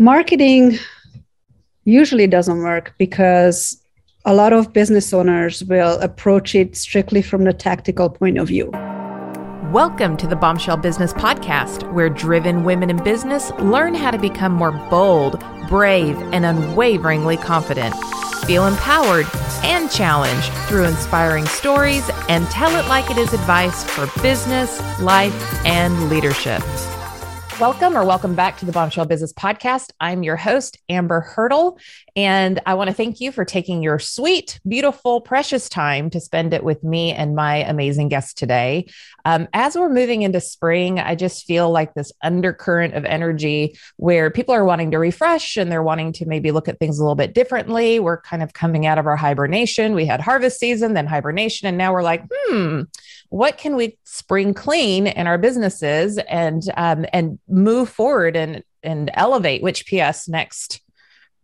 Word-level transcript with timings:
Marketing 0.00 0.78
usually 1.84 2.26
doesn't 2.26 2.62
work 2.62 2.94
because 2.96 3.76
a 4.24 4.32
lot 4.32 4.54
of 4.54 4.72
business 4.72 5.12
owners 5.12 5.62
will 5.64 6.00
approach 6.00 6.54
it 6.54 6.74
strictly 6.74 7.20
from 7.20 7.44
the 7.44 7.52
tactical 7.52 8.08
point 8.08 8.38
of 8.38 8.48
view. 8.48 8.70
Welcome 9.70 10.16
to 10.16 10.26
the 10.26 10.36
Bombshell 10.36 10.78
Business 10.78 11.12
Podcast, 11.12 11.92
where 11.92 12.08
driven 12.08 12.64
women 12.64 12.88
in 12.88 12.96
business 13.04 13.50
learn 13.58 13.92
how 13.92 14.10
to 14.10 14.16
become 14.16 14.52
more 14.52 14.72
bold, 14.88 15.38
brave, 15.68 16.16
and 16.32 16.46
unwaveringly 16.46 17.36
confident. 17.36 17.94
Feel 18.46 18.66
empowered 18.66 19.26
and 19.62 19.90
challenged 19.90 20.50
through 20.66 20.84
inspiring 20.84 21.44
stories 21.44 22.08
and 22.30 22.46
tell 22.46 22.74
it 22.74 22.88
like 22.88 23.10
it 23.10 23.18
is 23.18 23.34
advice 23.34 23.84
for 23.84 24.08
business, 24.22 24.80
life, 24.98 25.66
and 25.66 26.08
leadership. 26.08 26.62
Welcome 27.60 27.94
or 27.94 28.06
welcome 28.06 28.34
back 28.34 28.56
to 28.60 28.64
the 28.64 28.72
Bombshell 28.72 29.04
Business 29.04 29.34
Podcast. 29.34 29.90
I'm 30.00 30.22
your 30.22 30.36
host, 30.36 30.78
Amber 30.88 31.20
Hurdle, 31.20 31.78
and 32.16 32.58
I 32.64 32.72
want 32.72 32.88
to 32.88 32.94
thank 32.94 33.20
you 33.20 33.32
for 33.32 33.44
taking 33.44 33.82
your 33.82 33.98
sweet, 33.98 34.58
beautiful, 34.66 35.20
precious 35.20 35.68
time 35.68 36.08
to 36.08 36.20
spend 36.20 36.54
it 36.54 36.64
with 36.64 36.82
me 36.82 37.12
and 37.12 37.36
my 37.36 37.56
amazing 37.56 38.08
guest 38.08 38.38
today. 38.38 38.86
Um, 39.24 39.48
as 39.52 39.76
we're 39.76 39.88
moving 39.88 40.22
into 40.22 40.40
spring, 40.40 40.98
I 40.98 41.14
just 41.14 41.44
feel 41.46 41.70
like 41.70 41.94
this 41.94 42.12
undercurrent 42.22 42.94
of 42.94 43.04
energy 43.04 43.76
where 43.96 44.30
people 44.30 44.54
are 44.54 44.64
wanting 44.64 44.90
to 44.92 44.98
refresh 44.98 45.56
and 45.56 45.70
they're 45.70 45.82
wanting 45.82 46.12
to 46.14 46.26
maybe 46.26 46.50
look 46.50 46.68
at 46.68 46.78
things 46.78 46.98
a 46.98 47.02
little 47.02 47.14
bit 47.14 47.34
differently. 47.34 48.00
We're 48.00 48.20
kind 48.20 48.42
of 48.42 48.52
coming 48.52 48.86
out 48.86 48.98
of 48.98 49.06
our 49.06 49.16
hibernation. 49.16 49.94
We 49.94 50.06
had 50.06 50.20
harvest 50.20 50.58
season, 50.58 50.94
then 50.94 51.06
hibernation, 51.06 51.68
and 51.68 51.78
now 51.78 51.92
we're 51.92 52.02
like, 52.02 52.24
hmm, 52.32 52.82
what 53.30 53.58
can 53.58 53.76
we 53.76 53.96
spring 54.04 54.54
clean 54.54 55.06
in 55.06 55.26
our 55.26 55.38
businesses 55.38 56.18
and 56.18 56.62
um, 56.76 57.06
and 57.12 57.38
move 57.48 57.88
forward 57.88 58.36
and 58.36 58.62
and 58.82 59.10
elevate 59.14 59.62
which 59.62 59.86
ps 59.86 60.28
next 60.28 60.80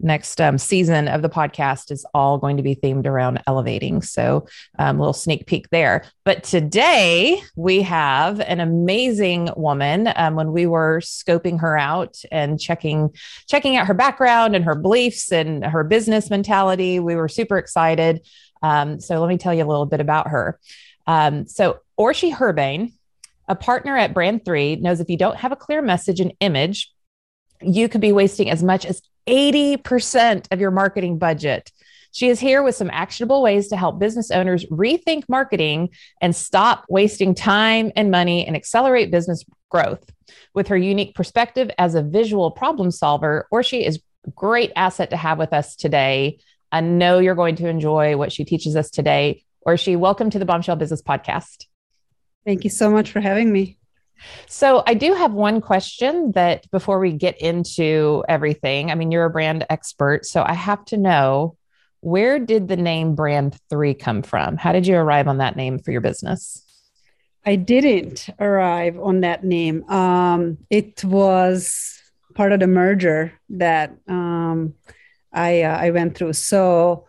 next 0.01 0.41
um, 0.41 0.59
season 0.59 1.09
of 1.09 1.23
the 1.23 1.29
podcast 1.29 1.91
is 1.91 2.05
all 2.13 2.39
going 2.39 2.57
to 2.57 2.63
be 2.63 2.77
themed 2.77 3.07
around 3.07 3.43
elevating. 3.47 4.03
So 4.03 4.47
um, 4.79 4.97
a 4.97 5.01
little 5.01 5.13
sneak 5.13 5.47
peek 5.47 5.71
there. 5.71 6.05
But 6.25 6.45
today 6.45 7.41
we 7.57 7.83
have 7.83 8.41
an 8.41 8.61
amazing 8.61 9.51
woman. 9.57 10.13
Um, 10.17 10.35
when 10.35 10.53
we 10.53 10.67
were 10.67 11.01
scoping 11.01 11.61
her 11.61 11.79
out 11.79 12.19
and 12.31 12.61
checking 12.61 13.11
checking 13.49 13.77
out 13.77 13.87
her 13.87 13.95
background 13.95 14.55
and 14.55 14.65
her 14.65 14.75
beliefs 14.75 15.33
and 15.33 15.65
her 15.65 15.85
business 15.85 16.31
mentality 16.31 17.01
we 17.01 17.17
were 17.17 17.29
super 17.29 17.59
excited. 17.59 18.27
Um, 18.63 19.01
so 19.01 19.21
let 19.21 19.29
me 19.29 19.39
tell 19.39 19.55
you 19.55 19.65
a 19.65 19.67
little 19.67 19.87
bit 19.87 20.01
about 20.01 20.29
her. 20.29 20.59
Um, 21.07 21.47
so 21.47 21.81
Orshi 21.99 22.33
Herbane, 22.33 22.93
a 23.49 23.55
partner 23.55 23.97
at 23.97 24.13
Brand 24.13 24.45
3, 24.45 24.77
knows 24.77 25.01
if 25.01 25.09
you 25.09 25.17
don't 25.17 25.37
have 25.37 25.53
a 25.53 25.57
clear 25.57 25.83
message 25.83 26.21
and 26.21 26.33
image, 26.41 26.93
you 27.63 27.89
could 27.89 28.01
be 28.01 28.13
wasting 28.13 28.51
as 28.51 28.63
much 28.63 28.85
as 28.85 29.01
80% 29.27 30.47
of 30.53 30.61
your 30.61 30.71
marketing 30.71 31.19
budget. 31.19 31.71
She 32.13 32.29
is 32.29 32.41
here 32.41 32.63
with 32.63 32.75
some 32.75 32.91
actionable 32.93 33.43
ways 33.43 33.69
to 33.69 33.77
help 33.77 33.99
business 33.99 34.31
owners 34.31 34.65
rethink 34.67 35.25
marketing 35.29 35.91
and 36.23 36.35
stop 36.35 36.87
wasting 36.89 37.35
time 37.35 37.93
and 37.95 38.11
money 38.11 38.47
and 38.47 38.57
accelerate 38.57 39.11
business 39.11 39.45
growth. 39.71 40.03
With 40.55 40.69
her 40.69 40.77
unique 40.77 41.15
perspective 41.15 41.71
as 41.77 41.95
a 41.95 42.03
visual 42.03 42.51
problem 42.51 42.91
solver, 42.91 43.47
Orshi 43.53 43.87
is 43.87 44.01
a 44.27 44.31
great 44.31 44.73
asset 44.77 45.11
to 45.11 45.17
have 45.17 45.39
with 45.39 45.53
us 45.53 45.77
today. 45.77 46.39
I 46.73 46.81
know 46.81 47.19
you're 47.19 47.35
going 47.35 47.57
to 47.57 47.69
enjoy 47.69 48.17
what 48.17 48.33
she 48.33 48.45
teaches 48.45 48.77
us 48.77 48.91
today. 48.91 49.43
Orshi, 49.67 49.97
welcome 49.99 50.31
to 50.31 50.39
the 50.39 50.47
Bombshell 50.47 50.77
Business 50.77 51.03
Podcast. 51.03 51.67
Thank 52.47 52.65
you 52.65 52.71
so 52.71 52.91
much 52.91 53.13
for 53.13 53.21
having 53.21 53.53
me. 53.53 53.79
So, 54.47 54.83
I 54.87 54.95
do 54.95 55.15
have 55.15 55.33
one 55.33 55.61
question 55.61 56.33
that 56.33 56.71
before 56.71 56.99
we 56.99 57.13
get 57.13 57.41
into 57.41 58.25
everything, 58.29 58.91
I 58.91 58.95
mean, 58.95 59.11
you're 59.11 59.25
a 59.25 59.31
brand 59.31 59.67
expert, 59.69 60.27
so 60.27 60.43
I 60.47 60.55
have 60.55 60.85
to 60.87 60.97
know 60.97 61.57
where 62.01 62.39
did 62.39 62.69
the 62.69 62.77
name 62.77 63.15
Brand 63.15 63.59
3 63.69 63.95
come 63.95 64.23
from? 64.23 64.57
How 64.57 64.73
did 64.73 64.87
you 64.87 64.97
arrive 64.97 65.29
on 65.29 65.39
that 65.39 65.57
name 65.57 65.79
for 65.79 65.91
your 65.91 66.01
business? 66.01 66.63
I 67.45 67.57
didn't 67.57 68.29
arrive 68.39 68.99
on 68.99 69.21
that 69.21 69.45
name. 69.45 69.83
Um, 69.91 70.59
it 70.71 71.05
was 71.05 72.01
part 72.35 72.53
of 72.53 72.61
the 72.61 72.67
merger 72.67 73.33
that 73.51 73.97
um, 74.09 74.75
I, 75.33 75.63
uh, 75.63 75.77
I 75.77 75.91
went 75.91 76.17
through. 76.17 76.35
So, 76.35 77.07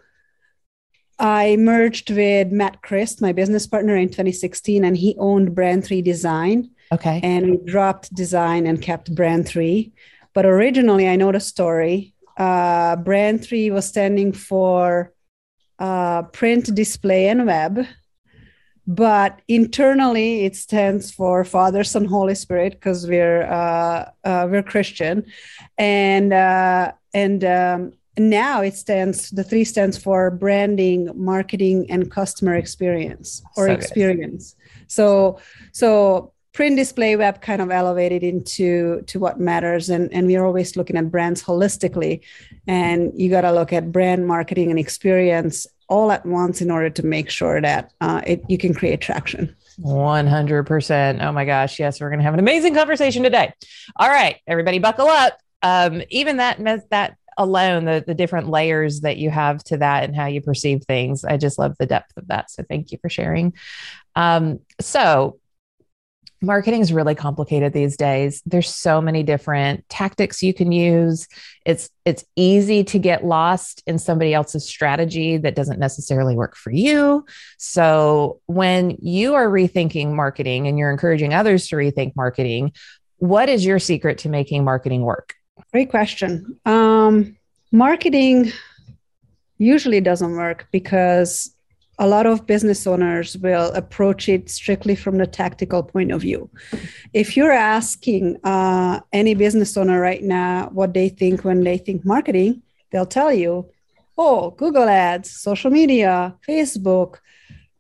I 1.19 1.55
merged 1.57 2.11
with 2.11 2.51
Matt 2.51 2.83
Christ, 2.83 3.21
my 3.21 3.31
business 3.31 3.65
partner, 3.65 3.95
in 3.95 4.09
2016, 4.09 4.85
and 4.85 4.95
he 4.95 5.15
owned 5.17 5.55
Brand 5.55 5.83
3 5.83 6.01
Design. 6.01 6.69
Okay. 6.91 7.19
And 7.23 7.51
we 7.51 7.57
dropped 7.65 8.13
design 8.13 8.65
and 8.67 8.81
kept 8.81 9.13
Brand 9.13 9.47
3. 9.47 9.91
But 10.33 10.45
originally, 10.45 11.07
I 11.07 11.15
know 11.15 11.31
the 11.31 11.39
story. 11.39 12.13
Uh, 12.37 12.95
Brand 12.97 13.43
3 13.43 13.71
was 13.71 13.85
standing 13.85 14.31
for 14.31 15.13
uh, 15.79 16.23
print, 16.23 16.73
display, 16.73 17.27
and 17.27 17.45
web. 17.45 17.85
But 18.85 19.41
internally, 19.49 20.45
it 20.45 20.55
stands 20.55 21.11
for 21.11 21.43
Father, 21.43 21.83
Son, 21.83 22.05
Holy 22.05 22.35
Spirit 22.35 22.73
because 22.73 23.05
we're 23.05 23.43
uh, 23.43 24.11
uh, 24.23 24.47
we're 24.49 24.63
Christian, 24.63 25.25
and 25.77 26.31
uh, 26.31 26.93
and 27.13 27.43
um, 27.43 27.91
now 28.17 28.61
it 28.61 28.75
stands 28.75 29.29
the 29.31 29.43
three 29.43 29.63
stands 29.63 29.97
for 29.97 30.31
branding 30.31 31.11
marketing 31.15 31.85
and 31.89 32.09
customer 32.09 32.55
experience 32.55 33.43
or 33.55 33.67
so 33.67 33.73
experience 33.73 34.55
so 34.87 35.39
so 35.71 36.33
print 36.57 36.75
display 36.75 37.15
web 37.15 37.39
kind 37.39 37.61
of 37.61 37.69
elevated 37.69 38.23
into 38.23 39.03
to 39.03 39.19
what 39.19 39.39
matters. 39.39 39.91
And 39.91 40.11
and 40.11 40.25
we're 40.25 40.43
always 40.43 40.75
looking 40.75 40.97
at 40.97 41.11
brands 41.11 41.43
holistically. 41.43 42.21
And 42.65 43.11
you 43.15 43.29
got 43.29 43.41
to 43.41 43.51
look 43.51 43.71
at 43.71 43.91
brand 43.91 44.25
marketing 44.25 44.71
and 44.71 44.79
experience 44.79 45.67
all 45.87 46.11
at 46.11 46.25
once 46.25 46.59
in 46.59 46.71
order 46.71 46.89
to 46.89 47.05
make 47.05 47.29
sure 47.29 47.61
that 47.61 47.93
uh, 48.01 48.21
it, 48.25 48.43
you 48.49 48.57
can 48.57 48.73
create 48.73 49.01
traction. 49.01 49.55
100% 49.81 51.23
oh 51.23 51.31
my 51.31 51.45
gosh. 51.45 51.79
Yes 51.79 52.01
we're 52.01 52.09
going 52.09 52.17
to 52.17 52.23
have 52.25 52.33
an 52.33 52.39
amazing 52.39 52.73
conversation 52.73 53.21
today. 53.21 53.53
All 53.95 54.09
right 54.09 54.37
everybody 54.47 54.79
buckle 54.79 55.07
up. 55.07 55.39
Um, 55.61 56.01
even 56.09 56.37
that 56.37 56.57
that 56.89 57.17
alone 57.37 57.85
the 57.85 58.03
the 58.05 58.15
different 58.15 58.49
layers 58.49 59.01
that 59.01 59.17
you 59.17 59.29
have 59.29 59.63
to 59.65 59.77
that 59.77 60.05
and 60.05 60.15
how 60.15 60.25
you 60.25 60.41
perceive 60.41 60.83
things 60.85 61.23
i 61.23 61.37
just 61.37 61.59
love 61.59 61.75
the 61.77 61.85
depth 61.85 62.17
of 62.17 62.27
that. 62.29 62.49
So 62.49 62.63
thank 62.67 62.91
you 62.91 62.97
for 62.99 63.09
sharing. 63.09 63.53
Um, 64.15 64.61
so 64.81 65.37
marketing 66.41 66.81
is 66.81 66.93
really 66.93 67.15
complicated 67.15 67.73
these 67.73 67.97
days. 67.97 68.41
There's 68.45 68.69
so 68.69 69.01
many 69.01 69.23
different 69.23 69.87
tactics 69.89 70.43
you 70.43 70.53
can 70.53 70.71
use. 70.71 71.27
It's 71.65 71.89
it's 72.05 72.23
easy 72.35 72.83
to 72.85 72.99
get 72.99 73.25
lost 73.25 73.83
in 73.87 73.99
somebody 73.99 74.33
else's 74.33 74.67
strategy 74.67 75.37
that 75.37 75.55
doesn't 75.55 75.79
necessarily 75.79 76.35
work 76.35 76.55
for 76.55 76.71
you. 76.71 77.25
So 77.57 78.39
when 78.45 78.97
you 79.01 79.33
are 79.33 79.49
rethinking 79.49 80.13
marketing 80.13 80.67
and 80.67 80.77
you're 80.77 80.91
encouraging 80.91 81.33
others 81.33 81.67
to 81.69 81.75
rethink 81.75 82.15
marketing 82.15 82.71
what 83.17 83.49
is 83.49 83.65
your 83.65 83.79
secret 83.79 84.19
to 84.19 84.29
making 84.29 84.63
marketing 84.63 85.01
work? 85.01 85.33
Great 85.71 85.89
question. 85.89 86.59
Um, 86.65 87.35
marketing 87.71 88.51
usually 89.57 90.01
doesn't 90.01 90.35
work 90.35 90.67
because 90.71 91.53
a 91.99 92.07
lot 92.07 92.25
of 92.25 92.45
business 92.45 92.85
owners 92.85 93.37
will 93.37 93.71
approach 93.73 94.29
it 94.29 94.49
strictly 94.49 94.95
from 94.95 95.17
the 95.17 95.25
tactical 95.25 95.81
point 95.81 96.11
of 96.11 96.21
view. 96.21 96.49
If 97.13 97.35
you're 97.35 97.51
asking 97.51 98.37
uh, 98.43 98.99
any 99.11 99.33
business 99.33 99.75
owner 99.77 99.99
right 99.99 100.23
now 100.23 100.69
what 100.71 100.93
they 100.93 101.09
think 101.09 101.43
when 101.43 101.63
they 101.63 101.77
think 101.77 102.05
marketing, 102.05 102.61
they'll 102.91 103.05
tell 103.05 103.33
you, 103.33 103.69
oh, 104.17 104.51
Google 104.51 104.87
ads, 104.87 105.31
social 105.31 105.71
media, 105.71 106.35
Facebook, 106.47 107.17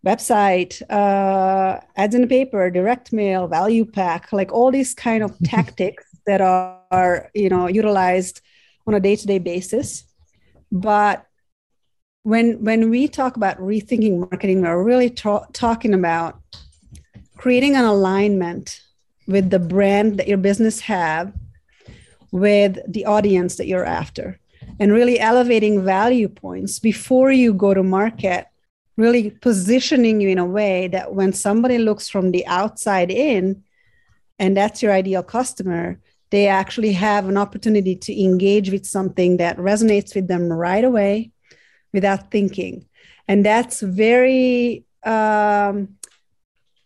website, 0.05 0.81
uh, 0.89 1.79
ads 1.95 2.15
in 2.15 2.21
the 2.21 2.27
paper, 2.27 2.71
direct 2.71 3.13
mail, 3.13 3.47
value 3.47 3.85
pack, 3.85 4.33
like 4.33 4.51
all 4.51 4.71
these 4.71 4.93
kind 4.93 5.23
of 5.23 5.37
tactics 5.43 6.03
that 6.25 6.41
are 6.41 7.31
you 7.33 7.49
know 7.49 7.67
utilized 7.67 8.41
on 8.85 8.93
a 8.93 8.99
day-to-day 8.99 9.39
basis 9.39 10.03
but 10.71 11.25
when 12.27 12.61
when 12.61 12.89
we 12.89 13.07
talk 13.07 13.37
about 13.37 13.57
rethinking 13.57 14.19
marketing 14.19 14.61
we're 14.61 14.83
really 14.83 15.09
ta- 15.09 15.45
talking 15.53 15.93
about 15.93 16.41
creating 17.37 17.73
an 17.77 17.85
alignment 17.85 18.81
with 19.27 19.49
the 19.49 19.59
brand 19.59 20.17
that 20.17 20.27
your 20.27 20.37
business 20.37 20.81
have 20.81 21.31
with 22.33 22.79
the 22.91 23.05
audience 23.05 23.55
that 23.55 23.65
you're 23.65 23.85
after 23.85 24.37
and 24.77 24.91
really 24.91 25.17
elevating 25.17 25.85
value 25.85 26.27
points 26.27 26.79
before 26.79 27.31
you 27.31 27.53
go 27.53 27.73
to 27.73 27.81
market 27.81 28.45
really 28.97 29.29
positioning 29.29 30.19
you 30.19 30.27
in 30.27 30.37
a 30.37 30.51
way 30.59 30.89
that 30.89 31.13
when 31.13 31.31
somebody 31.31 31.77
looks 31.77 32.09
from 32.09 32.31
the 32.31 32.45
outside 32.47 33.09
in 33.09 33.63
and 34.37 34.57
that's 34.57 34.83
your 34.83 34.91
ideal 34.91 35.23
customer 35.23 35.97
they 36.29 36.45
actually 36.45 36.91
have 36.91 37.29
an 37.29 37.37
opportunity 37.37 37.95
to 37.95 38.21
engage 38.21 38.69
with 38.69 38.85
something 38.85 39.37
that 39.37 39.55
resonates 39.55 40.13
with 40.13 40.27
them 40.27 40.51
right 40.51 40.83
away 40.83 41.31
without 41.97 42.29
thinking. 42.29 42.85
And 43.27 43.37
that's 43.49 43.77
very 43.81 44.85
um, 45.03 45.75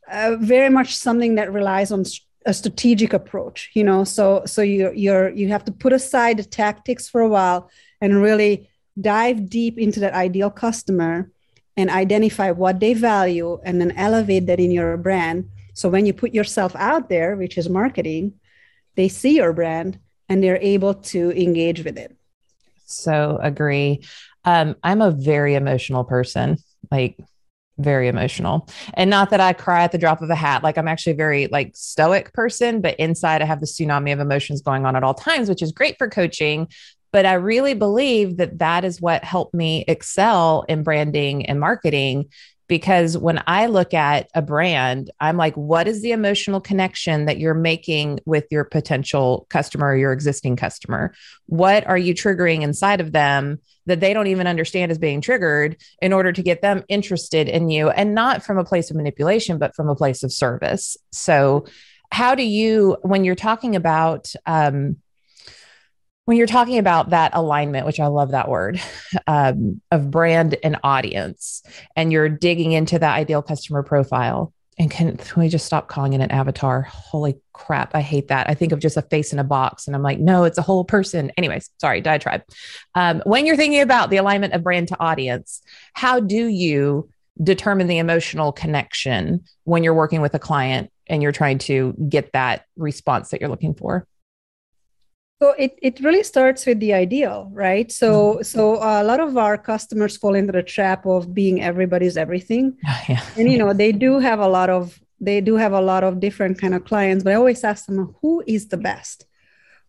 uh, 0.10 0.36
very 0.40 0.70
much 0.70 0.96
something 0.96 1.36
that 1.36 1.52
relies 1.60 1.92
on 1.92 2.04
a 2.46 2.54
strategic 2.54 3.12
approach 3.14 3.60
you 3.78 3.84
know? 3.84 4.04
So 4.16 4.24
so 4.54 4.62
you're 4.62 4.96
you're 5.06 5.30
you 5.42 5.48
have 5.56 5.66
to 5.66 5.74
put 5.84 5.94
aside 6.00 6.38
the 6.38 6.44
tactics 6.64 7.04
for 7.12 7.22
a 7.22 7.32
while 7.38 7.70
and 8.02 8.22
really 8.30 8.70
dive 9.00 9.38
deep 9.60 9.76
into 9.78 10.00
that 10.04 10.14
ideal 10.28 10.52
customer 10.66 11.14
and 11.80 11.90
identify 11.90 12.50
what 12.52 12.80
they 12.80 12.94
value 12.94 13.60
and 13.66 13.80
then 13.80 13.92
elevate 14.08 14.46
that 14.48 14.60
in 14.60 14.72
your 14.72 14.98
brand. 14.98 15.38
So 15.74 15.88
when 15.94 16.06
you 16.08 16.14
put 16.14 16.34
yourself 16.40 16.72
out 16.90 17.04
there 17.14 17.36
which 17.42 17.56
is 17.58 17.68
marketing 17.82 18.26
they 19.00 19.08
see 19.08 19.36
your 19.42 19.54
brand 19.54 20.00
and 20.28 20.38
they're 20.42 20.64
able 20.76 20.94
to 21.14 21.32
engage 21.46 21.84
with 21.88 21.98
it. 22.06 22.12
So 22.86 23.40
agree 23.42 24.02
um, 24.46 24.76
i'm 24.84 25.02
a 25.02 25.12
very 25.12 25.56
emotional 25.56 26.04
person 26.04 26.58
like 26.92 27.18
very 27.78 28.08
emotional. 28.08 28.68
And 28.94 29.10
not 29.10 29.30
that 29.32 29.40
i 29.40 29.54
cry 29.54 29.84
at 29.84 29.92
the 29.92 29.98
drop 29.98 30.22
of 30.22 30.30
a 30.30 30.36
hat 30.36 30.64
like 30.64 30.78
i'm 30.78 30.88
actually 30.88 31.14
a 31.14 31.18
very 31.18 31.48
like 31.48 31.72
stoic 31.76 32.34
person 32.34 32.82
but 32.82 33.00
inside 33.00 33.42
i 33.42 33.46
have 33.46 33.60
the 33.60 33.66
tsunami 33.66 34.14
of 34.14 34.20
emotions 34.20 34.62
going 34.62 34.86
on 34.86 34.96
at 34.96 35.04
all 35.04 35.14
times 35.14 35.50
which 35.50 35.62
is 35.62 35.72
great 35.72 35.98
for 35.98 36.08
coaching. 36.10 36.68
But 37.12 37.26
i 37.26 37.34
really 37.34 37.74
believe 37.74 38.38
that 38.38 38.60
that 38.60 38.86
is 38.86 39.02
what 39.02 39.24
helped 39.24 39.54
me 39.54 39.84
excel 39.88 40.64
in 40.70 40.84
branding 40.84 41.46
and 41.46 41.60
marketing 41.60 42.30
because 42.72 43.18
when 43.18 43.44
I 43.48 43.66
look 43.66 43.94
at 43.94 44.30
a 44.34 44.42
brand, 44.42 45.12
I'm 45.20 45.36
like, 45.36 45.54
what 45.56 45.90
is 45.90 46.02
the 46.02 46.14
emotional 46.14 46.62
connection 46.62 47.26
that 47.26 47.38
you're 47.38 47.54
making 47.54 48.22
with 48.26 48.46
your 48.50 48.64
potential 48.64 49.46
customer 49.50 49.88
or 49.88 49.98
your 49.98 50.14
existing 50.14 50.56
customer? 50.56 51.14
What 51.48 51.86
are 51.86 51.98
you 51.98 52.14
triggering 52.14 52.62
inside 52.62 53.02
of 53.02 53.12
them 53.12 53.60
that 53.88 54.00
they 54.00 54.14
don't 54.14 54.28
even 54.28 54.48
understand 54.48 54.90
is 54.90 54.98
being 54.98 55.20
triggered 55.20 55.76
in 56.02 56.14
order 56.14 56.32
to 56.32 56.42
get 56.42 56.62
them 56.62 56.86
interested 56.88 57.50
in 57.50 57.70
you 57.70 57.90
and 57.90 58.16
not 58.16 58.42
from 58.42 58.58
a 58.58 58.64
place 58.64 58.90
of 58.90 58.96
manipulation, 58.96 59.58
but 59.58 59.76
from 59.76 59.90
a 59.90 59.96
place 59.96 60.24
of 60.24 60.32
service? 60.32 60.96
So, 61.12 61.66
how 62.10 62.36
do 62.36 62.44
you, 62.44 62.96
when 63.02 63.26
you're 63.26 63.36
talking 63.36 63.76
about, 63.76 64.32
um, 64.46 64.96
when 66.32 66.38
you're 66.38 66.48
talking 66.48 66.78
about 66.78 67.10
that 67.10 67.32
alignment, 67.34 67.86
which 67.86 68.00
I 68.00 68.08
love 68.08 68.32
that 68.32 68.48
word 68.48 68.80
um, 69.28 69.82
of 69.92 70.10
brand 70.10 70.56
and 70.64 70.78
audience, 70.82 71.62
and 71.98 72.10
you're 72.10 72.30
digging 72.30 72.72
into 72.72 72.98
that 72.98 73.18
ideal 73.18 73.42
customer 73.42 73.84
profile, 73.84 74.54
and 74.80 74.90
can, 74.90 75.18
can 75.18 75.42
we 75.42 75.50
just 75.50 75.66
stop 75.66 75.90
calling 75.90 76.14
it 76.14 76.22
an 76.22 76.32
avatar? 76.32 76.84
Holy 76.84 77.36
crap, 77.52 77.94
I 77.96 78.00
hate 78.00 78.30
that. 78.30 78.50
I 78.50 78.54
think 78.54 78.72
of 78.72 78.80
just 78.80 78.96
a 78.96 79.02
face 79.02 79.34
in 79.34 79.40
a 79.40 79.44
box, 79.44 79.88
and 79.88 79.94
I'm 79.94 80.04
like, 80.04 80.20
no, 80.20 80.46
it's 80.46 80.58
a 80.58 80.62
whole 80.62 80.86
person. 80.86 81.34
Anyways, 81.36 81.70
sorry, 81.82 82.00
diatribe. 82.00 82.44
Um, 82.96 83.22
when 83.26 83.46
you're 83.46 83.58
thinking 83.58 83.82
about 83.82 84.10
the 84.10 84.16
alignment 84.16 84.54
of 84.54 84.64
brand 84.64 84.88
to 84.88 85.00
audience, 85.02 85.62
how 85.92 86.22
do 86.22 86.48
you 86.48 87.10
determine 87.44 87.88
the 87.88 87.98
emotional 87.98 88.54
connection 88.54 89.44
when 89.66 89.84
you're 89.84 89.94
working 89.94 90.22
with 90.22 90.34
a 90.34 90.40
client 90.40 90.94
and 91.08 91.22
you're 91.22 91.34
trying 91.34 91.58
to 91.58 91.94
get 92.08 92.32
that 92.32 92.68
response 92.78 93.32
that 93.32 93.42
you're 93.42 93.50
looking 93.50 93.74
for? 93.74 94.08
So 95.42 95.56
it, 95.58 95.80
it 95.82 96.00
really 96.02 96.22
starts 96.22 96.68
with 96.68 96.80
the 96.80 96.94
ideal, 96.94 97.50
right? 97.52 97.92
So 97.92 98.12
mm-hmm. 98.12 98.44
so 98.44 98.76
a 98.76 99.04
lot 99.04 99.20
of 99.20 99.38
our 99.38 99.58
customers 99.58 100.16
fall 100.16 100.36
into 100.36 100.52
the 100.52 100.62
trap 100.62 101.04
of 101.08 101.34
being 101.34 101.64
everybody's 101.64 102.16
everything. 102.16 102.78
Yeah. 103.10 103.26
And 103.36 103.52
you 103.52 103.58
know, 103.58 103.74
they 103.74 103.92
do 103.92 104.20
have 104.20 104.40
a 104.40 104.48
lot 104.48 104.70
of 104.70 105.00
they 105.20 105.42
do 105.42 105.56
have 105.56 105.74
a 105.74 105.82
lot 105.82 106.04
of 106.04 106.20
different 106.20 106.62
kind 106.62 106.76
of 106.76 106.86
clients, 106.86 107.24
but 107.24 107.34
I 107.34 107.38
always 107.38 107.64
ask 107.64 107.88
them 107.88 108.16
who 108.22 108.44
is 108.46 108.68
the 108.68 108.78
best? 108.78 109.26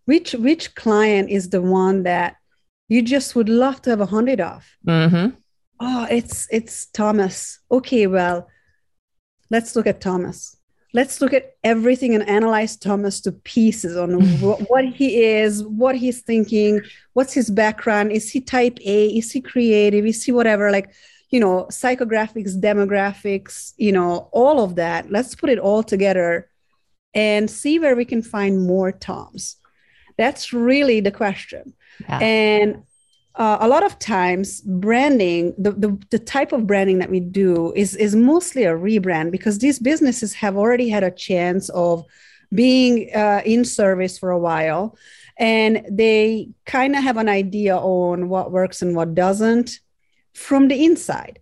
Which 0.06 0.32
which 0.32 0.75
client 0.75 1.28
is 1.28 1.50
the 1.50 1.60
one 1.60 2.04
that 2.04 2.37
you 2.88 3.02
just 3.02 3.34
would 3.37 3.50
love 3.50 3.82
to 3.82 3.90
have 3.90 4.00
a 4.00 4.06
hundred 4.06 4.40
of? 4.40 4.64
Mm-hmm. 4.87 5.37
Oh, 5.81 6.06
it's 6.10 6.49
it's 6.50 6.87
Thomas. 6.87 7.60
Okay, 7.70 8.06
well, 8.06 8.49
let's 9.50 9.76
look 9.76 9.87
at 9.87 10.00
Thomas 10.00 10.56
let's 10.92 11.20
look 11.20 11.32
at 11.32 11.56
everything 11.64 12.14
and 12.14 12.28
analyze 12.28 12.76
Thomas 12.76 13.20
to 13.22 13.32
pieces 13.32 13.96
on 13.96 14.20
what 14.40 14.84
he 14.84 15.22
is, 15.22 15.64
what 15.64 15.96
he's 15.96 16.20
thinking, 16.20 16.80
what's 17.14 17.32
his 17.32 17.50
background. 17.50 18.12
Is 18.12 18.30
he 18.30 18.40
type 18.40 18.78
A? 18.84 19.06
Is 19.08 19.32
he 19.32 19.40
creative? 19.40 20.04
Is 20.04 20.22
he 20.22 20.32
whatever? 20.32 20.70
Like, 20.70 20.92
you 21.30 21.40
know, 21.40 21.66
psychographics, 21.70 22.60
demographics, 22.60 23.72
you 23.76 23.92
know, 23.92 24.28
all 24.32 24.62
of 24.62 24.74
that. 24.76 25.10
Let's 25.10 25.34
put 25.34 25.50
it 25.50 25.58
all 25.58 25.82
together 25.82 26.50
and 27.14 27.50
see 27.50 27.78
where 27.78 27.96
we 27.96 28.04
can 28.04 28.22
find 28.22 28.66
more 28.66 28.92
Toms. 28.92 29.56
That's 30.18 30.52
really 30.52 31.00
the 31.00 31.10
question. 31.10 31.72
Yeah. 32.00 32.18
And 32.18 32.82
uh, 33.37 33.58
a 33.61 33.69
lot 33.69 33.82
of 33.82 33.99
times 33.99 34.61
branding 34.61 35.55
the, 35.56 35.73
the, 35.73 35.99
the 36.11 36.19
type 36.19 36.52
of 36.52 36.67
branding 36.67 36.99
that 36.99 37.11
we 37.11 37.20
do 37.20 37.73
is 37.75 37.96
is 37.96 38.14
mostly 38.14 38.64
a 38.64 38.73
rebrand 38.73 39.31
because 39.31 39.58
these 39.58 39.79
businesses 39.79 40.34
have 40.34 40.56
already 40.56 40.88
had 40.88 41.02
a 41.02 41.11
chance 41.11 41.69
of 41.70 42.05
being 42.55 43.08
uh, 43.14 43.40
in 43.44 43.64
service 43.64 44.19
for 44.19 44.31
a 44.31 44.38
while 44.38 44.96
and 45.38 45.84
they 45.90 46.50
kind 46.67 46.94
of 46.94 47.02
have 47.02 47.17
an 47.17 47.29
idea 47.29 47.76
on 47.76 48.29
what 48.29 48.52
works 48.52 48.82
and 48.82 48.94
what 48.94 49.14
doesn't 49.14 49.81
from 50.35 50.69
the 50.69 50.85
inside. 50.85 51.38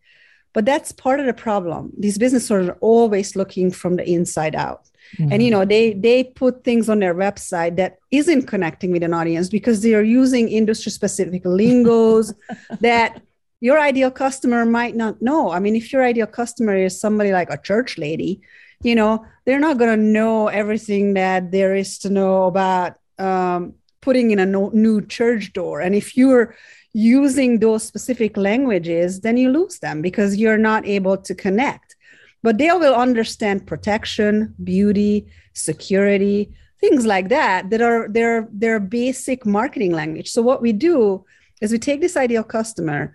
But 0.52 0.64
that's 0.64 0.92
part 0.92 1.20
of 1.20 1.26
the 1.26 1.34
problem. 1.34 1.92
These 1.98 2.18
businesses 2.18 2.50
are 2.50 2.78
always 2.80 3.36
looking 3.36 3.70
from 3.70 3.96
the 3.96 4.08
inside 4.08 4.54
out 4.54 4.88
Mm-hmm. 5.18 5.32
And 5.32 5.42
you 5.42 5.50
know, 5.50 5.64
they 5.64 5.92
they 5.94 6.24
put 6.24 6.64
things 6.64 6.88
on 6.88 6.98
their 7.00 7.14
website 7.14 7.76
that 7.76 7.98
isn't 8.10 8.46
connecting 8.46 8.90
with 8.92 9.02
an 9.02 9.14
audience 9.14 9.48
because 9.48 9.82
they 9.82 9.94
are 9.94 10.02
using 10.02 10.48
industry 10.48 10.92
specific 10.92 11.42
lingos 11.44 12.32
that 12.80 13.22
your 13.60 13.78
ideal 13.78 14.10
customer 14.10 14.64
might 14.64 14.96
not 14.96 15.20
know. 15.20 15.50
I 15.50 15.58
mean, 15.58 15.76
if 15.76 15.92
your 15.92 16.04
ideal 16.04 16.26
customer 16.26 16.76
is 16.76 16.98
somebody 16.98 17.32
like 17.32 17.50
a 17.50 17.58
church 17.58 17.98
lady, 17.98 18.40
you 18.82 18.94
know, 18.94 19.24
they're 19.44 19.60
not 19.60 19.78
going 19.78 19.98
to 19.98 20.02
know 20.02 20.48
everything 20.48 21.14
that 21.14 21.50
there 21.50 21.74
is 21.74 21.98
to 21.98 22.10
know 22.10 22.44
about 22.44 22.94
um, 23.18 23.74
putting 24.00 24.30
in 24.30 24.38
a 24.38 24.46
no, 24.46 24.70
new 24.72 25.04
church 25.04 25.52
door. 25.52 25.80
And 25.80 25.94
if 25.94 26.16
you're 26.16 26.56
using 26.92 27.58
those 27.58 27.82
specific 27.82 28.36
languages, 28.36 29.20
then 29.20 29.36
you 29.36 29.50
lose 29.50 29.78
them 29.78 30.00
because 30.00 30.36
you're 30.36 30.58
not 30.58 30.86
able 30.86 31.16
to 31.18 31.34
connect 31.34 31.96
but 32.42 32.58
they 32.58 32.70
will 32.72 32.94
understand 32.94 33.66
protection, 33.66 34.54
beauty, 34.62 35.26
security, 35.52 36.50
things 36.80 37.04
like 37.04 37.28
that 37.28 37.70
that 37.70 37.82
are 37.82 38.08
their 38.08 38.48
their 38.52 38.80
basic 38.80 39.44
marketing 39.44 39.92
language. 39.92 40.30
So 40.30 40.42
what 40.42 40.62
we 40.62 40.72
do 40.72 41.24
is 41.60 41.72
we 41.72 41.78
take 41.78 42.00
this 42.00 42.16
ideal 42.16 42.42
customer, 42.42 43.14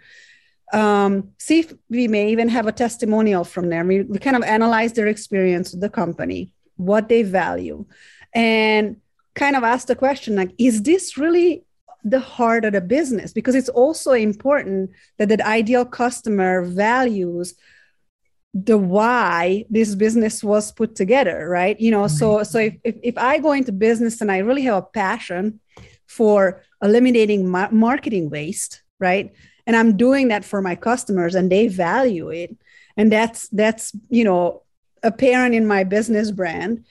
um, 0.72 1.32
see 1.40 1.60
if 1.60 1.74
we 1.90 2.08
may 2.08 2.32
even 2.32 2.50
have 2.50 2.68
a 2.68 2.72
testimonial 2.72 3.44
from 3.44 3.70
them. 3.70 3.88
We, 3.88 4.04
we 4.04 4.20
kind 4.20 4.36
of 4.36 4.44
analyze 4.44 4.94
their 4.94 5.08
experience 5.08 5.72
with 5.72 5.82
the 5.82 5.90
company, 5.90 6.52
what 6.78 7.10
they 7.10 7.24
value, 7.24 7.86
and 8.34 8.98
kind 9.34 9.56
of 9.56 9.64
ask 9.64 9.88
the 9.88 9.96
question 9.96 10.36
like, 10.36 10.52
is 10.58 10.84
this 10.84 11.18
really 11.18 11.66
the 12.04 12.20
heart 12.20 12.66
of 12.66 12.74
the 12.74 12.82
business? 12.82 13.34
Because 13.34 13.56
it's 13.56 13.70
also 13.70 14.12
important 14.12 14.92
that 15.18 15.30
the 15.30 15.46
ideal 15.46 15.86
customer 15.86 16.64
values 16.64 17.56
the 18.56 18.78
why 18.78 19.66
this 19.70 19.96
business 19.96 20.42
was 20.42 20.72
put 20.72 20.96
together 20.96 21.50
right? 21.50 21.80
You 21.80 21.92
know 21.92 22.04
mm-hmm. 22.04 22.16
so 22.16 22.44
so 22.44 22.58
if, 22.60 22.76
if, 22.84 22.96
if 23.04 23.18
i 23.18 23.38
go 23.38 23.52
into 23.52 23.72
business 23.72 24.22
and 24.22 24.32
i 24.32 24.38
really 24.38 24.62
have 24.64 24.78
a 24.78 24.82
passion 24.82 25.60
for 26.08 26.64
eliminating 26.82 27.48
ma- 27.48 27.70
marketing 27.72 28.30
waste 28.30 28.82
right? 29.00 29.34
And 29.68 29.76
i'm 29.76 29.98
doing 29.98 30.30
that 30.30 30.46
for 30.46 30.62
my 30.62 30.76
customers 30.76 31.36
and 31.36 31.52
they 31.52 31.68
value 31.68 32.30
it 32.30 32.56
and 32.96 33.12
that's 33.12 33.50
that's 33.50 33.92
you 34.10 34.24
know 34.24 34.64
apparent 35.04 35.54
in 35.54 35.68
my 35.68 35.84
business 35.84 36.32
brand 36.32 36.86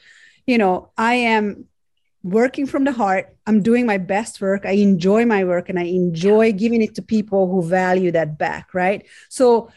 you 0.46 0.58
know 0.58 0.90
i 0.98 1.14
am 1.14 1.66
working 2.24 2.66
from 2.66 2.84
the 2.84 2.92
heart. 2.92 3.36
I'm 3.46 3.62
doing 3.62 3.84
my 3.84 3.98
best 3.98 4.40
work. 4.40 4.64
I 4.64 4.70
enjoy 4.70 5.26
my 5.26 5.44
work 5.44 5.68
and 5.68 5.78
i 5.78 5.84
enjoy 5.84 6.52
giving 6.52 6.82
it 6.82 6.94
to 6.96 7.02
people 7.02 7.46
who 7.48 7.62
value 7.62 8.10
that 8.12 8.38
back 8.38 8.74
right? 8.74 9.06
So 9.28 9.70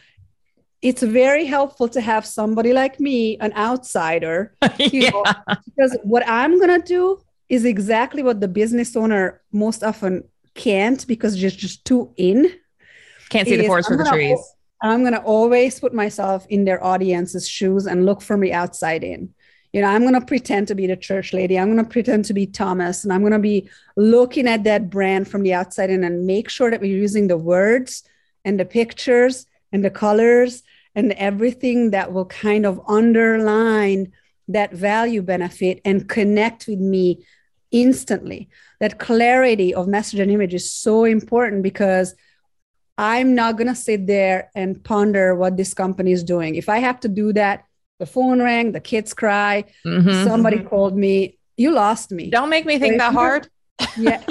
it's 0.80 1.02
very 1.02 1.44
helpful 1.44 1.88
to 1.88 2.00
have 2.00 2.24
somebody 2.24 2.72
like 2.72 3.00
me, 3.00 3.36
an 3.38 3.52
outsider, 3.54 4.54
you 4.78 5.02
yeah. 5.02 5.10
know, 5.10 5.24
because 5.66 5.96
what 6.04 6.22
I'm 6.26 6.60
gonna 6.60 6.82
do 6.82 7.20
is 7.48 7.64
exactly 7.64 8.22
what 8.22 8.40
the 8.40 8.48
business 8.48 8.94
owner 8.96 9.40
most 9.52 9.82
often 9.82 10.24
can't 10.54 11.06
because 11.06 11.36
just 11.36 11.58
just 11.58 11.84
too 11.84 12.12
in. 12.16 12.52
Can't 13.30 13.48
see 13.48 13.56
the 13.56 13.66
forest 13.66 13.88
for 13.88 13.96
the 13.96 14.04
trees. 14.04 14.38
I'm 14.80 15.02
gonna 15.02 15.22
always 15.24 15.80
put 15.80 15.92
myself 15.92 16.46
in 16.48 16.64
their 16.64 16.82
audience's 16.82 17.48
shoes 17.48 17.86
and 17.86 18.06
look 18.06 18.22
from 18.22 18.40
the 18.40 18.52
outside 18.52 19.02
in. 19.02 19.34
you 19.72 19.82
know 19.82 19.88
i'm 19.88 20.02
going 20.02 20.18
to 20.18 20.24
pretend 20.24 20.66
to 20.68 20.74
be 20.74 20.86
the 20.86 20.96
church 20.96 21.32
lady 21.32 21.58
i'm 21.58 21.70
going 21.72 21.84
to 21.84 21.90
pretend 21.90 22.24
to 22.24 22.32
be 22.32 22.46
thomas 22.46 23.04
and 23.04 23.12
i'm 23.12 23.20
going 23.20 23.32
to 23.32 23.38
be 23.38 23.68
looking 23.96 24.46
at 24.48 24.64
that 24.64 24.88
brand 24.88 25.28
from 25.28 25.42
the 25.42 25.52
outside 25.52 25.90
in 25.90 26.04
and 26.04 26.26
make 26.26 26.48
sure 26.48 26.70
that 26.70 26.80
we're 26.80 27.02
using 27.06 27.28
the 27.28 27.36
words 27.36 28.02
and 28.44 28.58
the 28.58 28.64
pictures 28.64 29.46
and 29.72 29.84
the 29.84 29.90
colors 29.90 30.62
and 30.98 31.12
everything 31.12 31.90
that 31.90 32.12
will 32.12 32.26
kind 32.26 32.66
of 32.66 32.80
underline 32.88 34.12
that 34.48 34.72
value 34.72 35.22
benefit 35.22 35.80
and 35.84 36.08
connect 36.08 36.66
with 36.66 36.78
me 36.78 37.24
instantly 37.70 38.48
that 38.80 38.98
clarity 38.98 39.74
of 39.74 39.86
message 39.86 40.20
and 40.20 40.30
image 40.30 40.54
is 40.54 40.72
so 40.72 41.04
important 41.04 41.62
because 41.62 42.14
i'm 42.96 43.34
not 43.34 43.56
going 43.58 43.66
to 43.66 43.74
sit 43.74 44.06
there 44.06 44.50
and 44.54 44.82
ponder 44.82 45.34
what 45.34 45.56
this 45.56 45.74
company 45.74 46.12
is 46.12 46.24
doing 46.24 46.54
if 46.54 46.68
i 46.68 46.78
have 46.78 46.98
to 46.98 47.08
do 47.08 47.32
that 47.32 47.64
the 47.98 48.06
phone 48.06 48.40
rang, 48.40 48.72
the 48.72 48.80
kids 48.80 49.12
cry, 49.12 49.64
mm-hmm. 49.84 50.24
somebody 50.24 50.58
mm-hmm. 50.58 50.68
called 50.68 50.96
me. 50.96 51.38
You 51.56 51.72
lost 51.72 52.12
me. 52.12 52.30
Don't 52.30 52.50
make 52.50 52.64
me 52.64 52.78
think 52.78 52.94
so 52.94 52.98
that 52.98 53.12
hard. 53.12 53.48
yeah. 53.96 54.22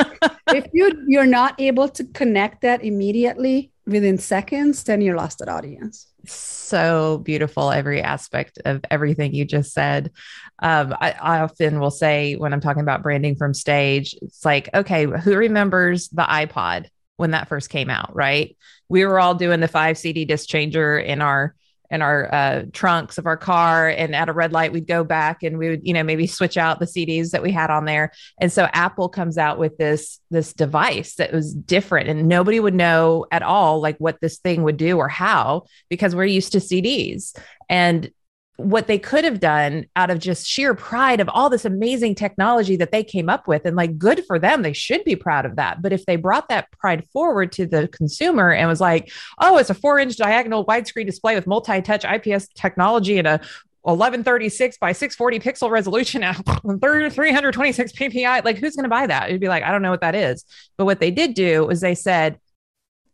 if 0.48 0.66
you 0.74 1.06
you're 1.08 1.26
not 1.26 1.56
able 1.60 1.88
to 1.88 2.04
connect 2.06 2.62
that 2.62 2.84
immediately 2.84 3.72
within 3.88 4.17
seconds, 4.17 4.84
then 4.84 5.01
you're 5.01 5.15
lost 5.15 5.41
at 5.41 5.50
audience. 5.50 6.08
So 6.25 7.20
beautiful, 7.20 7.72
every 7.72 8.01
aspect 8.01 8.60
of 8.65 8.82
everything 8.91 9.34
you 9.34 9.46
just 9.46 9.74
said. 9.74 10.12
Um, 10.60 10.94
I, 11.00 11.12
I 11.12 11.39
often 11.39 11.79
will 11.79 11.91
say 11.91 12.36
when 12.36 12.53
I'm 12.53 12.60
talking 12.60 12.82
about 12.82 13.01
branding 13.01 13.38
from 13.38 13.53
stage, 13.53 14.13
it's 14.22 14.44
like, 14.44 14.70
okay, 14.74 15.06
who 15.06 15.36
remembers 15.36 16.10
the 16.10 16.24
iPod 16.24 16.88
when 17.15 17.32
that 17.32 17.48
first 17.48 17.70
came 17.70 17.89
out, 17.89 18.13
right? 18.13 18.58
We 18.89 19.06
were 19.06 19.20
all 19.20 19.36
doing 19.36 19.62
the 19.62 19.67
five 19.67 19.98
CD 19.98 20.25
disc 20.25 20.48
changer 20.48 21.00
in 21.00 21.22
our 21.22 21.56
in 21.89 22.01
our 22.01 22.34
uh, 22.34 22.63
trunks 22.74 23.17
of 23.17 23.25
our 23.25 23.38
car 23.38 23.88
and 23.88 24.15
at 24.15 24.29
a 24.29 24.34
red 24.34 24.51
light 24.51 24.74
we'd 24.74 24.88
go 24.88 25.03
back 25.03 25.44
and 25.44 25.58
we 25.58 25.70
would 25.70 25.88
you 25.88 25.94
know 25.94 26.03
maybe 26.03 26.27
switch 26.27 26.58
out 26.58 26.79
the 26.79 26.86
cds 26.86 27.32
that 27.32 27.44
we 27.44 27.51
had 27.51 27.70
on 27.70 27.86
there. 27.86 28.12
And 28.39 28.51
so 28.51 28.67
apple 28.74 29.10
comes 29.10 29.38
out 29.38 29.60
with 29.60 29.77
this 29.77 30.20
this 30.29 30.53
device 30.53 31.15
that 31.15 31.32
was 31.32 31.53
different 31.53 32.10
and 32.10 32.27
nobody 32.27 32.60
would 32.60 32.75
know 32.75 33.25
at 33.32 33.44
all 33.44 33.79
like 33.82 33.98
what 33.98 34.20
this 34.22 34.38
thing 34.39 34.63
would 34.63 34.77
do 34.77 34.98
or 34.98 35.08
how 35.08 35.63
because 35.89 36.15
we're 36.15 36.25
used 36.25 36.51
to 36.51 36.60
cds 36.60 37.38
and 37.70 38.12
what 38.58 38.88
they 38.88 38.98
could 38.98 39.24
have 39.24 39.40
done 39.40 39.86
out 39.96 40.10
of 40.10 40.18
just 40.18 40.48
sheer 40.48 40.74
pride 40.74 41.20
of 41.20 41.30
all 41.30 41.48
this 41.50 41.64
amazing 41.64 42.16
technology 42.16 42.76
that 42.76 42.92
they 42.92 43.04
came 43.04 43.30
up 43.30 43.48
with. 43.48 43.66
And 43.66 43.76
like 43.76 43.98
good 44.00 44.26
for 44.26 44.40
them. 44.40 44.64
They 44.64 44.74
should 44.74 45.04
be 45.04 45.16
proud 45.16 45.46
of 45.46 45.56
that. 45.58 45.82
But 45.82 45.94
if 45.94 46.06
they 46.06 46.16
brought 46.16 46.50
that 46.50 46.72
pride 46.72 47.06
forward 47.14 47.52
to 47.54 47.68
the 47.68 47.88
consumer 47.88 48.52
and 48.52 48.68
was 48.68 48.82
like 48.82 49.12
oh 49.40 49.58
it's 49.58 49.70
a 49.70 49.76
4 49.76 50.00
inch 50.00 50.18
diagonal 50.18 50.66
widescreen 50.66 51.06
display 51.06 51.36
with 51.36 51.48
multi-touch 51.48 52.04
ips 52.04 52.48
technology 52.56 53.20
and 53.20 53.28
a 53.28 53.40
1136 53.84 54.78
by 54.80 54.92
640 54.92 55.40
pixel 55.40 55.70
resolution 55.70 56.24
at 56.24 56.36
326 56.44 57.92
ppi 57.94 58.44
like 58.44 58.58
who's 58.58 58.76
going 58.76 58.84
to 58.84 58.90
buy 58.90 59.08
that? 59.08 59.30
It'd 59.30 59.40
be 59.40 59.48
like 59.48 59.64
i 59.64 59.72
don't 59.72 59.84
know 59.84 59.92
what 59.92 60.02
that 60.02 60.16
is. 60.16 60.44
But 60.78 60.86
what 60.86 61.00
they 61.00 61.12
did 61.12 61.36
do 61.36 61.66
was 61.66 61.82
they 61.82 61.96
said 61.96 62.40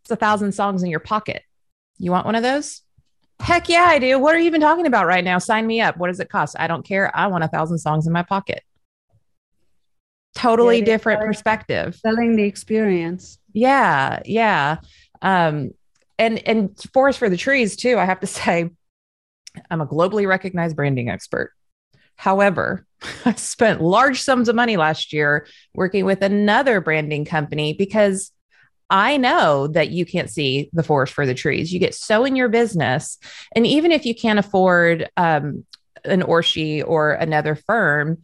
it's 0.04 0.12
a 0.12 0.16
thousand 0.16 0.54
songs 0.54 0.84
in 0.84 0.90
your 0.90 1.00
pocket. 1.02 1.44
You 1.98 2.12
want 2.12 2.26
one 2.26 2.36
of 2.36 2.44
those 2.44 2.83
Heck 3.44 3.68
yeah, 3.68 3.84
I 3.84 4.00
do. 4.00 4.18
What 4.20 4.34
are 4.36 4.40
you 4.40 4.46
even 4.46 4.62
talking 4.62 4.88
about 4.88 5.06
right 5.06 5.24
now? 5.24 5.38
Sign 5.38 5.68
me 5.68 5.82
up. 5.82 5.98
What 5.98 6.08
does 6.08 6.22
it 6.22 6.30
cost? 6.30 6.56
I 6.58 6.68
don't 6.68 6.86
care. 6.86 7.14
I 7.14 7.28
want 7.28 7.44
a 7.44 7.50
thousand 7.50 7.78
songs 7.80 8.08
in 8.08 8.14
my 8.14 8.24
pocket. 8.24 8.64
Totally 10.34 10.80
yeah, 10.80 10.86
different 10.86 11.20
perspective. 11.20 11.94
Selling 11.96 12.38
the 12.38 12.44
experience. 12.44 13.40
Yeah, 13.52 14.22
yeah. 14.24 14.78
Um, 15.22 15.72
and 16.18 16.40
and 16.48 16.80
forest 16.94 17.20
for 17.20 17.30
the 17.30 17.36
trees 17.36 17.76
too. 17.76 17.98
I 18.00 18.06
have 18.06 18.22
to 18.22 18.28
say, 18.42 18.70
I'm 19.70 19.82
a 19.82 19.88
globally 19.88 20.26
recognized 20.26 20.78
branding 20.78 21.10
expert. 21.10 21.52
However, 22.16 22.86
I 23.26 23.34
spent 23.34 23.82
large 23.82 24.22
sums 24.22 24.48
of 24.48 24.56
money 24.56 24.78
last 24.78 25.12
year 25.12 25.48
working 25.76 26.06
with 26.06 26.22
another 26.22 26.80
branding 26.80 27.26
company 27.26 27.74
because 27.74 28.32
I 28.94 29.18
know 29.18 29.68
that 29.70 29.90
you 29.90 30.06
can't 30.06 30.30
see 30.30 30.70
the 30.72 30.84
forest 30.84 31.14
for 31.14 31.26
the 31.26 31.34
trees. 31.34 31.74
You 31.74 31.80
get 31.80 31.96
so 31.96 32.26
in 32.26 32.36
your 32.36 32.48
business. 32.48 33.18
And 33.56 33.66
even 33.66 33.92
if 33.92 34.06
you 34.06 34.14
can't 34.14 34.38
afford 34.38 35.10
um, 35.18 35.66
an 36.06 36.22
Orshi 36.22 36.84
or 36.86 37.14
another 37.14 37.56
firm, 37.56 38.20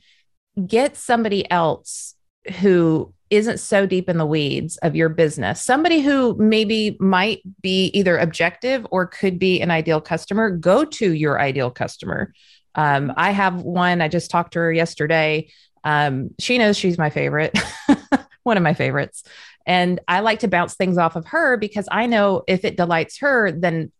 get 0.67 0.95
somebody 0.95 1.49
else 1.49 2.13
who 2.61 3.11
isn't 3.31 3.59
so 3.59 3.87
deep 3.87 4.09
in 4.09 4.19
the 4.19 4.27
weeds 4.27 4.77
of 4.77 4.95
your 4.95 5.09
business. 5.09 5.63
Somebody 5.63 6.01
who 6.01 6.35
maybe 6.37 6.97
might 6.99 7.41
be 7.61 7.85
either 7.87 8.19
objective 8.19 8.85
or 8.91 9.07
could 9.07 9.39
be 9.39 9.61
an 9.61 9.71
ideal 9.71 9.99
customer. 9.99 10.51
Go 10.51 10.85
to 10.85 11.13
your 11.13 11.39
ideal 11.41 11.71
customer. 11.71 12.31
Um, 12.75 13.11
I 13.17 13.31
have 13.31 13.63
one, 13.63 14.01
I 14.01 14.07
just 14.07 14.29
talked 14.29 14.53
to 14.53 14.59
her 14.59 14.71
yesterday. 14.71 15.49
Um, 15.83 16.29
she 16.37 16.59
knows 16.59 16.77
she's 16.77 16.99
my 16.99 17.09
favorite, 17.09 17.57
one 18.43 18.57
of 18.57 18.63
my 18.63 18.75
favorites. 18.75 19.23
And 19.65 19.99
I 20.07 20.21
like 20.21 20.39
to 20.39 20.47
bounce 20.47 20.75
things 20.75 20.97
off 20.97 21.15
of 21.15 21.25
her 21.27 21.57
because 21.57 21.87
I 21.91 22.05
know 22.05 22.43
if 22.47 22.65
it 22.65 22.77
delights 22.77 23.19
her, 23.19 23.51
then 23.51 23.91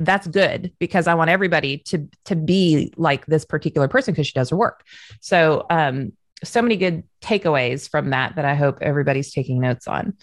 that's 0.00 0.26
good 0.26 0.72
because 0.78 1.06
I 1.06 1.14
want 1.14 1.30
everybody 1.30 1.78
to 1.86 2.08
to 2.26 2.36
be 2.36 2.92
like 2.96 3.26
this 3.26 3.44
particular 3.44 3.88
person 3.88 4.14
because 4.14 4.26
she 4.26 4.32
does 4.32 4.50
her 4.50 4.56
work. 4.56 4.84
So 5.20 5.66
um 5.70 6.12
so 6.44 6.62
many 6.62 6.76
good 6.76 7.02
takeaways 7.20 7.90
from 7.90 8.10
that 8.10 8.36
that 8.36 8.44
I 8.44 8.54
hope 8.54 8.78
everybody's 8.80 9.32
taking 9.32 9.60
notes 9.60 9.88
on. 9.88 10.14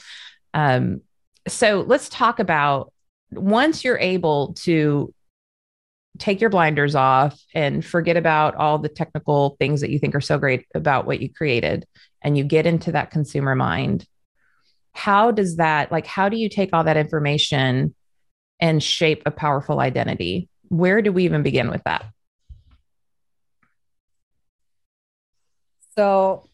Um 0.53 1.01
so 1.47 1.83
let's 1.85 2.07
talk 2.07 2.39
about 2.39 2.93
once 3.31 3.83
you're 3.83 3.99
able 3.99 4.53
to 4.53 5.13
take 6.17 6.39
your 6.39 6.49
blinders 6.49 6.95
off 6.95 7.37
and 7.53 7.83
forget 7.83 8.15
about 8.15 8.55
all 8.55 8.79
the 8.79 8.87
technical 8.87 9.57
things 9.59 9.81
that 9.81 9.89
you 9.89 9.99
think 9.99 10.15
are 10.15 10.21
so 10.21 10.37
great 10.37 10.65
about 10.73 11.05
what 11.05 11.19
you 11.19 11.31
created 11.31 11.85
and 12.21 12.37
you 12.37 12.43
get 12.45 12.65
into 12.65 12.93
that 12.93 13.11
consumer 13.11 13.55
mind 13.55 14.05
how 14.95 15.29
does 15.29 15.57
that 15.57 15.91
like 15.91 16.07
how 16.07 16.29
do 16.29 16.37
you 16.37 16.49
take 16.49 16.69
all 16.73 16.83
that 16.85 16.97
information 16.97 17.93
and 18.59 18.81
shape 18.81 19.21
a 19.25 19.31
powerful 19.31 19.79
identity? 19.79 20.49
Where 20.69 21.01
do 21.01 21.11
we 21.11 21.25
even 21.25 21.43
begin 21.43 21.69
with 21.69 21.83
that? 21.83 22.05
So 25.97 26.49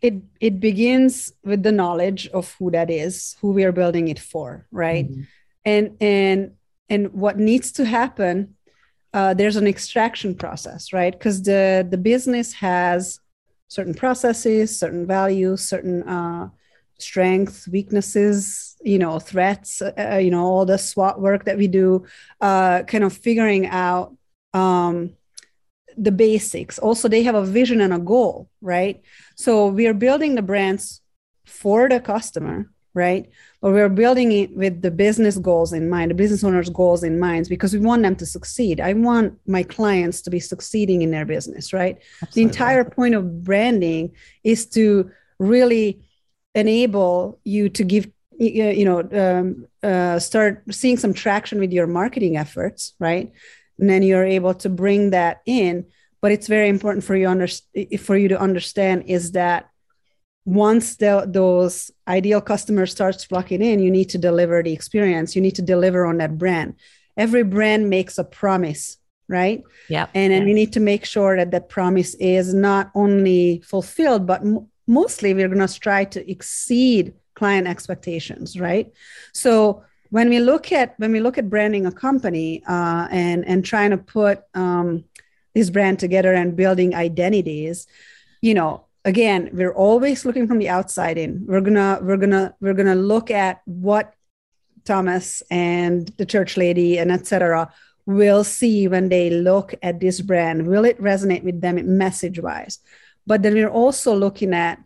it 0.00 0.14
it 0.40 0.60
begins 0.60 1.32
with 1.44 1.62
the 1.62 1.72
knowledge 1.72 2.28
of 2.28 2.54
who 2.58 2.70
that 2.72 2.90
is 2.90 3.36
who 3.40 3.52
we 3.52 3.64
are 3.64 3.72
building 3.72 4.08
it 4.08 4.18
for 4.18 4.66
right? 4.70 5.08
Mm-hmm. 5.08 5.22
and 5.64 5.96
and 6.00 6.52
and 6.88 7.12
what 7.12 7.38
needs 7.38 7.72
to 7.72 7.84
happen 7.84 8.54
uh, 9.14 9.32
there's 9.32 9.56
an 9.56 9.66
extraction 9.66 10.34
process 10.34 10.92
right? 10.92 11.12
Because 11.12 11.42
the 11.42 11.86
the 11.88 11.98
business 11.98 12.52
has 12.54 13.20
certain 13.68 13.94
processes 13.94 14.78
certain 14.78 15.06
values 15.06 15.62
certain 15.62 16.02
uh, 16.02 16.48
strengths 16.98 17.68
weaknesses 17.68 18.76
you 18.82 18.98
know 18.98 19.18
threats 19.18 19.80
uh, 19.80 19.92
uh, 19.96 20.16
you 20.16 20.30
know 20.30 20.44
all 20.44 20.64
the 20.64 20.78
swot 20.78 21.20
work 21.20 21.44
that 21.44 21.56
we 21.56 21.68
do 21.68 22.04
uh, 22.40 22.82
kind 22.84 23.04
of 23.04 23.12
figuring 23.12 23.66
out 23.66 24.16
um, 24.54 25.14
the 25.96 26.12
basics. 26.12 26.78
Also 26.78 27.08
they 27.08 27.22
have 27.22 27.34
a 27.34 27.44
vision 27.44 27.80
and 27.80 27.92
a 27.92 27.98
goal 27.98 28.48
right? 28.60 29.02
So 29.36 29.66
we 29.66 29.86
are 29.86 29.94
building 29.94 30.34
the 30.34 30.42
brands 30.42 31.00
for 31.46 31.88
the 31.88 32.00
customer 32.00 32.70
right? 32.94 33.30
But 33.60 33.72
we're 33.72 33.88
building 33.88 34.32
it 34.32 34.56
with 34.56 34.82
the 34.82 34.90
business 34.90 35.38
goals 35.38 35.72
in 35.72 35.88
mind 35.88 36.10
the 36.10 36.14
business 36.14 36.42
owners 36.42 36.70
goals 36.70 37.04
in 37.04 37.20
mind 37.20 37.46
because 37.48 37.72
we 37.72 37.78
want 37.78 38.02
them 38.02 38.16
to 38.16 38.26
succeed. 38.26 38.80
I 38.80 38.92
want 38.94 39.38
my 39.46 39.62
clients 39.62 40.20
to 40.22 40.30
be 40.30 40.40
succeeding 40.40 41.02
in 41.02 41.10
their 41.10 41.26
business 41.26 41.72
right? 41.72 41.96
Absolutely. 42.22 42.42
the 42.42 42.48
entire 42.48 42.84
point 42.84 43.14
of 43.14 43.44
branding 43.44 44.12
is 44.42 44.66
to 44.70 45.10
really 45.38 46.07
enable 46.54 47.38
you 47.44 47.68
to 47.68 47.84
give 47.84 48.10
you 48.38 48.84
know 48.84 49.00
um, 49.12 49.66
uh, 49.82 50.18
start 50.18 50.62
seeing 50.70 50.96
some 50.96 51.12
traction 51.12 51.58
with 51.58 51.72
your 51.72 51.86
marketing 51.86 52.36
efforts 52.36 52.94
right? 52.98 53.32
And 53.78 53.88
then 53.88 54.02
you're 54.02 54.24
able 54.24 54.54
to 54.54 54.68
bring 54.68 55.10
that 55.10 55.40
in. 55.46 55.86
But 56.20 56.32
it's 56.32 56.48
very 56.48 56.68
important 56.68 57.04
for 57.04 57.14
you 57.14 57.28
under, 57.28 57.46
for 58.00 58.16
you 58.16 58.28
to 58.28 58.40
understand 58.40 59.04
is 59.06 59.32
that 59.32 59.68
once 60.44 60.96
the, 60.96 61.24
those 61.28 61.92
ideal 62.08 62.40
customers 62.40 62.90
starts 62.90 63.24
flocking 63.24 63.62
in 63.62 63.78
you 63.78 63.90
need 63.90 64.08
to 64.10 64.18
deliver 64.18 64.62
the 64.62 64.72
experience. 64.72 65.36
You 65.36 65.42
need 65.42 65.54
to 65.56 65.62
deliver 65.62 66.06
on 66.06 66.18
that 66.18 66.38
brand. 66.38 66.74
Every 67.16 67.42
brand 67.42 67.90
makes 67.90 68.18
a 68.18 68.24
promise 68.24 68.96
right? 69.28 69.62
Yeah 69.88 70.06
and 70.14 70.32
then 70.32 70.48
you 70.48 70.54
need 70.54 70.72
to 70.72 70.80
make 70.80 71.04
sure 71.04 71.36
that 71.36 71.50
that 71.50 71.68
promise 71.68 72.14
is 72.14 72.54
not 72.54 72.90
only 72.94 73.62
fulfilled 73.64 74.26
but 74.26 74.42
mostly 74.88 75.34
we're 75.34 75.48
going 75.48 75.66
to 75.66 75.80
try 75.80 76.04
to 76.04 76.30
exceed 76.30 77.14
client 77.34 77.68
expectations 77.68 78.58
right? 78.58 78.92
So 79.32 79.84
when 80.10 80.28
we 80.28 80.40
look 80.40 80.72
at 80.72 80.94
when 80.98 81.12
we 81.12 81.20
look 81.20 81.38
at 81.38 81.50
branding 81.50 81.86
a 81.86 81.92
company 81.92 82.62
uh, 82.66 83.08
and 83.10 83.46
and 83.46 83.64
trying 83.64 83.90
to 83.90 83.98
put 83.98 84.42
um, 84.54 85.04
this 85.54 85.70
brand 85.70 85.98
together 85.98 86.32
and 86.32 86.56
building 86.56 86.94
identities 86.94 87.86
you 88.40 88.54
know 88.54 88.84
again 89.04 89.50
we're 89.52 89.74
always 89.74 90.24
looking 90.24 90.46
from 90.46 90.58
the 90.58 90.68
outside 90.68 91.18
in. 91.18 91.44
We're 91.46 91.60
gonna 91.60 91.98
we're 92.02 92.16
gonna 92.16 92.54
we're 92.60 92.74
gonna 92.74 92.94
look 92.94 93.30
at 93.30 93.60
what 93.64 94.14
thomas 94.84 95.42
and 95.50 96.08
the 96.16 96.24
church 96.24 96.56
lady 96.56 96.98
and 96.98 97.12
etc 97.12 97.70
will 98.06 98.42
see 98.42 98.88
when 98.88 99.10
they 99.10 99.28
look 99.28 99.74
at 99.82 100.00
this 100.00 100.22
brand. 100.22 100.66
Will 100.66 100.86
it 100.86 100.98
resonate 100.98 101.44
with 101.44 101.60
them 101.60 101.98
message 101.98 102.40
wise 102.40 102.78
but 103.28 103.42
then 103.42 103.54
we're 103.54 103.76
also 103.82 104.14
looking 104.14 104.52
at 104.54 104.76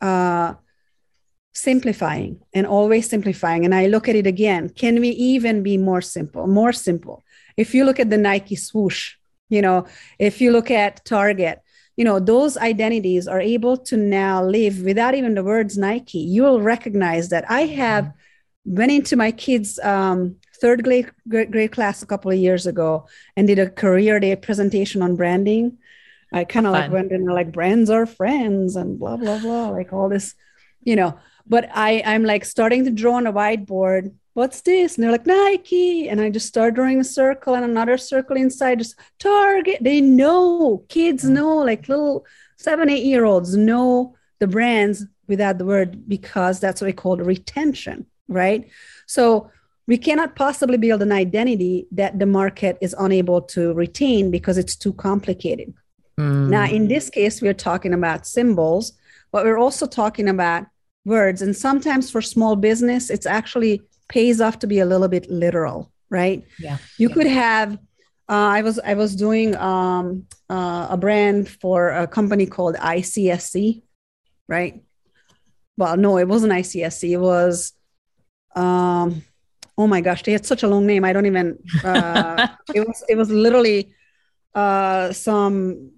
uh, 0.00 0.54
simplifying 1.52 2.40
and 2.52 2.66
always 2.66 3.08
simplifying. 3.08 3.64
And 3.64 3.74
i 3.74 3.86
look 3.86 4.08
at 4.08 4.16
it 4.16 4.26
again. 4.26 4.68
Can 4.68 5.00
we 5.00 5.10
even 5.32 5.62
be 5.62 5.76
more 5.76 6.02
simple? 6.02 6.46
More 6.46 6.72
simple. 6.72 7.24
If 7.56 7.74
you 7.74 7.84
look 7.84 7.98
at 7.98 8.10
the 8.10 8.18
nike 8.18 8.56
swoosh 8.56 9.02
you 9.48 9.62
know 9.62 9.86
if 10.18 10.40
you 10.40 10.52
look 10.52 10.70
at 10.70 11.04
target 11.04 11.62
you 11.96 12.04
know 12.04 12.18
those 12.20 12.56
identities 12.56 13.26
are 13.26 13.40
able 13.40 13.76
to 13.76 13.96
now 13.96 14.44
live 14.44 14.82
without 14.82 15.14
even 15.14 15.34
the 15.34 15.42
words 15.42 15.76
nike. 15.76 16.18
You 16.18 16.42
will 16.44 16.60
recognize 16.60 17.30
that. 17.30 17.44
I 17.50 17.62
have 17.82 18.12
went 18.64 18.92
into 18.92 19.16
my 19.16 19.32
kids 19.32 19.78
um, 19.80 20.36
third 20.60 20.84
grade, 20.84 21.10
grade 21.28 21.72
class 21.72 22.02
a 22.02 22.06
couple 22.06 22.30
of 22.30 22.38
years 22.38 22.66
ago 22.66 23.06
and 23.36 23.46
did 23.46 23.58
a 23.58 23.70
career 23.70 24.20
day 24.20 24.36
presentation 24.36 25.02
on 25.02 25.16
branding 25.16 25.78
i 26.32 26.44
kind 26.44 26.66
of 26.66 26.72
like 26.72 26.90
went 26.90 27.12
in 27.12 27.24
like 27.24 27.52
brands 27.52 27.90
are 27.90 28.06
friends 28.06 28.76
and 28.76 28.98
blah 28.98 29.16
blah 29.16 29.38
blah 29.38 29.68
like 29.68 29.92
all 29.92 30.08
this 30.08 30.34
you 30.82 30.96
know 30.96 31.18
but 31.46 31.68
i 31.74 32.02
i'm 32.06 32.24
like 32.24 32.44
starting 32.44 32.84
to 32.84 32.90
draw 32.90 33.14
on 33.14 33.26
a 33.26 33.32
whiteboard 33.32 34.12
what's 34.38 34.60
this? 34.60 34.94
And 34.94 35.02
they're 35.02 35.10
like, 35.10 35.26
Nike. 35.26 36.08
And 36.08 36.20
I 36.20 36.30
just 36.30 36.46
start 36.46 36.74
drawing 36.74 37.00
a 37.00 37.04
circle 37.04 37.54
and 37.54 37.64
another 37.64 37.98
circle 37.98 38.36
inside, 38.36 38.78
just 38.78 38.94
Target. 39.18 39.78
They 39.80 40.00
know, 40.00 40.84
kids 40.88 41.24
mm. 41.24 41.30
know, 41.30 41.56
like 41.56 41.88
little 41.88 42.24
seven, 42.56 42.88
eight 42.88 43.04
year 43.04 43.24
olds 43.24 43.56
know 43.56 44.14
the 44.38 44.46
brands 44.46 45.04
without 45.26 45.58
the 45.58 45.64
word 45.64 46.08
because 46.08 46.60
that's 46.60 46.80
what 46.80 46.86
we 46.86 46.92
call 46.92 47.16
retention, 47.16 48.06
right? 48.28 48.70
So 49.06 49.50
we 49.88 49.98
cannot 49.98 50.36
possibly 50.36 50.78
build 50.78 51.02
an 51.02 51.10
identity 51.10 51.88
that 51.90 52.20
the 52.20 52.26
market 52.26 52.78
is 52.80 52.94
unable 52.96 53.42
to 53.42 53.74
retain 53.74 54.30
because 54.30 54.56
it's 54.56 54.76
too 54.76 54.92
complicated. 54.92 55.74
Mm. 56.18 56.48
Now, 56.48 56.64
in 56.64 56.88
this 56.88 57.08
case, 57.10 57.40
we're 57.40 57.54
talking 57.54 57.94
about 57.94 58.26
symbols, 58.26 58.92
but 59.30 59.44
we're 59.44 59.58
also 59.58 59.86
talking 59.86 60.28
about 60.28 60.66
words. 61.04 61.42
And 61.42 61.56
sometimes 61.56 62.10
for 62.10 62.20
small 62.20 62.56
business, 62.56 63.08
it's 63.08 63.26
actually 63.26 63.82
pays 64.08 64.40
off 64.40 64.58
to 64.60 64.66
be 64.66 64.80
a 64.80 64.86
little 64.86 65.08
bit 65.08 65.30
literal, 65.30 65.92
right? 66.10 66.44
Yeah. 66.58 66.78
You 66.98 67.08
yeah. 67.08 67.14
could 67.14 67.26
have. 67.26 67.74
Uh, 68.30 68.58
I 68.58 68.62
was 68.62 68.78
I 68.80 68.92
was 68.92 69.16
doing 69.16 69.56
um, 69.56 70.26
uh, 70.50 70.88
a 70.90 70.96
brand 70.98 71.48
for 71.48 71.88
a 71.88 72.06
company 72.06 72.44
called 72.44 72.74
ICSC, 72.76 73.82
right? 74.48 74.82
Well, 75.78 75.96
no, 75.96 76.18
it 76.18 76.28
wasn't 76.28 76.52
ICSC. 76.52 77.10
It 77.10 77.16
was, 77.16 77.72
um, 78.54 79.22
oh 79.78 79.86
my 79.86 80.02
gosh, 80.02 80.24
they 80.24 80.32
had 80.32 80.44
such 80.44 80.62
a 80.62 80.68
long 80.68 80.84
name. 80.84 81.04
I 81.04 81.14
don't 81.14 81.24
even. 81.24 81.58
Uh, 81.82 82.48
it 82.74 82.86
was 82.86 83.02
it 83.08 83.16
was 83.16 83.30
literally 83.30 83.94
uh, 84.54 85.12
some 85.12 85.92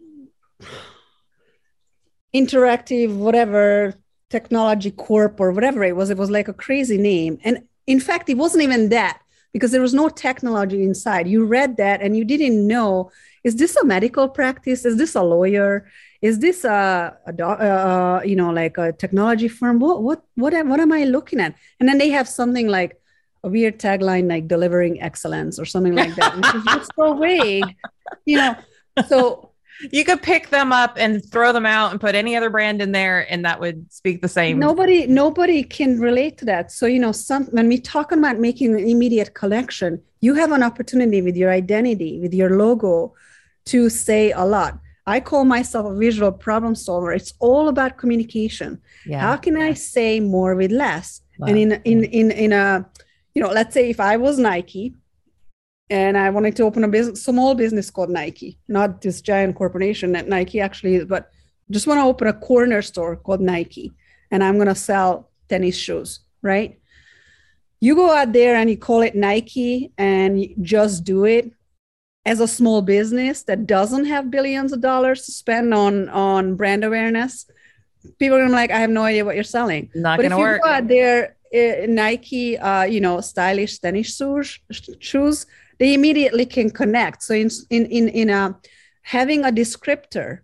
interactive 2.34 3.16
whatever 3.16 3.94
technology 4.28 4.90
corp 4.90 5.40
or 5.40 5.50
whatever 5.50 5.82
it 5.84 5.96
was. 5.96 6.10
It 6.10 6.18
was 6.18 6.30
like 6.30 6.48
a 6.48 6.54
crazy 6.54 6.98
name, 6.98 7.38
and 7.44 7.64
in 7.86 8.00
fact, 8.00 8.28
it 8.28 8.36
wasn't 8.36 8.62
even 8.62 8.88
that 8.90 9.20
because 9.52 9.72
there 9.72 9.80
was 9.80 9.94
no 9.94 10.08
technology 10.08 10.82
inside. 10.82 11.26
You 11.26 11.44
read 11.44 11.76
that 11.78 12.00
and 12.02 12.16
you 12.16 12.24
didn't 12.24 12.66
know 12.66 13.10
is 13.42 13.56
this 13.56 13.74
a 13.76 13.84
medical 13.84 14.28
practice? 14.28 14.84
Is 14.84 14.98
this 14.98 15.14
a 15.14 15.22
lawyer? 15.22 15.90
Is 16.20 16.40
this 16.40 16.64
a, 16.64 17.16
a 17.26 17.44
uh, 17.44 18.20
you 18.24 18.36
know 18.36 18.50
like 18.50 18.76
a 18.76 18.92
technology 18.92 19.48
firm? 19.48 19.78
What 19.78 20.02
what 20.02 20.22
what 20.34 20.52
am, 20.52 20.68
what 20.68 20.80
am 20.80 20.92
I 20.92 21.04
looking 21.04 21.40
at? 21.40 21.54
And 21.78 21.88
then 21.88 21.98
they 21.98 22.10
have 22.10 22.28
something 22.28 22.68
like 22.68 23.00
a 23.42 23.48
weird 23.48 23.78
tagline 23.78 24.28
like 24.28 24.46
delivering 24.46 25.00
excellence 25.00 25.58
or 25.58 25.64
something 25.64 25.94
like 25.94 26.14
that, 26.16 26.36
which 26.36 26.54
is 26.54 26.64
just 26.64 26.92
so 26.94 27.14
vague, 27.14 27.74
you 28.26 28.36
know. 28.36 28.56
So 29.08 29.49
you 29.90 30.04
could 30.04 30.22
pick 30.22 30.50
them 30.50 30.72
up 30.72 30.94
and 30.96 31.24
throw 31.24 31.52
them 31.52 31.66
out 31.66 31.90
and 31.90 32.00
put 32.00 32.14
any 32.14 32.36
other 32.36 32.50
brand 32.50 32.82
in 32.82 32.92
there 32.92 33.30
and 33.32 33.44
that 33.44 33.60
would 33.60 33.92
speak 33.92 34.20
the 34.20 34.28
same. 34.28 34.58
Nobody 34.58 35.06
nobody 35.06 35.62
can 35.62 35.98
relate 35.98 36.38
to 36.38 36.44
that. 36.46 36.70
So 36.70 36.86
you 36.86 36.98
know 36.98 37.12
some 37.12 37.46
when 37.46 37.68
we 37.68 37.78
talk 37.78 38.12
about 38.12 38.38
making 38.38 38.74
an 38.74 38.86
immediate 38.88 39.34
collection 39.34 40.02
you 40.20 40.34
have 40.34 40.52
an 40.52 40.62
opportunity 40.62 41.22
with 41.22 41.36
your 41.36 41.50
identity 41.50 42.20
with 42.20 42.34
your 42.34 42.56
logo 42.56 43.14
to 43.66 43.88
say 43.88 44.32
a 44.32 44.44
lot. 44.44 44.78
I 45.06 45.18
call 45.20 45.44
myself 45.44 45.86
a 45.86 45.96
visual 45.96 46.30
problem 46.30 46.74
solver. 46.74 47.12
It's 47.12 47.32
all 47.38 47.68
about 47.68 47.96
communication. 47.96 48.80
Yeah. 49.06 49.20
how 49.20 49.36
can 49.36 49.56
i 49.56 49.72
say 49.74 50.20
more 50.20 50.54
with 50.54 50.70
less? 50.70 51.22
Wow. 51.38 51.46
and 51.48 51.58
in 51.58 51.72
in 51.84 52.04
in 52.04 52.30
in 52.30 52.52
a 52.52 52.86
you 53.34 53.42
know 53.42 53.48
let's 53.48 53.72
say 53.72 53.88
if 53.88 54.00
i 54.00 54.16
was 54.16 54.38
nike 54.38 54.94
and 55.90 56.16
I 56.16 56.30
wanted 56.30 56.54
to 56.56 56.62
open 56.62 56.84
a 56.84 56.88
business, 56.88 57.24
small 57.24 57.54
business 57.56 57.90
called 57.90 58.10
Nike, 58.10 58.58
not 58.68 59.02
this 59.02 59.20
giant 59.20 59.56
corporation 59.56 60.12
that 60.12 60.28
Nike 60.28 60.60
actually 60.60 60.94
is, 60.94 61.04
but 61.04 61.30
just 61.70 61.86
want 61.86 61.98
to 61.98 62.04
open 62.04 62.28
a 62.28 62.32
corner 62.32 62.80
store 62.80 63.16
called 63.16 63.40
Nike, 63.40 63.92
and 64.30 64.42
I'm 64.42 64.54
going 64.54 64.68
to 64.68 64.74
sell 64.74 65.30
tennis 65.48 65.76
shoes, 65.76 66.20
right? 66.42 66.78
You 67.80 67.96
go 67.96 68.12
out 68.14 68.32
there 68.32 68.54
and 68.54 68.70
you 68.70 68.76
call 68.76 69.02
it 69.02 69.16
Nike 69.16 69.92
and 69.98 70.54
just 70.62 71.02
do 71.02 71.24
it 71.24 71.50
as 72.24 72.38
a 72.38 72.46
small 72.46 72.82
business 72.82 73.42
that 73.44 73.66
doesn't 73.66 74.04
have 74.04 74.30
billions 74.30 74.72
of 74.72 74.80
dollars 74.80 75.24
to 75.24 75.32
spend 75.32 75.72
on 75.72 76.08
on 76.10 76.54
brand 76.56 76.84
awareness. 76.84 77.46
People 78.18 78.36
are 78.36 78.40
gonna 78.40 78.50
be 78.50 78.56
like, 78.56 78.70
I 78.70 78.80
have 78.80 78.90
no 78.90 79.02
idea 79.02 79.24
what 79.24 79.34
you're 79.34 79.44
selling. 79.44 79.90
Not 79.94 80.18
but 80.18 80.24
gonna 80.24 80.34
if 80.34 80.38
you 80.38 80.44
work. 80.44 80.62
go 80.62 80.68
out 80.68 80.88
there, 80.88 81.36
uh, 81.54 81.86
Nike, 81.88 82.58
uh, 82.58 82.82
you 82.82 83.00
know, 83.00 83.22
stylish 83.22 83.78
tennis 83.78 84.14
shoes, 84.14 84.58
shoes 84.98 85.46
they 85.80 85.94
immediately 85.94 86.46
can 86.46 86.70
connect. 86.70 87.24
So 87.24 87.34
in 87.34 87.50
in 87.70 87.86
in, 87.86 88.08
in 88.10 88.30
a 88.30 88.56
having 89.02 89.44
a 89.44 89.50
descriptor 89.50 90.40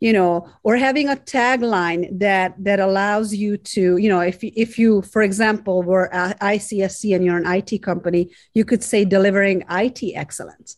you 0.00 0.12
know 0.12 0.48
or 0.62 0.76
having 0.76 1.08
a 1.08 1.16
tagline 1.16 2.18
that 2.18 2.54
that 2.58 2.80
allows 2.80 3.34
you 3.34 3.56
to 3.56 3.96
you 3.98 4.08
know 4.08 4.20
if 4.20 4.38
if 4.42 4.78
you 4.78 5.02
for 5.02 5.22
example 5.22 5.82
were 5.82 6.10
ICSC 6.12 7.14
and 7.14 7.24
you're 7.24 7.36
an 7.36 7.46
IT 7.46 7.82
company 7.82 8.30
you 8.54 8.64
could 8.64 8.82
say 8.82 9.04
delivering 9.04 9.64
IT 9.70 10.02
excellence. 10.14 10.76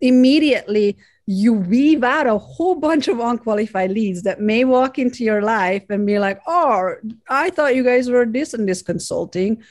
Immediately 0.00 0.96
you 1.26 1.52
weave 1.52 2.04
out 2.04 2.26
a 2.26 2.38
whole 2.38 2.76
bunch 2.76 3.08
of 3.08 3.18
unqualified 3.18 3.90
leads 3.90 4.22
that 4.22 4.40
may 4.40 4.64
walk 4.64 4.98
into 4.98 5.24
your 5.24 5.42
life 5.42 5.84
and 5.90 6.06
be 6.06 6.18
like 6.18 6.40
oh 6.46 6.94
I 7.28 7.50
thought 7.50 7.74
you 7.74 7.82
guys 7.82 8.08
were 8.08 8.26
this 8.26 8.54
and 8.54 8.68
this 8.68 8.82
consulting 8.82 9.62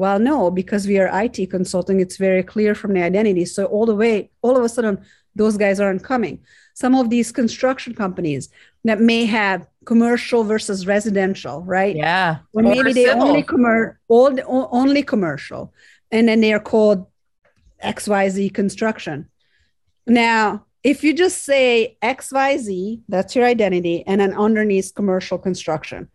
well, 0.00 0.18
no, 0.18 0.50
because 0.50 0.86
we 0.86 0.98
are 0.98 1.10
IT 1.22 1.50
consulting, 1.50 2.00
it's 2.00 2.16
very 2.16 2.42
clear 2.42 2.74
from 2.74 2.94
the 2.94 3.02
identity. 3.02 3.44
So 3.44 3.66
all 3.66 3.84
the 3.84 3.94
way, 3.94 4.30
all 4.40 4.56
of 4.56 4.64
a 4.64 4.68
sudden, 4.68 5.04
those 5.36 5.58
guys 5.58 5.78
aren't 5.78 6.02
coming. 6.02 6.40
Some 6.72 6.94
of 6.94 7.10
these 7.10 7.30
construction 7.30 7.94
companies 7.94 8.48
that 8.84 8.98
may 8.98 9.26
have 9.26 9.66
commercial 9.84 10.42
versus 10.42 10.86
residential, 10.86 11.62
right? 11.64 11.94
Yeah. 11.94 12.38
Or, 12.54 12.62
maybe 12.62 12.94
they 12.94 13.04
civil. 13.04 13.28
only 13.28 13.42
commer- 13.42 13.96
all 14.08 14.30
the, 14.30 14.42
only 14.46 15.02
commercial, 15.02 15.74
and 16.10 16.26
then 16.26 16.40
they 16.40 16.54
are 16.54 16.60
called 16.60 17.06
XYZ 17.84 18.54
construction. 18.54 19.28
Now, 20.06 20.64
if 20.82 21.04
you 21.04 21.12
just 21.12 21.44
say 21.44 21.98
XYZ, 22.02 23.02
that's 23.06 23.36
your 23.36 23.44
identity, 23.44 24.02
and 24.06 24.18
then 24.22 24.32
underneath 24.32 24.94
commercial 24.94 25.36
construction, 25.36 26.08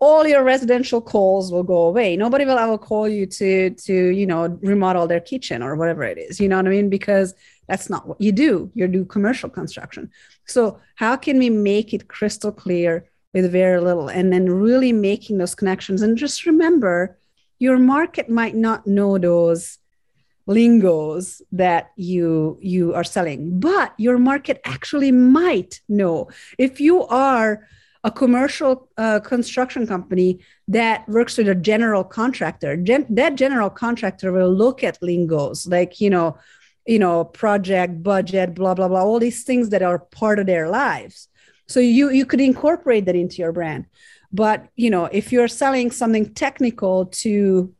all 0.00 0.26
your 0.26 0.42
residential 0.42 1.02
calls 1.02 1.52
will 1.52 1.62
go 1.62 1.82
away. 1.82 2.16
Nobody 2.16 2.46
will 2.46 2.58
ever 2.58 2.78
call 2.78 3.06
you 3.06 3.26
to 3.26 3.70
to 3.70 3.94
you 4.08 4.26
know 4.26 4.58
remodel 4.62 5.06
their 5.06 5.20
kitchen 5.20 5.62
or 5.62 5.76
whatever 5.76 6.02
it 6.02 6.18
is. 6.18 6.40
You 6.40 6.48
know 6.48 6.56
what 6.56 6.66
I 6.66 6.70
mean? 6.70 6.88
Because 6.88 7.34
that's 7.68 7.90
not 7.90 8.08
what 8.08 8.20
you 8.20 8.32
do. 8.32 8.70
You 8.74 8.88
do 8.88 9.04
commercial 9.04 9.50
construction. 9.50 10.10
So 10.46 10.80
how 10.96 11.16
can 11.16 11.38
we 11.38 11.50
make 11.50 11.92
it 11.94 12.08
crystal 12.08 12.50
clear 12.50 13.08
with 13.34 13.52
very 13.52 13.80
little, 13.80 14.08
and 14.08 14.32
then 14.32 14.50
really 14.50 14.92
making 14.92 15.38
those 15.38 15.54
connections? 15.54 16.02
And 16.02 16.16
just 16.16 16.46
remember, 16.46 17.18
your 17.58 17.78
market 17.78 18.30
might 18.30 18.56
not 18.56 18.86
know 18.86 19.18
those 19.18 19.78
lingos 20.46 21.42
that 21.52 21.90
you 21.96 22.58
you 22.60 22.92
are 22.94 23.04
selling 23.04 23.60
but 23.60 23.94
your 23.98 24.18
market 24.18 24.60
actually 24.64 25.12
might 25.12 25.80
know 25.88 26.28
if 26.58 26.80
you 26.80 27.04
are 27.06 27.68
a 28.02 28.10
commercial 28.10 28.88
uh, 28.96 29.20
construction 29.20 29.86
company 29.86 30.40
that 30.68 31.06
works 31.08 31.36
with 31.36 31.48
a 31.48 31.54
general 31.54 32.02
contractor. 32.02 32.76
Gen- 32.76 33.06
that 33.10 33.34
general 33.34 33.68
contractor 33.68 34.32
will 34.32 34.52
look 34.52 34.82
at 34.82 35.02
lingos 35.02 35.66
like 35.66 36.00
you 36.00 36.10
know 36.10 36.38
you 36.86 36.98
know 36.98 37.24
project 37.24 38.02
budget 38.02 38.54
blah 38.54 38.74
blah 38.74 38.88
blah 38.88 39.02
all 39.02 39.18
these 39.18 39.44
things 39.44 39.68
that 39.68 39.82
are 39.82 39.98
part 39.98 40.38
of 40.38 40.46
their 40.46 40.68
lives. 40.68 41.28
So 41.68 41.78
you 41.80 42.10
you 42.10 42.24
could 42.24 42.40
incorporate 42.40 43.04
that 43.06 43.16
into 43.16 43.36
your 43.36 43.52
brand. 43.52 43.86
But 44.32 44.66
you 44.76 44.90
know 44.90 45.04
if 45.06 45.30
you're 45.32 45.48
selling 45.48 45.90
something 45.90 46.32
technical 46.32 47.06
to 47.06 47.74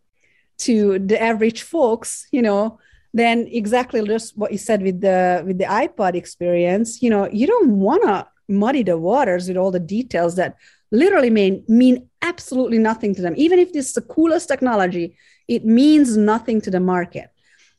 to 0.59 0.98
the 0.98 1.20
average 1.20 1.62
folks 1.62 2.26
you 2.33 2.42
know 2.42 2.78
then 3.14 3.48
exactly 3.50 4.06
just 4.06 4.37
what 4.37 4.52
you 4.52 4.59
said 4.59 4.83
with 4.83 5.00
the 5.00 5.42
with 5.46 5.59
the 5.59 5.64
ipod 5.64 6.14
experience 6.14 7.02
you 7.02 7.09
know 7.09 7.28
you 7.33 7.46
don't 7.46 7.70
want 7.80 8.02
to 8.02 8.26
muddy 8.50 8.82
the 8.82 8.98
waters 8.98 9.48
with 9.48 9.56
all 9.56 9.70
the 9.70 9.80
details 9.80 10.36
that 10.36 10.56
literally 10.90 11.30
mean, 11.30 11.64
mean 11.68 12.08
absolutely 12.22 12.78
nothing 12.78 13.14
to 13.14 13.22
them. 13.22 13.34
Even 13.36 13.58
if 13.58 13.72
this 13.72 13.88
is 13.88 13.92
the 13.94 14.02
coolest 14.02 14.48
technology, 14.48 15.16
it 15.48 15.64
means 15.64 16.16
nothing 16.16 16.60
to 16.62 16.70
the 16.70 16.80
market. 16.80 17.30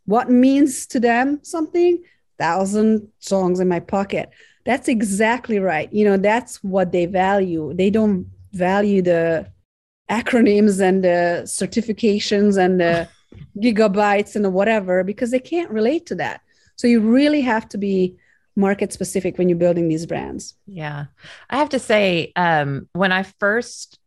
what 0.06 0.30
means 0.30 0.88
to 0.88 1.00
them? 1.00 1.40
Something? 1.44 2.04
Thousand 2.40 3.08
songs 3.20 3.60
in 3.60 3.68
my 3.68 3.80
pocket. 3.80 4.30
That's 4.66 4.88
exactly 4.88 5.60
right. 5.60 5.92
You 5.94 6.06
know 6.06 6.18
that's 6.18 6.64
what 6.64 6.92
they 6.92 7.06
value. 7.06 7.74
They 7.74 7.90
don't 7.90 8.28
value 8.52 9.02
the 9.02 9.48
acronyms 10.10 10.82
and 10.82 11.04
the 11.04 11.44
certifications 11.46 12.58
and 12.58 12.82
the 12.82 13.08
gigabytes 13.58 14.36
and 14.36 14.44
the 14.44 14.50
whatever 14.50 15.04
because 15.04 15.32
they 15.32 15.40
can't 15.40 15.72
relate 15.72 16.06
to 16.08 16.16
that. 16.16 16.42
So 16.76 16.88
you 16.88 17.00
really 17.00 17.42
have 17.42 17.70
to 17.70 17.78
be 17.78 18.18
market 18.56 18.92
specific 18.92 19.38
when 19.38 19.50
you're 19.50 19.58
building 19.58 19.88
these 19.88 20.06
brands. 20.06 20.56
Yeah. 20.66 21.06
I 21.50 21.58
have 21.58 21.70
to 21.70 21.80
say 21.80 22.32
um, 22.36 22.90
when 22.94 23.12
i 23.12 23.24
first 23.24 23.98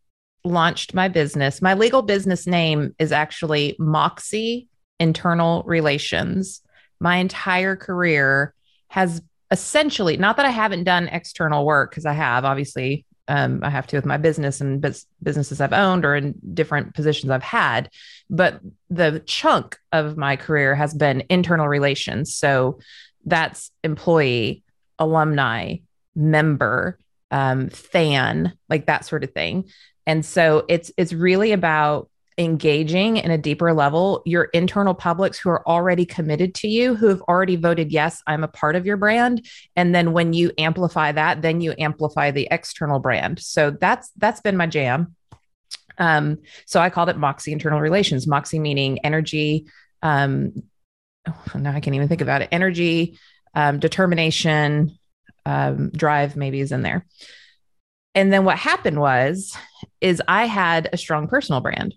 launched 0.47 0.93
my 0.93 1.09
business 1.09 1.63
my 1.63 1.73
legal 1.73 2.03
business 2.03 2.47
name 2.47 2.95
is 2.99 3.13
actually 3.13 3.75
moxie 3.79 4.69
internal 5.01 5.63
relations. 5.65 6.61
My 7.01 7.17
entire 7.17 7.77
career 7.77 8.55
has 8.89 9.23
essentially 9.51 10.17
not 10.17 10.37
that 10.37 10.47
I 10.47 10.51
haven't 10.51 10.85
done 10.85 11.09
external 11.09 11.65
work 11.65 11.91
because 11.91 12.07
I 12.07 12.13
have 12.13 12.45
obviously 12.45 13.05
um, 13.27 13.61
I 13.63 13.71
have 13.71 13.87
to 13.89 13.97
with 13.97 14.05
my 14.05 14.19
business 14.19 14.61
and 14.61 14.83
bus- 14.83 15.07
businesses 15.23 15.61
I've 15.61 15.73
owned 15.73 16.05
or 16.05 16.15
in 16.15 16.35
different 16.53 16.95
positions 16.95 17.31
I've 17.31 17.43
had, 17.43 17.89
but 18.29 18.61
the 18.91 19.23
chunk 19.25 19.79
of 19.93 20.19
my 20.19 20.37
career 20.37 20.75
has 20.75 20.93
been 20.93 21.25
internal 21.31 21.67
relations. 21.67 22.35
So 22.35 22.81
that's 23.25 23.71
employee, 23.83 24.63
alumni, 24.99 25.77
member, 26.15 26.99
um, 27.31 27.69
fan, 27.69 28.53
like 28.69 28.87
that 28.87 29.05
sort 29.05 29.25
of 29.25 29.33
thing. 29.33 29.69
And 30.07 30.25
so 30.25 30.65
it's 30.69 30.93
it's 30.97 31.13
really 31.13 31.53
about 31.53 32.11
engaging 32.37 33.17
in 33.17 33.31
a 33.31 33.39
deeper 33.39 33.73
level. 33.73 34.23
Your 34.27 34.45
internal 34.45 34.95
publics 34.95 35.39
who 35.39 35.51
are 35.51 35.67
already 35.67 36.05
committed 36.05 36.55
to 36.57 36.69
you 36.69 36.95
who 36.95 37.09
have 37.09 37.23
already 37.23 37.55
voted 37.57 37.93
yes 37.93 38.21
i'm 38.27 38.43
a 38.43 38.49
part 38.49 38.77
of 38.77 38.87
your 38.87 38.97
brand. 38.97 39.47
And 39.77 39.95
then 39.95 40.13
when 40.13 40.33
you 40.33 40.53
amplify 40.59 41.13
that 41.13 41.43
then 41.43 41.61
you 41.61 41.75
amplify 41.79 42.31
the 42.31 42.49
external 42.51 42.99
brand. 42.99 43.41
So 43.41 43.71
that's 43.71 44.11
that's 44.17 44.41
been 44.41 44.57
my 44.57 44.67
jam. 44.67 45.15
Um, 45.97 46.39
so 46.67 46.81
i 46.81 46.91
called 46.91 47.09
it 47.09 47.17
moxie 47.17 47.53
internal 47.53 47.81
relations. 47.81 48.27
Moxie 48.27 48.59
meaning 48.59 48.99
energy 49.05 49.67
um, 50.03 50.63
oh, 51.29 51.59
now 51.59 51.73
i 51.73 51.81
can't 51.81 51.97
even 51.97 52.09
think 52.09 52.21
about 52.21 52.43
it 52.43 52.49
energy 52.53 53.19
um, 53.55 53.79
determination 53.79 54.99
um, 55.47 55.91
drive 55.91 56.37
maybe 56.37 56.61
is 56.61 56.73
in 56.73 56.83
there 56.83 57.07
and 58.15 58.33
then 58.33 58.45
what 58.45 58.59
happened 58.59 59.01
was 59.01 59.57
is 60.01 60.23
i 60.29 60.47
had 60.47 60.89
a 60.93 60.97
strong 60.97 61.29
personal 61.29 61.61
brand 61.61 61.95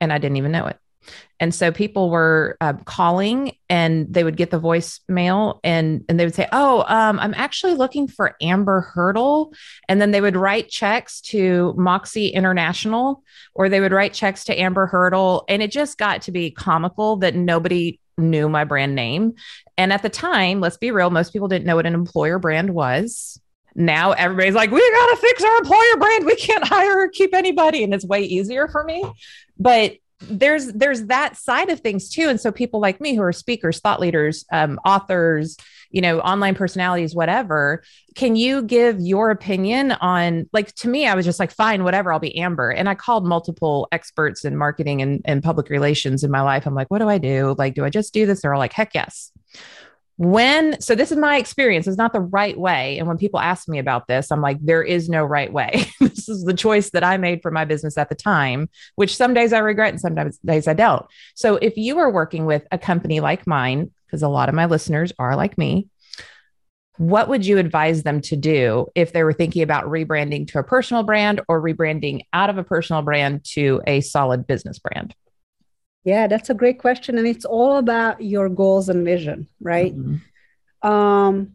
and 0.00 0.12
I 0.12 0.18
didn't 0.18 0.38
even 0.38 0.52
know 0.52 0.66
it. 0.66 0.78
And 1.38 1.54
so 1.54 1.72
people 1.72 2.10
were 2.10 2.58
uh, 2.60 2.74
calling 2.84 3.52
and 3.70 4.12
they 4.12 4.22
would 4.22 4.36
get 4.36 4.50
the 4.50 4.60
voicemail 4.60 5.58
and, 5.64 6.04
and 6.08 6.20
they 6.20 6.26
would 6.26 6.34
say, 6.34 6.46
Oh, 6.52 6.84
um, 6.86 7.18
I'm 7.18 7.32
actually 7.34 7.74
looking 7.74 8.06
for 8.06 8.36
Amber 8.42 8.82
Hurdle. 8.82 9.54
And 9.88 10.00
then 10.00 10.10
they 10.10 10.20
would 10.20 10.36
write 10.36 10.68
checks 10.68 11.22
to 11.22 11.74
Moxie 11.78 12.28
International 12.28 13.22
or 13.54 13.70
they 13.70 13.80
would 13.80 13.92
write 13.92 14.12
checks 14.12 14.44
to 14.44 14.60
Amber 14.60 14.86
Hurdle. 14.86 15.44
And 15.48 15.62
it 15.62 15.70
just 15.70 15.96
got 15.96 16.22
to 16.22 16.32
be 16.32 16.50
comical 16.50 17.16
that 17.16 17.34
nobody 17.34 17.99
knew 18.20 18.48
my 18.48 18.64
brand 18.64 18.94
name. 18.94 19.34
And 19.76 19.92
at 19.92 20.02
the 20.02 20.08
time, 20.08 20.60
let's 20.60 20.76
be 20.76 20.90
real, 20.90 21.10
most 21.10 21.32
people 21.32 21.48
didn't 21.48 21.66
know 21.66 21.76
what 21.76 21.86
an 21.86 21.94
employer 21.94 22.38
brand 22.38 22.70
was 22.70 23.40
now 23.74 24.12
everybody's 24.12 24.54
like, 24.54 24.70
we 24.70 24.80
got 24.80 25.06
to 25.14 25.16
fix 25.16 25.44
our 25.44 25.56
employer 25.58 25.96
brand. 25.98 26.26
We 26.26 26.36
can't 26.36 26.66
hire 26.66 27.02
or 27.02 27.08
keep 27.08 27.34
anybody. 27.34 27.84
And 27.84 27.94
it's 27.94 28.04
way 28.04 28.22
easier 28.22 28.68
for 28.68 28.84
me. 28.84 29.04
But 29.58 29.96
there's 30.28 30.66
there's 30.72 31.06
that 31.06 31.34
side 31.36 31.70
of 31.70 31.80
things 31.80 32.10
too 32.10 32.28
and 32.28 32.38
so 32.38 32.52
people 32.52 32.78
like 32.78 33.00
me 33.00 33.14
who 33.14 33.22
are 33.22 33.32
speakers 33.32 33.80
thought 33.80 34.00
leaders 34.00 34.44
um, 34.52 34.78
authors 34.84 35.56
you 35.90 36.00
know 36.00 36.20
online 36.20 36.54
personalities 36.54 37.14
whatever 37.14 37.82
can 38.14 38.36
you 38.36 38.62
give 38.62 39.00
your 39.00 39.30
opinion 39.30 39.92
on 39.92 40.48
like 40.52 40.74
to 40.74 40.88
me 40.88 41.06
i 41.06 41.14
was 41.14 41.24
just 41.24 41.40
like 41.40 41.50
fine 41.50 41.84
whatever 41.84 42.12
i'll 42.12 42.18
be 42.18 42.36
amber. 42.38 42.70
And 42.70 42.88
i 42.88 42.94
called 42.94 43.26
multiple 43.26 43.88
experts 43.92 44.44
in 44.44 44.56
marketing 44.56 45.02
and, 45.02 45.20
and 45.24 45.42
public 45.42 45.68
relations 45.68 46.24
in 46.24 46.30
my 46.30 46.40
life. 46.40 46.66
I'm 46.66 46.74
like 46.74 46.90
what 46.90 46.98
do 46.98 47.08
i 47.08 47.18
do? 47.18 47.54
Like 47.58 47.74
do 47.74 47.84
i 47.84 47.90
just 47.90 48.14
do 48.14 48.26
this? 48.26 48.42
They're 48.42 48.54
all 48.54 48.58
like 48.58 48.72
heck 48.72 48.94
yes. 48.94 49.32
When 50.16 50.78
so 50.82 50.94
this 50.94 51.10
is 51.10 51.16
my 51.16 51.38
experience. 51.38 51.86
It's 51.86 51.96
not 51.96 52.12
the 52.12 52.20
right 52.20 52.58
way. 52.58 52.98
And 52.98 53.08
when 53.08 53.16
people 53.16 53.40
ask 53.40 53.68
me 53.68 53.78
about 53.78 54.06
this 54.06 54.30
i'm 54.30 54.40
like 54.40 54.58
there 54.60 54.82
is 54.82 55.08
no 55.08 55.24
right 55.24 55.52
way. 55.52 55.86
This 56.00 56.28
is 56.28 56.44
the 56.44 56.54
choice 56.54 56.90
that 56.90 57.02
i 57.02 57.16
made 57.16 57.40
for 57.40 57.50
my 57.50 57.64
business 57.64 57.96
at 57.96 58.10
the 58.10 58.14
time 58.14 58.68
which 58.96 59.16
some 59.16 59.32
days 59.32 59.52
i 59.54 59.58
regret 59.58 59.90
and 59.90 60.00
sometimes 60.00 60.38
days 60.38 60.68
i 60.68 60.74
don't. 60.74 61.06
So 61.34 61.56
if 61.56 61.76
you 61.76 61.98
are 61.98 62.10
working 62.10 62.46
with 62.46 62.66
a 62.70 62.78
company 62.78 63.20
like 63.20 63.46
mine 63.46 63.90
because 64.10 64.22
a 64.22 64.28
lot 64.28 64.48
of 64.48 64.54
my 64.54 64.66
listeners 64.66 65.12
are 65.18 65.36
like 65.36 65.56
me 65.56 65.88
what 66.96 67.28
would 67.28 67.46
you 67.46 67.56
advise 67.56 68.02
them 68.02 68.20
to 68.20 68.36
do 68.36 68.86
if 68.94 69.12
they 69.12 69.24
were 69.24 69.32
thinking 69.32 69.62
about 69.62 69.84
rebranding 69.84 70.46
to 70.46 70.58
a 70.58 70.64
personal 70.64 71.02
brand 71.02 71.40
or 71.48 71.62
rebranding 71.62 72.20
out 72.34 72.50
of 72.50 72.58
a 72.58 72.64
personal 72.64 73.00
brand 73.00 73.42
to 73.44 73.80
a 73.86 74.00
solid 74.00 74.46
business 74.46 74.78
brand 74.78 75.14
yeah, 76.04 76.26
that's 76.26 76.50
a 76.50 76.54
great 76.54 76.78
question. 76.78 77.18
And 77.18 77.26
it's 77.26 77.44
all 77.44 77.76
about 77.76 78.22
your 78.22 78.48
goals 78.48 78.88
and 78.88 79.04
vision, 79.04 79.48
right? 79.60 79.94
Mm-hmm. 79.94 80.88
Um, 80.88 81.52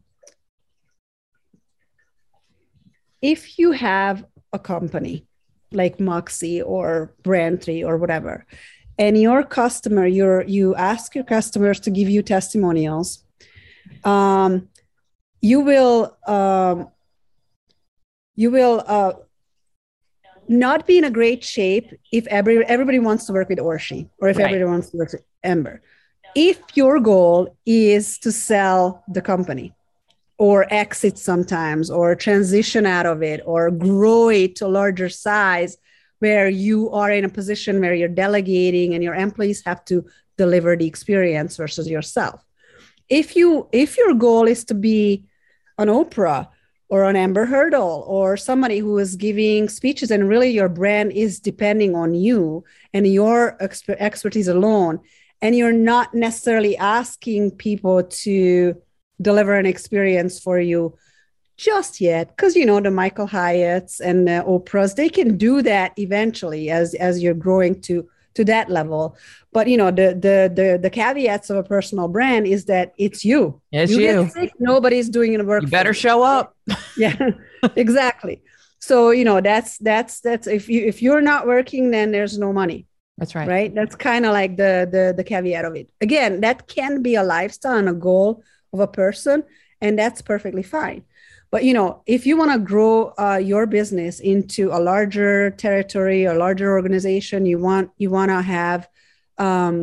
if 3.22 3.58
you 3.58 3.72
have 3.72 4.24
a 4.54 4.60
company 4.60 5.26
like 5.72 6.00
Moxie 6.00 6.62
or 6.62 7.16
Brand3 7.24 7.86
or 7.86 7.98
whatever, 7.98 8.46
and 8.98 9.18
your 9.18 9.44
customer, 9.44 10.06
you 10.08 10.44
you 10.48 10.76
ask 10.76 11.16
your 11.16 11.24
customers 11.24 11.80
to 11.82 11.90
give 11.90 12.10
you 12.10 12.22
testimonials, 12.22 13.24
um, 14.04 14.70
you 15.42 15.60
will 15.60 16.18
um, 16.28 16.90
you 18.36 18.52
will 18.52 18.84
uh, 18.86 19.14
not 20.48 20.86
be 20.86 20.98
in 20.98 21.04
a 21.04 21.12
great 21.12 21.44
shape 21.44 21.94
if 22.12 22.28
every, 22.28 22.66
everybody 22.66 23.00
wants 23.00 23.26
to 23.26 23.34
work 23.34 23.50
with 23.50 23.60
Orshi 23.60 24.10
or 24.20 24.30
if 24.30 24.38
right. 24.38 24.46
everybody 24.46 24.70
wants 24.70 24.90
to 24.92 24.98
work 24.98 25.12
with 25.12 25.24
Ember. 25.44 25.82
If 26.36 26.60
your 26.76 27.00
goal 27.00 27.56
is 27.66 28.18
to 28.20 28.32
sell 28.32 29.04
the 29.08 29.22
company 29.22 29.74
or 30.38 30.72
exit 30.72 31.18
sometimes 31.18 31.90
or 31.90 32.14
transition 32.16 32.86
out 32.86 33.06
of 33.06 33.24
it 33.24 33.42
or 33.46 33.72
grow 33.72 34.30
it 34.30 34.58
to 34.58 34.66
a 34.66 34.68
larger 34.68 35.08
size 35.08 35.78
where 36.26 36.50
you 36.50 36.90
are 36.90 37.12
in 37.12 37.24
a 37.24 37.36
position 37.40 37.80
where 37.80 37.94
you're 37.94 38.20
delegating 38.26 38.96
and 38.96 39.04
your 39.04 39.14
employees 39.14 39.62
have 39.64 39.86
to 39.86 40.04
deliver 40.38 40.76
the 40.76 40.88
experience 40.88 41.56
versus 41.56 41.88
yourself. 41.88 42.44
If 43.10 43.36
you 43.36 43.70
if 43.72 43.96
your 43.96 44.16
goal 44.16 44.48
is 44.48 44.64
to 44.66 44.74
be 44.74 45.26
an 45.78 45.88
Oprah 45.88 46.48
or 46.90 47.04
an 47.04 47.16
Amber 47.16 47.46
Hurdle 47.46 48.04
or 48.08 48.38
somebody 48.38 48.80
who 48.80 48.98
is 48.98 49.16
giving 49.28 49.70
speeches 49.70 50.10
and 50.10 50.28
really 50.28 50.50
your 50.50 50.72
brand 50.82 51.12
is 51.12 51.40
depending 51.40 51.92
on 51.96 52.16
you 52.16 52.64
and 52.92 53.06
your 53.06 53.56
exp- 53.62 54.02
expertise 54.10 54.48
alone 54.48 55.00
and 55.44 55.56
you're 55.56 55.80
not 55.94 56.08
necessarily 56.16 56.76
asking 56.78 57.52
people 57.52 58.02
to 58.26 58.74
deliver 59.22 59.54
an 59.54 59.68
experience 59.68 60.40
for 60.40 60.60
you 60.60 60.98
just 61.58 62.02
yet 62.02 62.36
because 62.36 62.56
you 62.56 62.66
know 62.66 62.82
the 62.82 62.92
michael 62.92 63.28
hyatts 63.28 64.02
and 64.02 64.28
the 64.28 64.44
oprahs 64.46 64.96
they 64.96 65.08
can 65.08 65.38
do 65.38 65.62
that 65.62 65.94
eventually 65.98 66.70
as 66.70 66.94
as 66.96 67.24
you're 67.24 67.34
growing 67.34 67.80
to 67.80 68.08
to 68.36 68.46
that 68.46 68.70
level. 68.70 69.18
But 69.52 69.68
you 69.68 69.78
know 69.78 69.90
the 69.90 70.14
the 70.14 70.52
the, 70.54 70.80
the 70.82 70.90
caveats 70.90 71.50
of 71.50 71.58
a 71.58 71.64
personal 71.64 72.08
brand 72.08 72.46
is 72.46 72.66
that 72.66 72.94
it's 72.98 73.26
you. 73.26 73.62
It's 73.72 73.92
you, 73.92 74.00
you. 74.00 74.30
Sick, 74.30 74.52
nobody's 74.60 75.10
doing 75.10 75.38
the 75.38 75.44
work 75.44 75.64
you 75.64 75.70
better 75.70 75.94
show 75.94 76.22
up. 76.22 76.56
Yeah 76.98 77.32
exactly. 77.76 78.44
So 78.80 79.10
you 79.10 79.26
know 79.26 79.42
that's 79.42 79.78
that's 79.80 80.20
that's 80.20 80.48
if 80.48 80.70
you 80.70 80.86
if 80.86 81.02
you're 81.02 81.22
not 81.22 81.48
working 81.48 81.92
then 81.92 82.12
there's 82.12 82.38
no 82.38 82.54
money. 82.54 82.86
That's 83.18 83.34
right. 83.34 83.48
Right? 83.48 83.74
That's 83.74 83.96
kind 83.96 84.26
of 84.26 84.34
like 84.34 84.58
the 84.58 84.88
the 84.92 85.14
the 85.16 85.24
caveat 85.24 85.66
of 85.66 85.76
it. 85.76 85.90
Again 86.02 86.42
that 86.42 86.68
can 86.68 87.02
be 87.02 87.16
a 87.16 87.24
lifestyle 87.24 87.78
and 87.78 87.90
a 87.90 87.94
goal 87.94 88.44
of 88.74 88.80
a 88.82 88.88
person 88.88 89.44
and 89.82 89.98
that's 89.98 90.22
perfectly 90.22 90.64
fine 90.64 91.04
but 91.56 91.64
you 91.64 91.74
know 91.74 92.02
if 92.06 92.26
you 92.26 92.36
want 92.36 92.52
to 92.52 92.60
grow 92.60 93.14
uh, 93.18 93.40
your 93.52 93.66
business 93.66 94.20
into 94.20 94.64
a 94.74 94.80
larger 94.92 95.52
territory 95.52 96.28
or 96.28 96.34
larger 96.34 96.70
organization 96.78 97.46
you 97.46 97.58
want 97.58 97.90
you 97.98 98.10
want 98.10 98.30
to 98.30 98.42
have 98.42 98.90
um, 99.38 99.76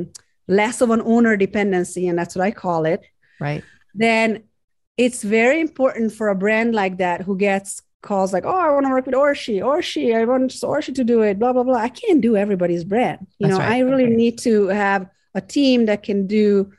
less 0.47 0.83
of 0.83 0.91
an 0.91 1.01
owner 1.01 1.35
dependency 1.35 2.09
and 2.09 2.19
that's 2.19 2.37
what 2.37 2.45
i 2.45 2.51
call 2.51 2.85
it 2.85 3.01
right 3.41 3.65
then 3.95 4.43
it's 4.99 5.23
very 5.23 5.63
important 5.63 6.13
for 6.13 6.29
a 6.29 6.35
brand 6.35 6.75
like 6.75 6.99
that 6.99 7.23
who 7.23 7.39
gets 7.39 7.81
calls 8.03 8.33
like, 8.33 8.45
oh, 8.45 8.63
I 8.67 8.69
want 8.73 8.85
to 8.85 8.91
work 8.91 9.07
with 9.07 9.15
Orshi, 9.15 9.61
Orshi, 9.61 10.15
I 10.15 10.25
want 10.25 10.51
Orshi 10.51 10.93
to 10.97 11.05
do 11.05 11.23
it, 11.23 11.39
blah, 11.39 11.53
blah, 11.53 11.63
blah. 11.63 11.77
I 11.77 11.89
can't 11.89 12.21
do 12.21 12.37
everybody's 12.37 12.83
brand. 12.83 13.29
You 13.39 13.47
That's 13.47 13.59
know, 13.59 13.65
right. 13.65 13.77
I 13.77 13.79
really 13.79 14.09
need 14.09 14.39
to 14.41 14.67
have 14.67 15.09
a 15.37 15.41
team 15.41 15.87
that 15.87 16.03
can 16.03 16.27
do 16.27 16.73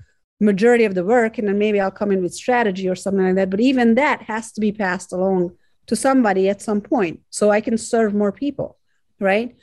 majority 0.43 0.85
of 0.85 0.95
the 0.95 1.05
work 1.05 1.37
and 1.37 1.47
then 1.47 1.57
maybe 1.57 1.79
I'll 1.79 1.91
come 1.91 2.11
in 2.11 2.21
with 2.21 2.33
strategy 2.33 2.87
or 2.89 2.95
something 2.95 3.25
like 3.25 3.35
that. 3.35 3.49
But 3.49 3.61
even 3.61 3.95
that 3.95 4.23
has 4.23 4.51
to 4.53 4.61
be 4.61 4.71
passed 4.71 5.11
along 5.13 5.55
to 5.87 5.95
somebody 5.95 6.49
at 6.49 6.61
some 6.61 6.81
point 6.81 7.21
so 7.29 7.49
I 7.49 7.61
can 7.61 7.77
serve 7.77 8.13
more 8.13 8.31
people, 8.31 8.77
right? 9.19 9.55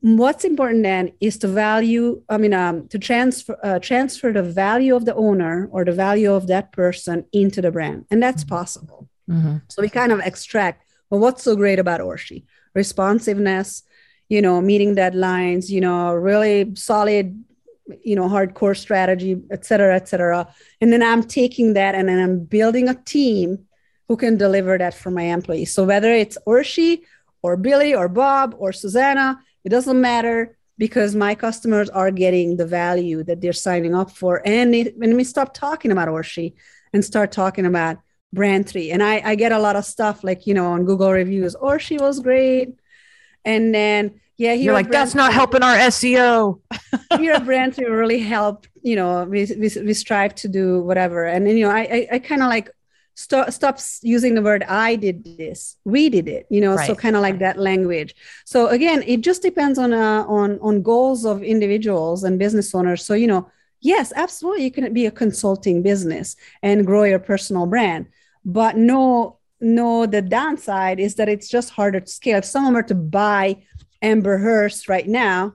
what's 0.00 0.44
important 0.44 0.82
then 0.82 1.12
is 1.20 1.38
to 1.38 1.48
value 1.48 2.22
i 2.28 2.36
mean 2.36 2.54
um, 2.54 2.86
to 2.88 2.98
transfer 2.98 3.58
uh, 3.62 3.78
transfer 3.78 4.32
the 4.32 4.42
value 4.42 4.94
of 4.94 5.04
the 5.04 5.14
owner 5.14 5.68
or 5.72 5.84
the 5.84 5.92
value 5.92 6.32
of 6.32 6.46
that 6.46 6.72
person 6.72 7.24
into 7.32 7.60
the 7.60 7.70
brand 7.70 8.04
and 8.10 8.22
that's 8.22 8.44
possible 8.44 9.08
mm-hmm. 9.28 9.56
so 9.68 9.82
we 9.82 9.88
kind 9.88 10.12
of 10.12 10.20
extract 10.20 10.84
well 11.10 11.20
what's 11.20 11.42
so 11.42 11.56
great 11.56 11.78
about 11.78 12.00
orshi 12.00 12.44
responsiveness 12.74 13.82
you 14.28 14.40
know 14.40 14.60
meeting 14.60 14.94
deadlines 14.94 15.68
you 15.68 15.80
know 15.80 16.12
really 16.14 16.72
solid 16.76 17.44
you 18.02 18.14
know 18.14 18.28
hardcore 18.28 18.76
strategy 18.76 19.40
et 19.50 19.64
cetera 19.64 19.96
et 19.96 20.08
cetera 20.08 20.46
and 20.80 20.92
then 20.92 21.02
i'm 21.02 21.22
taking 21.22 21.72
that 21.74 21.94
and 21.94 22.08
then 22.08 22.18
i'm 22.18 22.44
building 22.44 22.88
a 22.88 22.94
team 23.02 23.58
who 24.08 24.16
can 24.16 24.36
deliver 24.36 24.78
that 24.78 24.94
for 24.94 25.10
my 25.10 25.24
employees 25.24 25.74
so 25.74 25.84
whether 25.84 26.12
it's 26.12 26.38
orshi 26.46 27.00
or 27.42 27.56
billy 27.56 27.94
or 27.94 28.08
bob 28.08 28.54
or 28.58 28.72
susanna 28.72 29.38
it 29.64 29.70
doesn't 29.70 30.00
matter 30.00 30.56
because 30.78 31.14
my 31.14 31.34
customers 31.34 31.88
are 31.90 32.10
getting 32.10 32.56
the 32.56 32.66
value 32.66 33.22
that 33.24 33.40
they're 33.40 33.52
signing 33.52 33.94
up 33.94 34.10
for. 34.10 34.42
And 34.44 34.90
when 34.96 35.16
we 35.16 35.24
stop 35.24 35.54
talking 35.54 35.92
about 35.92 36.08
Orshi 36.08 36.54
and 36.92 37.04
start 37.04 37.30
talking 37.30 37.66
about 37.66 37.98
brand 38.32 38.68
three, 38.68 38.90
and 38.90 39.02
I, 39.02 39.22
I 39.24 39.34
get 39.34 39.52
a 39.52 39.58
lot 39.58 39.76
of 39.76 39.84
stuff 39.84 40.24
like, 40.24 40.46
you 40.46 40.54
know, 40.54 40.66
on 40.66 40.84
Google 40.84 41.12
reviews, 41.12 41.54
Orshi 41.54 42.00
was 42.00 42.20
great. 42.20 42.70
And 43.44 43.74
then, 43.74 44.20
yeah, 44.36 44.52
you're 44.54 44.74
like, 44.74 44.90
that's 44.90 45.14
not 45.14 45.32
helping 45.32 45.62
our 45.62 45.76
SEO. 45.76 46.60
here 47.18 47.32
at 47.32 47.44
brand 47.44 47.78
really 47.78 48.18
help, 48.18 48.66
you 48.82 48.96
know, 48.96 49.24
we, 49.24 49.44
we, 49.44 49.70
we 49.84 49.94
strive 49.94 50.34
to 50.36 50.48
do 50.48 50.80
whatever. 50.80 51.24
And 51.26 51.46
then, 51.46 51.56
you 51.56 51.66
know, 51.66 51.72
I, 51.72 51.80
I, 51.80 52.08
I 52.12 52.18
kind 52.18 52.42
of 52.42 52.48
like 52.48 52.70
stop 53.14 53.50
stops 53.50 54.00
using 54.02 54.34
the 54.34 54.40
word 54.40 54.62
i 54.68 54.96
did 54.96 55.22
this 55.36 55.76
we 55.84 56.08
did 56.08 56.26
it 56.28 56.46
you 56.48 56.60
know 56.60 56.74
right. 56.74 56.86
so 56.86 56.94
kind 56.94 57.14
of 57.14 57.20
like 57.20 57.38
that 57.38 57.58
language 57.58 58.14
so 58.46 58.68
again 58.68 59.02
it 59.06 59.20
just 59.20 59.42
depends 59.42 59.78
on 59.78 59.92
uh, 59.92 60.24
on 60.26 60.58
on 60.60 60.80
goals 60.80 61.26
of 61.26 61.42
individuals 61.42 62.24
and 62.24 62.38
business 62.38 62.74
owners 62.74 63.04
so 63.04 63.12
you 63.12 63.26
know 63.26 63.46
yes 63.80 64.12
absolutely 64.16 64.64
you 64.64 64.70
can 64.70 64.92
be 64.94 65.04
a 65.04 65.10
consulting 65.10 65.82
business 65.82 66.36
and 66.62 66.86
grow 66.86 67.02
your 67.04 67.18
personal 67.18 67.66
brand 67.66 68.06
but 68.46 68.76
no 68.76 69.38
no 69.60 70.06
the 70.06 70.22
downside 70.22 70.98
is 70.98 71.16
that 71.16 71.28
it's 71.28 71.48
just 71.48 71.70
harder 71.70 72.00
to 72.00 72.10
scale 72.10 72.38
if 72.38 72.46
someone 72.46 72.72
were 72.72 72.82
to 72.82 72.94
buy 72.94 73.56
amber 74.02 74.38
hearst 74.38 74.88
right 74.88 75.08
now 75.08 75.54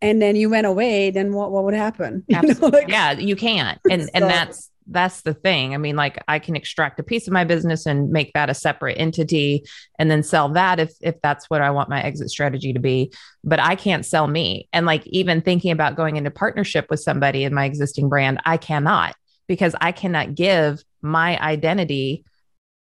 and 0.00 0.20
then 0.22 0.34
you 0.36 0.48
went 0.48 0.66
away 0.66 1.10
then 1.10 1.32
what, 1.32 1.50
what 1.52 1.64
would 1.64 1.74
happen 1.74 2.24
you 2.28 2.40
know, 2.40 2.66
like, 2.68 2.88
yeah 2.88 3.12
you 3.12 3.36
can't 3.36 3.78
and 3.90 4.02
so, 4.02 4.08
and 4.14 4.24
that's 4.24 4.70
that's 4.90 5.22
the 5.22 5.34
thing. 5.34 5.74
I 5.74 5.76
mean, 5.76 5.96
like 5.96 6.22
I 6.28 6.38
can 6.38 6.56
extract 6.56 6.98
a 6.98 7.02
piece 7.02 7.26
of 7.26 7.32
my 7.32 7.44
business 7.44 7.86
and 7.86 8.10
make 8.10 8.32
that 8.32 8.50
a 8.50 8.54
separate 8.54 8.94
entity 8.98 9.64
and 9.98 10.10
then 10.10 10.22
sell 10.22 10.48
that 10.50 10.80
if 10.80 10.92
if 11.00 11.20
that's 11.22 11.48
what 11.50 11.60
I 11.60 11.70
want 11.70 11.90
my 11.90 12.02
exit 12.02 12.30
strategy 12.30 12.72
to 12.72 12.80
be, 12.80 13.12
but 13.44 13.60
I 13.60 13.76
can't 13.76 14.04
sell 14.04 14.26
me. 14.26 14.68
And 14.72 14.86
like 14.86 15.06
even 15.06 15.42
thinking 15.42 15.70
about 15.70 15.96
going 15.96 16.16
into 16.16 16.30
partnership 16.30 16.86
with 16.90 17.00
somebody 17.00 17.44
in 17.44 17.54
my 17.54 17.66
existing 17.66 18.08
brand, 18.08 18.40
I 18.44 18.56
cannot 18.56 19.14
because 19.46 19.74
I 19.80 19.92
cannot 19.92 20.34
give 20.34 20.82
my 21.02 21.38
identity 21.40 22.24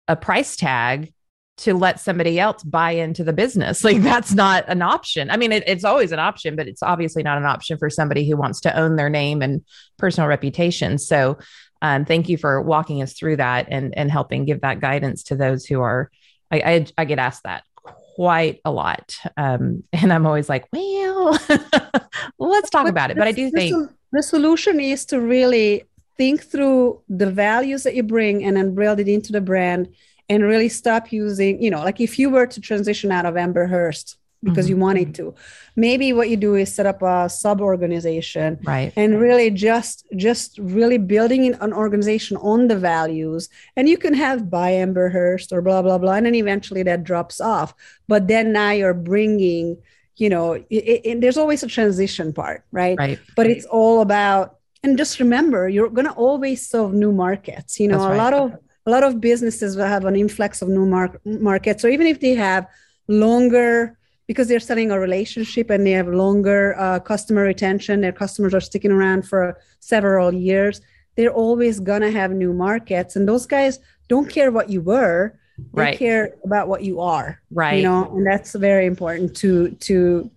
a 0.08 0.16
price 0.16 0.56
tag 0.56 1.12
to 1.60 1.74
let 1.74 2.00
somebody 2.00 2.40
else 2.40 2.62
buy 2.62 2.92
into 2.92 3.22
the 3.22 3.32
business. 3.32 3.84
Like 3.90 4.02
that's 4.02 4.34
not 4.34 4.64
an 4.68 4.82
option. 4.82 5.30
I 5.30 5.36
mean, 5.36 5.50
it, 5.50 5.64
it's 5.66 5.84
always 5.84 6.12
an 6.12 6.20
option, 6.20 6.54
but 6.54 6.68
it's 6.68 6.82
obviously 6.82 7.24
not 7.24 7.38
an 7.38 7.44
option 7.44 7.76
for 7.76 7.90
somebody 7.90 8.28
who 8.28 8.36
wants 8.36 8.60
to 8.60 8.78
own 8.78 8.94
their 8.94 9.08
name 9.08 9.42
and 9.42 9.64
personal 9.98 10.28
reputation. 10.28 10.96
So 10.96 11.38
um, 11.82 12.04
thank 12.04 12.28
you 12.28 12.36
for 12.36 12.62
walking 12.62 13.02
us 13.02 13.14
through 13.14 13.36
that 13.36 13.66
and 13.68 13.96
and 13.96 14.10
helping 14.10 14.44
give 14.44 14.60
that 14.60 14.80
guidance 14.80 15.24
to 15.24 15.36
those 15.36 15.64
who 15.66 15.80
are. 15.80 16.10
I 16.52 16.56
I, 16.58 16.86
I 16.98 17.04
get 17.04 17.18
asked 17.18 17.42
that 17.44 17.64
quite 17.74 18.60
a 18.64 18.70
lot, 18.70 19.16
um, 19.36 19.82
and 19.92 20.12
I'm 20.12 20.26
always 20.26 20.48
like, 20.48 20.68
well, 20.72 21.32
let's 22.38 22.70
talk 22.70 22.84
but 22.84 22.90
about 22.90 23.10
it. 23.10 23.16
But 23.16 23.26
I 23.26 23.32
do 23.32 23.50
think 23.50 23.90
the 24.12 24.22
solution 24.22 24.78
is 24.78 25.04
to 25.06 25.20
really 25.20 25.84
think 26.16 26.44
through 26.44 27.00
the 27.08 27.30
values 27.30 27.82
that 27.84 27.94
you 27.94 28.02
bring 28.02 28.44
and 28.44 28.56
then 28.56 28.74
build 28.74 29.00
it 29.00 29.08
into 29.08 29.32
the 29.32 29.40
brand 29.40 29.88
and 30.30 30.44
really 30.44 30.68
stop 30.68 31.12
using, 31.12 31.62
you 31.62 31.70
know, 31.70 31.80
like 31.80 32.00
if 32.00 32.18
you 32.18 32.30
were 32.30 32.46
to 32.46 32.60
transition 32.60 33.10
out 33.10 33.26
of 33.26 33.36
Amber 33.36 33.66
Hearst 33.66 34.16
because 34.42 34.66
mm-hmm. 34.66 34.70
you 34.70 34.76
wanted 34.78 35.14
to 35.14 35.34
maybe 35.76 36.12
what 36.12 36.30
you 36.30 36.36
do 36.36 36.54
is 36.54 36.74
set 36.74 36.86
up 36.86 37.02
a 37.02 37.28
sub 37.28 37.60
organization 37.60 38.58
right. 38.64 38.90
and 38.96 39.20
really 39.20 39.50
just 39.50 40.06
just 40.16 40.56
really 40.58 40.96
building 40.96 41.52
an 41.54 41.72
organization 41.72 42.38
on 42.38 42.68
the 42.68 42.78
values. 42.78 43.50
And 43.76 43.86
you 43.86 43.98
can 43.98 44.14
have 44.14 44.48
by 44.48 44.70
amber 44.70 45.10
hearst 45.10 45.52
or 45.52 45.60
blah 45.60 45.82
blah 45.82 45.98
blah 45.98 46.14
and 46.14 46.24
then 46.24 46.34
eventually 46.34 46.82
that 46.84 47.04
drops 47.04 47.40
off. 47.40 47.74
But 48.08 48.28
then 48.28 48.52
now 48.52 48.70
you're 48.70 48.94
bringing 48.94 49.76
you 50.16 50.30
know 50.30 50.54
it, 50.54 50.64
it, 50.70 51.20
there's 51.20 51.36
always 51.36 51.62
a 51.62 51.66
transition 51.66 52.32
part 52.32 52.64
right? 52.72 52.96
Right. 52.98 53.18
But 53.36 53.48
it's 53.48 53.66
all 53.66 54.00
about 54.00 54.56
and 54.82 54.96
just 54.96 55.20
remember 55.20 55.68
you're 55.68 55.90
going 55.90 56.06
to 56.06 56.14
always 56.14 56.66
serve 56.66 56.94
new 56.94 57.12
markets. 57.12 57.78
You 57.78 57.88
know 57.88 57.98
right. 57.98 58.14
a 58.14 58.16
lot 58.16 58.32
of 58.32 58.56
a 58.90 58.92
lot 58.96 59.04
of 59.08 59.20
businesses 59.20 59.76
will 59.76 59.92
have 59.96 60.04
an 60.04 60.16
influx 60.24 60.62
of 60.62 60.68
new 60.68 60.86
mar- 60.86 61.20
markets 61.24 61.82
So 61.82 61.88
even 61.88 62.06
if 62.06 62.18
they 62.20 62.34
have 62.48 62.66
longer 63.08 63.96
because 64.26 64.46
they're 64.48 64.68
selling 64.70 64.90
a 64.92 64.98
relationship 65.08 65.70
and 65.70 65.84
they 65.86 65.96
have 66.00 66.08
longer 66.24 66.78
uh, 66.78 66.98
customer 67.12 67.42
retention 67.52 68.00
their 68.00 68.16
customers 68.22 68.52
are 68.54 68.66
sticking 68.70 68.92
around 68.98 69.20
for 69.30 69.42
several 69.80 70.32
years 70.50 70.80
they're 71.16 71.32
always 71.32 71.80
going 71.80 72.00
to 72.02 72.10
have 72.10 72.30
new 72.30 72.52
markets. 72.52 73.16
And 73.16 73.28
those 73.28 73.46
guys 73.46 73.78
don't 74.08 74.28
care 74.28 74.50
what 74.50 74.70
you 74.70 74.80
were. 74.80 75.38
They 75.74 75.82
right. 75.82 75.98
care 75.98 76.36
about 76.44 76.68
what 76.68 76.82
you 76.82 77.00
are 77.00 77.42
right. 77.50 77.76
you 77.76 77.82
know? 77.82 78.10
And 78.16 78.26
that's 78.26 78.54
very 78.54 78.86
important 78.86 79.36
to 79.38 79.72
to 79.88 80.30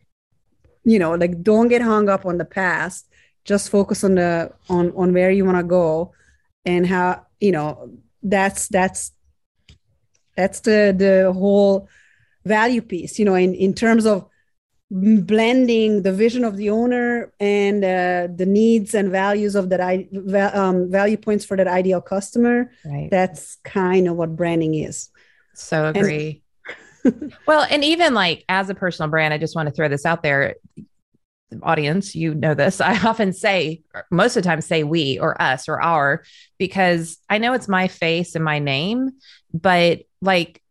you 0.83 0.99
know 0.99 1.15
like 1.15 1.41
don't 1.41 1.69
get 1.69 1.81
hung 1.81 2.09
up 2.09 2.25
on 2.25 2.37
the 2.37 2.45
past. 2.45 3.07
Just 3.45 3.69
focus 3.69 4.03
on 4.03 4.15
the 4.15 4.51
on 4.67 4.91
on 4.97 5.13
where 5.13 5.31
you 5.31 5.45
want 5.45 5.57
to 5.57 5.63
go 5.63 6.11
and 6.65 6.85
how 6.85 7.25
you 7.39 7.53
know 7.53 7.89
that's 8.23 8.67
that's 8.69 9.11
that's 10.35 10.61
the 10.61 10.93
the 10.97 11.31
whole 11.33 11.87
value 12.45 12.81
piece 12.81 13.19
you 13.19 13.25
know 13.25 13.35
in, 13.35 13.53
in 13.53 13.73
terms 13.73 14.05
of 14.05 14.27
blending 14.91 16.03
the 16.03 16.13
vision 16.13 16.43
of 16.43 16.55
the 16.55 16.69
owner 16.69 17.33
and 17.39 17.83
uh, 17.83 18.27
the 18.35 18.45
needs 18.45 18.93
and 18.93 19.09
values 19.09 19.55
of 19.55 19.69
that 19.69 19.81
I, 19.81 20.07
um, 20.53 20.91
value 20.91 21.17
points 21.17 21.45
for 21.45 21.57
that 21.57 21.67
ideal 21.67 21.99
customer. 21.99 22.69
Right. 22.85 23.09
that's 23.09 23.57
kind 23.63 24.07
of 24.07 24.15
what 24.17 24.35
branding 24.35 24.75
is. 24.75 25.09
So 25.55 25.87
agree. 25.87 26.43
And- 27.03 27.33
well 27.47 27.65
and 27.69 27.83
even 27.83 28.13
like 28.13 28.45
as 28.47 28.69
a 28.69 28.73
personal 28.73 29.09
brand 29.09 29.33
i 29.33 29.37
just 29.37 29.57
want 29.57 29.67
to 29.67 29.75
throw 29.75 29.89
this 29.89 30.05
out 30.05 30.23
there 30.23 30.55
audience 31.61 32.15
you 32.15 32.33
know 32.33 32.53
this 32.53 32.81
i 32.81 32.97
often 33.07 33.33
say 33.33 33.81
most 34.11 34.35
of 34.35 34.43
the 34.43 34.49
time 34.49 34.61
say 34.61 34.83
we 34.83 35.19
or 35.19 35.39
us 35.41 35.69
or 35.69 35.81
our 35.81 36.23
because 36.57 37.17
i 37.29 37.37
know 37.37 37.53
it's 37.53 37.67
my 37.67 37.87
face 37.87 38.35
and 38.35 38.43
my 38.43 38.59
name 38.59 39.11
but 39.53 40.01
like 40.21 40.63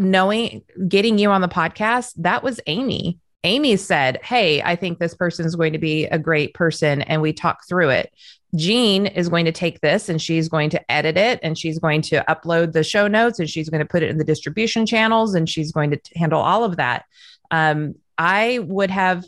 knowing 0.00 0.62
getting 0.88 1.18
you 1.18 1.30
on 1.30 1.42
the 1.42 1.48
podcast, 1.48 2.14
that 2.16 2.42
was 2.42 2.60
Amy. 2.66 3.18
Amy 3.44 3.76
said, 3.76 4.18
Hey, 4.22 4.62
I 4.62 4.76
think 4.76 4.98
this 4.98 5.14
person 5.14 5.46
is 5.46 5.56
going 5.56 5.72
to 5.72 5.78
be 5.78 6.06
a 6.06 6.18
great 6.18 6.54
person. 6.54 7.02
And 7.02 7.22
we 7.22 7.32
talked 7.32 7.68
through 7.68 7.90
it. 7.90 8.12
Jean 8.56 9.06
is 9.06 9.28
going 9.28 9.44
to 9.44 9.52
take 9.52 9.80
this 9.80 10.08
and 10.08 10.20
she's 10.20 10.48
going 10.48 10.70
to 10.70 10.90
edit 10.90 11.16
it 11.16 11.38
and 11.42 11.56
she's 11.56 11.78
going 11.78 12.02
to 12.02 12.24
upload 12.28 12.72
the 12.72 12.82
show 12.82 13.06
notes 13.06 13.38
and 13.38 13.48
she's 13.48 13.68
going 13.68 13.80
to 13.80 13.88
put 13.88 14.02
it 14.02 14.10
in 14.10 14.18
the 14.18 14.24
distribution 14.24 14.86
channels 14.86 15.34
and 15.34 15.48
she's 15.48 15.70
going 15.70 15.90
to 15.90 16.00
handle 16.16 16.40
all 16.40 16.64
of 16.64 16.76
that. 16.76 17.04
Um, 17.52 17.94
I 18.18 18.58
would 18.58 18.90
have 18.90 19.24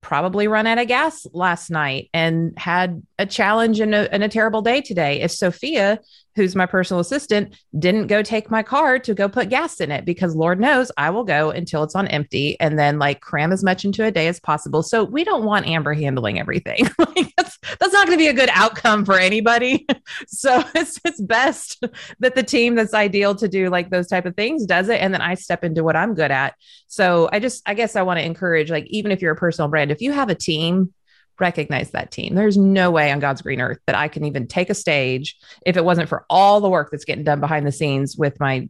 probably 0.00 0.48
run 0.48 0.66
out 0.66 0.78
of 0.78 0.88
gas 0.88 1.26
last 1.32 1.70
night 1.70 2.10
and 2.14 2.56
had 2.58 3.02
a 3.18 3.26
challenge 3.26 3.80
and 3.80 3.94
a, 3.94 4.12
and 4.12 4.22
a 4.22 4.28
terrible 4.28 4.62
day 4.62 4.80
today. 4.80 5.20
If 5.20 5.30
Sophia 5.30 6.00
who's 6.36 6.54
my 6.54 6.66
personal 6.66 7.00
assistant, 7.00 7.58
didn't 7.78 8.06
go 8.06 8.22
take 8.22 8.50
my 8.50 8.62
car 8.62 8.98
to 9.00 9.14
go 9.14 9.28
put 9.28 9.48
gas 9.48 9.80
in 9.80 9.90
it 9.90 10.04
because 10.04 10.36
Lord 10.36 10.60
knows 10.60 10.92
I 10.96 11.10
will 11.10 11.24
go 11.24 11.50
until 11.50 11.82
it's 11.82 11.94
on 11.94 12.06
empty 12.08 12.60
and 12.60 12.78
then 12.78 12.98
like 12.98 13.20
cram 13.20 13.52
as 13.52 13.64
much 13.64 13.84
into 13.84 14.04
a 14.04 14.10
day 14.10 14.28
as 14.28 14.38
possible. 14.38 14.82
So 14.82 15.02
we 15.02 15.24
don't 15.24 15.44
want 15.44 15.66
Amber 15.66 15.94
handling 15.94 16.38
everything. 16.38 16.88
that's, 17.36 17.58
that's 17.80 17.92
not 17.92 18.06
going 18.06 18.18
to 18.18 18.22
be 18.22 18.28
a 18.28 18.34
good 18.34 18.50
outcome 18.52 19.04
for 19.04 19.18
anybody. 19.18 19.86
so 20.28 20.62
it's, 20.74 21.00
it's 21.04 21.20
best 21.20 21.82
that 22.20 22.34
the 22.34 22.42
team 22.42 22.74
that's 22.74 22.94
ideal 22.94 23.34
to 23.36 23.48
do 23.48 23.70
like 23.70 23.90
those 23.90 24.06
type 24.06 24.26
of 24.26 24.36
things 24.36 24.66
does 24.66 24.90
it. 24.90 25.00
And 25.00 25.14
then 25.14 25.22
I 25.22 25.34
step 25.34 25.64
into 25.64 25.82
what 25.82 25.96
I'm 25.96 26.14
good 26.14 26.30
at. 26.30 26.54
So 26.86 27.30
I 27.32 27.40
just, 27.40 27.62
I 27.66 27.74
guess 27.74 27.96
I 27.96 28.02
want 28.02 28.20
to 28.20 28.24
encourage, 28.24 28.70
like, 28.70 28.86
even 28.88 29.10
if 29.10 29.22
you're 29.22 29.32
a 29.32 29.36
personal 29.36 29.68
brand, 29.68 29.90
if 29.90 30.02
you 30.02 30.12
have 30.12 30.28
a 30.28 30.34
team 30.34 30.92
recognize 31.40 31.90
that 31.90 32.10
team. 32.10 32.34
There's 32.34 32.56
no 32.56 32.90
way 32.90 33.12
on 33.12 33.20
God's 33.20 33.42
green 33.42 33.60
earth 33.60 33.78
that 33.86 33.96
I 33.96 34.08
can 34.08 34.24
even 34.24 34.46
take 34.46 34.70
a 34.70 34.74
stage 34.74 35.36
if 35.64 35.76
it 35.76 35.84
wasn't 35.84 36.08
for 36.08 36.24
all 36.30 36.60
the 36.60 36.70
work 36.70 36.90
that's 36.90 37.04
getting 37.04 37.24
done 37.24 37.40
behind 37.40 37.66
the 37.66 37.72
scenes 37.72 38.16
with 38.16 38.40
my 38.40 38.68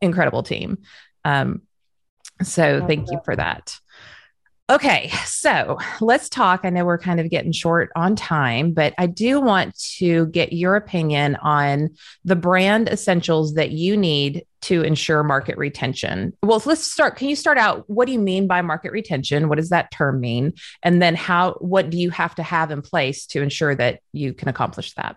incredible 0.00 0.42
team. 0.42 0.78
Um, 1.24 1.62
so 2.42 2.84
thank 2.86 3.10
you 3.10 3.20
for 3.24 3.36
that. 3.36 3.76
Okay, 4.70 5.10
so 5.24 5.78
let's 6.00 6.28
talk. 6.28 6.60
I 6.62 6.70
know 6.70 6.84
we're 6.84 6.96
kind 6.96 7.18
of 7.18 7.28
getting 7.28 7.50
short 7.50 7.90
on 7.96 8.14
time, 8.14 8.72
but 8.72 8.94
I 8.98 9.06
do 9.06 9.40
want 9.40 9.76
to 9.96 10.26
get 10.26 10.52
your 10.52 10.76
opinion 10.76 11.34
on 11.42 11.90
the 12.24 12.36
brand 12.36 12.88
essentials 12.88 13.54
that 13.54 13.72
you 13.72 13.96
need 13.96 14.46
to 14.60 14.82
ensure 14.82 15.24
market 15.24 15.58
retention. 15.58 16.34
Well, 16.44 16.62
let's 16.66 16.84
start. 16.84 17.16
Can 17.16 17.28
you 17.28 17.34
start 17.34 17.58
out? 17.58 17.90
What 17.90 18.06
do 18.06 18.12
you 18.12 18.20
mean 18.20 18.46
by 18.46 18.62
market 18.62 18.92
retention? 18.92 19.48
What 19.48 19.58
does 19.58 19.70
that 19.70 19.90
term 19.90 20.20
mean? 20.20 20.52
And 20.84 21.02
then 21.02 21.16
how, 21.16 21.54
what 21.54 21.90
do 21.90 21.98
you 21.98 22.10
have 22.10 22.36
to 22.36 22.44
have 22.44 22.70
in 22.70 22.80
place 22.80 23.26
to 23.28 23.42
ensure 23.42 23.74
that 23.74 23.98
you 24.12 24.34
can 24.34 24.46
accomplish 24.46 24.94
that? 24.94 25.16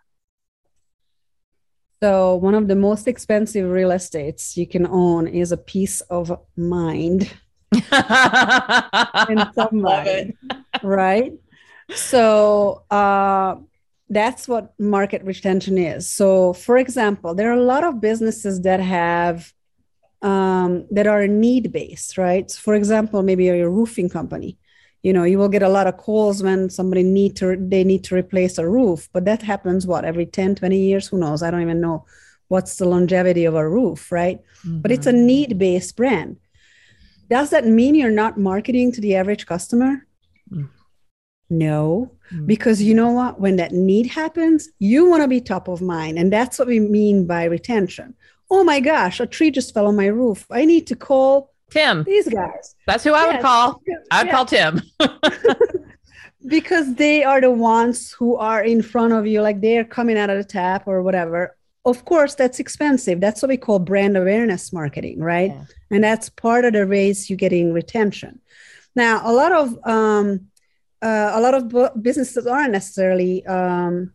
So, 2.01 2.35
one 2.35 2.55
of 2.55 2.67
the 2.67 2.75
most 2.75 3.07
expensive 3.07 3.69
real 3.69 3.91
estates 3.91 4.57
you 4.57 4.65
can 4.65 4.87
own 4.87 5.27
is 5.27 5.51
a 5.51 5.57
peace 5.57 6.01
of 6.01 6.37
mind 6.57 7.31
in 7.75 9.53
somebody, 9.53 10.35
right? 10.81 11.33
So 11.95 12.83
uh, 12.89 13.55
that's 14.09 14.47
what 14.47 14.73
market 14.79 15.23
retention 15.23 15.77
is. 15.77 16.09
So, 16.09 16.53
for 16.53 16.77
example, 16.77 17.33
there 17.33 17.49
are 17.49 17.57
a 17.57 17.63
lot 17.63 17.83
of 17.83 18.01
businesses 18.01 18.61
that 18.61 18.79
have 18.79 19.53
um, 20.21 20.87
that 20.89 21.05
are 21.05 21.27
need 21.27 21.71
based, 21.71 22.17
right? 22.17 22.49
So 22.49 22.59
for 22.61 22.75
example, 22.75 23.21
maybe 23.21 23.45
you're 23.45 23.67
a 23.67 23.69
roofing 23.69 24.09
company. 24.09 24.57
You 25.01 25.11
know, 25.11 25.25
you 25.25 25.37
will 25.37 25.49
get 25.49 25.63
a 25.63 25.69
lot 25.69 25.85
of 25.85 25.97
calls 25.97 26.41
when 26.41 26.69
somebody 26.69 27.03
need 27.03 27.35
to 27.37 27.57
they 27.59 27.83
need 27.83 28.05
to 28.05 28.15
replace 28.15 28.57
a 28.57 28.67
roof, 28.67 29.09
but 29.11 29.25
that 29.25 29.41
happens 29.41 29.85
what 29.85 30.05
every 30.05 30.25
10, 30.25 30.55
20 30.55 30.77
years, 30.77 31.07
who 31.07 31.17
knows? 31.17 31.43
I 31.43 31.51
don't 31.51 31.61
even 31.61 31.81
know 31.81 32.05
what's 32.47 32.77
the 32.77 32.85
longevity 32.85 33.43
of 33.43 33.55
a 33.55 33.67
roof, 33.67 34.11
right? 34.11 34.39
Mm-hmm. 34.65 34.79
But 34.79 34.91
it's 34.91 35.07
a 35.07 35.11
mm-hmm. 35.11 35.25
need 35.25 35.57
based 35.57 35.97
brand. 35.97 36.37
Does 37.29 37.49
that 37.51 37.65
mean 37.65 37.95
you're 37.95 38.11
not 38.11 38.37
marketing 38.37 38.91
to 38.93 39.01
the 39.01 39.15
average 39.15 39.45
customer? 39.45 40.05
Mm. 40.51 40.69
No, 41.49 42.11
mm. 42.31 42.47
because 42.47 42.81
you 42.81 42.93
know 42.93 43.11
what? 43.11 43.39
When 43.39 43.57
that 43.57 43.71
need 43.71 44.07
happens, 44.07 44.69
you 44.79 45.09
want 45.09 45.23
to 45.23 45.27
be 45.27 45.39
top 45.41 45.67
of 45.67 45.81
mind. 45.81 46.17
And 46.17 46.31
that's 46.31 46.57
what 46.57 46.67
we 46.67 46.79
mean 46.79 47.27
by 47.27 47.45
retention. 47.45 48.15
Oh 48.49 48.63
my 48.63 48.79
gosh, 48.79 49.19
a 49.19 49.27
tree 49.27 49.51
just 49.51 49.73
fell 49.73 49.87
on 49.87 49.95
my 49.95 50.07
roof. 50.07 50.45
I 50.51 50.65
need 50.65 50.87
to 50.87 50.95
call 50.95 51.53
Tim. 51.69 52.03
These 52.03 52.29
guys. 52.29 52.75
That's 52.87 53.03
who 53.03 53.13
I 53.13 53.25
yes. 53.25 53.33
would 53.33 53.41
call. 53.41 53.81
I'd 54.11 54.27
yeah. 54.27 54.31
call 54.31 54.45
Tim. 54.45 54.81
because 56.47 56.95
they 56.95 57.23
are 57.23 57.41
the 57.41 57.51
ones 57.51 58.11
who 58.11 58.35
are 58.35 58.63
in 58.63 58.81
front 58.81 59.13
of 59.13 59.25
you, 59.25 59.41
like 59.41 59.61
they're 59.61 59.85
coming 59.85 60.17
out 60.17 60.29
of 60.29 60.37
the 60.37 60.43
tap 60.43 60.87
or 60.87 61.01
whatever 61.01 61.55
of 61.85 62.05
course 62.05 62.35
that's 62.35 62.59
expensive. 62.59 63.19
That's 63.19 63.41
what 63.41 63.49
we 63.49 63.57
call 63.57 63.79
brand 63.79 64.15
awareness 64.17 64.71
marketing 64.71 65.19
right? 65.19 65.51
Yeah. 65.51 65.65
and 65.91 66.03
that's 66.03 66.29
part 66.29 66.65
of 66.65 66.73
the 66.73 66.87
ways 66.87 67.29
you're 67.29 67.37
getting 67.37 67.73
retention. 67.73 68.39
Now 68.95 69.21
a 69.25 69.33
lot 69.33 69.51
of 69.51 69.77
um, 69.87 70.47
uh, 71.01 71.31
a 71.33 71.41
lot 71.41 71.53
of 71.53 72.01
businesses 72.01 72.47
aren't 72.47 72.71
necessarily 72.71 73.45
um, 73.45 74.13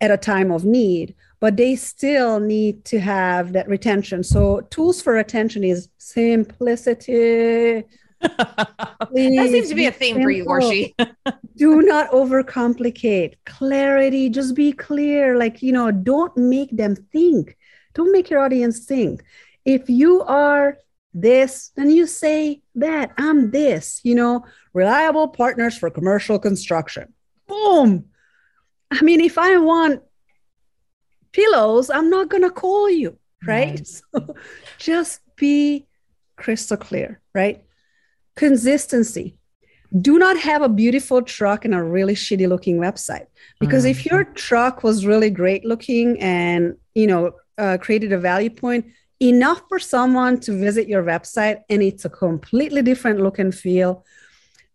at 0.00 0.10
a 0.10 0.16
time 0.16 0.50
of 0.52 0.64
need 0.64 1.14
but 1.40 1.56
they 1.56 1.76
still 1.76 2.40
need 2.40 2.84
to 2.84 2.98
have 2.98 3.52
that 3.52 3.68
retention. 3.68 4.24
So 4.24 4.62
tools 4.70 5.00
for 5.00 5.12
retention 5.12 5.62
is 5.64 5.88
simplicity 5.98 7.84
that 8.20 9.48
seems 9.50 9.68
to 9.68 9.74
be 9.74 9.86
a 9.86 9.92
theme 9.92 10.16
simple. 10.16 10.22
for 10.22 10.30
you, 10.30 10.44
Orshi. 10.44 10.94
Do 11.56 11.82
not 11.82 12.10
overcomplicate. 12.10 13.34
Clarity, 13.46 14.28
just 14.28 14.54
be 14.54 14.72
clear. 14.72 15.36
Like, 15.36 15.62
you 15.62 15.72
know, 15.72 15.90
don't 15.90 16.36
make 16.36 16.70
them 16.70 16.94
think. 16.96 17.56
Don't 17.94 18.12
make 18.12 18.30
your 18.30 18.40
audience 18.40 18.84
think. 18.84 19.24
If 19.64 19.88
you 19.90 20.22
are 20.22 20.78
this, 21.14 21.70
then 21.74 21.90
you 21.90 22.06
say 22.06 22.62
that. 22.76 23.12
I'm 23.18 23.50
this, 23.50 24.00
you 24.04 24.14
know, 24.14 24.44
reliable 24.72 25.28
partners 25.28 25.76
for 25.76 25.90
commercial 25.90 26.38
construction. 26.38 27.12
Boom. 27.46 28.06
I 28.90 29.02
mean, 29.02 29.20
if 29.20 29.36
I 29.36 29.58
want 29.58 30.02
pillows, 31.32 31.90
I'm 31.90 32.10
not 32.10 32.28
going 32.28 32.42
to 32.42 32.50
call 32.50 32.88
you, 32.90 33.18
right? 33.46 33.70
Nice. 33.70 34.02
Mm. 34.14 34.26
So 34.28 34.34
just 34.78 35.20
be 35.36 35.86
crystal 36.36 36.76
clear, 36.76 37.20
right? 37.34 37.64
Consistency. 38.38 39.36
Do 40.00 40.18
not 40.18 40.38
have 40.38 40.62
a 40.62 40.68
beautiful 40.68 41.22
truck 41.22 41.64
and 41.64 41.74
a 41.74 41.82
really 41.82 42.14
shitty 42.14 42.48
looking 42.48 42.78
website. 42.78 43.26
Because 43.58 43.84
mm. 43.84 43.90
if 43.90 44.06
your 44.06 44.24
truck 44.24 44.84
was 44.84 45.04
really 45.04 45.30
great 45.30 45.64
looking 45.64 46.20
and 46.20 46.76
you 46.94 47.06
know 47.06 47.32
uh, 47.58 47.76
created 47.80 48.12
a 48.12 48.18
value 48.18 48.50
point 48.50 48.86
enough 49.20 49.62
for 49.68 49.80
someone 49.80 50.38
to 50.38 50.52
visit 50.52 50.86
your 50.86 51.02
website 51.02 51.58
and 51.68 51.82
it's 51.82 52.04
a 52.04 52.10
completely 52.10 52.82
different 52.82 53.20
look 53.20 53.38
and 53.38 53.54
feel. 53.54 54.04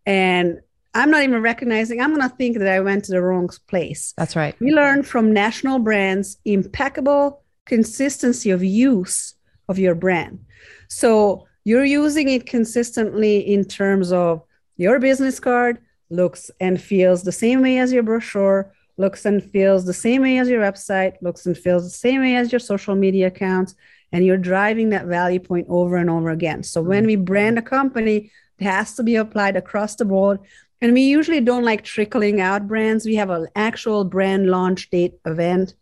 And 0.05 0.59
i'm 0.95 1.09
not 1.09 1.23
even 1.23 1.41
recognizing 1.41 1.99
i'm 1.99 2.13
going 2.13 2.29
to 2.29 2.35
think 2.35 2.59
that 2.59 2.67
i 2.67 2.79
went 2.79 3.05
to 3.05 3.11
the 3.13 3.21
wrong 3.21 3.49
place. 3.67 4.13
That's 4.17 4.35
right. 4.35 4.53
We 4.59 4.71
learn 4.71 5.01
from 5.01 5.33
national 5.33 5.79
brands 5.79 6.37
impeccable 6.45 7.41
consistency 7.65 8.51
of 8.51 8.63
use 8.63 9.33
of 9.69 9.79
your 9.79 9.95
brand. 9.95 10.45
So 10.89 11.47
you're 11.63 11.85
using 11.85 12.29
it 12.29 12.45
consistently 12.45 13.39
in 13.39 13.65
terms 13.65 14.11
of 14.11 14.41
your 14.77 14.99
business 14.99 15.39
card 15.39 15.79
looks 16.09 16.51
and 16.59 16.81
feels 16.81 17.23
the 17.23 17.31
same 17.31 17.61
way 17.61 17.77
as 17.77 17.91
your 17.91 18.03
brochure 18.03 18.73
looks 18.97 19.25
and 19.25 19.43
feels 19.43 19.85
the 19.85 19.93
same 19.93 20.21
way 20.21 20.37
as 20.37 20.49
your 20.49 20.61
website 20.61 21.13
looks 21.21 21.45
and 21.45 21.57
feels 21.57 21.83
the 21.83 21.89
same 21.89 22.21
way 22.21 22.35
as 22.35 22.51
your 22.51 22.59
social 22.59 22.95
media 22.95 23.27
accounts 23.27 23.75
and 24.11 24.25
you're 24.25 24.37
driving 24.37 24.89
that 24.89 25.07
value 25.07 25.39
point 25.39 25.65
over 25.69 25.97
and 25.97 26.09
over 26.09 26.29
again. 26.29 26.61
So 26.61 26.81
mm-hmm. 26.81 26.89
when 26.89 27.05
we 27.07 27.15
brand 27.15 27.57
a 27.57 27.61
company 27.61 28.31
it 28.59 28.65
has 28.65 28.93
to 28.95 29.03
be 29.03 29.15
applied 29.15 29.55
across 29.55 29.95
the 29.95 30.05
board. 30.05 30.39
And 30.79 30.93
we 30.93 31.01
usually 31.01 31.41
don't 31.41 31.63
like 31.63 31.83
trickling 31.83 32.39
out 32.39 32.67
brands. 32.67 33.05
We 33.05 33.15
have 33.15 33.29
an 33.29 33.47
actual 33.55 34.03
brand 34.03 34.49
launch 34.49 34.89
date 34.89 35.15
event 35.25 35.73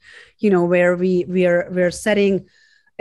you 0.41 0.50
know 0.50 0.65
where 0.65 0.96
we 0.96 1.24
we're 1.28 1.70
we're 1.72 1.91
setting 1.91 2.46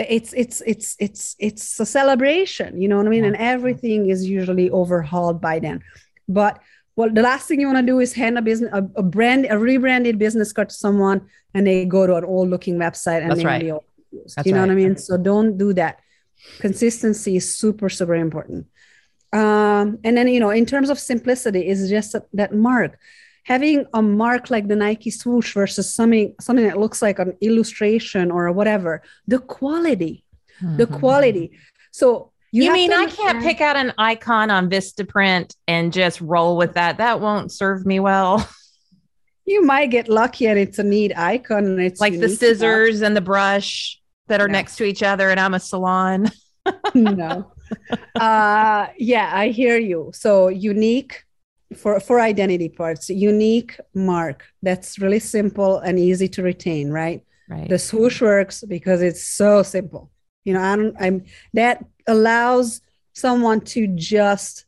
it's 0.09 0.33
it's 0.33 0.61
it's 0.67 0.97
it's 0.99 1.37
it's 1.39 1.81
a 1.81 1.87
celebration 1.87 2.81
you 2.81 2.89
know 2.89 2.97
what 2.97 3.07
i 3.07 3.11
mean? 3.11 3.25
And 3.25 3.37
everything 3.37 4.11
is 4.11 4.29
usually 4.29 4.71
overhauled 4.71 5.41
by 5.41 5.59
then. 5.59 5.83
But 6.29 6.61
well 6.97 7.11
the 7.11 7.23
last 7.23 7.49
thing 7.49 7.61
you 7.61 7.67
want 7.67 7.79
to 7.79 7.93
do 7.93 8.01
is 8.01 8.13
hand 8.13 8.39
a 8.39 8.43
business 8.43 8.71
a, 8.73 8.83
a, 8.97 9.03
brand 9.03 9.47
a 9.51 9.59
rebranded 9.59 10.19
business 10.19 10.53
card 10.53 10.69
to 10.71 10.75
someone 10.75 11.29
and 11.55 11.67
they 11.67 11.85
go 11.85 12.07
to 12.07 12.15
an 12.17 12.25
old 12.25 12.51
looking 12.51 12.77
website 12.77 13.23
and 13.23 13.31
That's 13.31 13.41
they 13.41 13.47
right. 13.47 13.73
That's 14.37 14.47
you 14.47 14.53
know 14.53 14.61
right. 14.61 14.69
what 14.69 14.73
i 14.73 14.75
mean? 14.75 14.97
So 14.97 15.17
don't 15.17 15.57
do 15.57 15.73
that. 15.75 16.01
Consistency 16.59 17.37
is 17.37 17.55
super 17.55 17.89
super 17.89 18.15
important. 18.15 18.67
Um, 19.33 19.99
and 20.03 20.17
then 20.17 20.27
you 20.29 20.41
know 20.41 20.51
in 20.51 20.67
terms 20.67 20.91
of 20.91 20.99
simplicity 20.99 21.67
is 21.69 21.89
just 21.89 22.17
that 22.33 22.55
mark 22.55 22.99
having 23.51 23.85
a 23.95 24.01
mark 24.01 24.49
like 24.49 24.69
the 24.69 24.77
Nike 24.77 25.11
swoosh 25.11 25.55
versus 25.55 25.93
something 25.93 26.37
something 26.41 26.65
that 26.65 26.79
looks 26.79 27.03
like 27.03 27.19
an 27.19 27.37
illustration 27.41 28.31
or 28.31 28.53
whatever, 28.53 29.03
the 29.27 29.41
quality, 29.41 30.25
mm-hmm. 30.63 30.77
the 30.77 30.87
quality. 30.87 31.51
So 31.91 32.31
you, 32.53 32.65
you 32.65 32.73
mean 32.73 32.93
I 32.93 33.07
can't 33.07 33.43
pick 33.43 33.61
out 33.61 33.75
an 33.75 33.93
icon 33.99 34.53
on 34.53 34.71
Vistaprint 34.71 35.57
and 35.67 35.93
just 35.93 36.21
roll 36.21 36.57
with 36.57 36.75
that? 36.75 36.99
That 36.99 37.21
won't 37.21 37.51
serve 37.53 37.85
me 37.85 38.01
well. 38.01 38.49
You 39.47 39.65
might 39.65 39.91
get 39.91 40.09
lucky 40.09 40.47
and 40.47 40.57
it's 40.57 40.79
a 40.79 40.85
neat 40.85 41.13
icon 41.19 41.65
and 41.65 41.81
it's 41.81 42.01
like 42.01 42.21
the 42.21 42.29
scissors 42.29 43.01
and 43.01 43.17
the 43.17 43.21
brush 43.21 44.01
that 44.29 44.41
are 44.41 44.47
no. 44.47 44.53
next 44.53 44.77
to 44.77 44.85
each 44.85 45.03
other, 45.03 45.29
and 45.29 45.41
I'm 45.41 45.55
a 45.55 45.59
salon. 45.59 46.31
no. 46.95 47.53
Uh 48.15 48.89
yeah, 48.99 49.31
I 49.33 49.49
hear 49.49 49.77
you. 49.77 50.11
So 50.15 50.49
unique 50.49 51.25
for 51.77 52.01
for 52.01 52.21
identity 52.21 52.69
parts 52.69 53.09
unique 53.09 53.79
mark 53.95 54.45
that's 54.63 54.99
really 54.99 55.21
simple 55.21 55.79
and 55.79 55.99
easy 55.99 56.29
to 56.29 56.43
retain 56.43 56.91
right 56.91 57.23
right 57.49 57.69
the 57.69 57.79
swoosh 57.79 58.21
works 58.21 58.65
because 58.67 59.03
it's 59.03 59.25
so 59.25 59.63
simple 59.63 60.11
you 60.45 60.53
know 60.53 60.61
i'm 60.61 60.93
i'm 60.99 61.25
that 61.55 61.85
allows 62.07 62.81
someone 63.13 63.61
to 63.61 63.87
just 63.89 64.67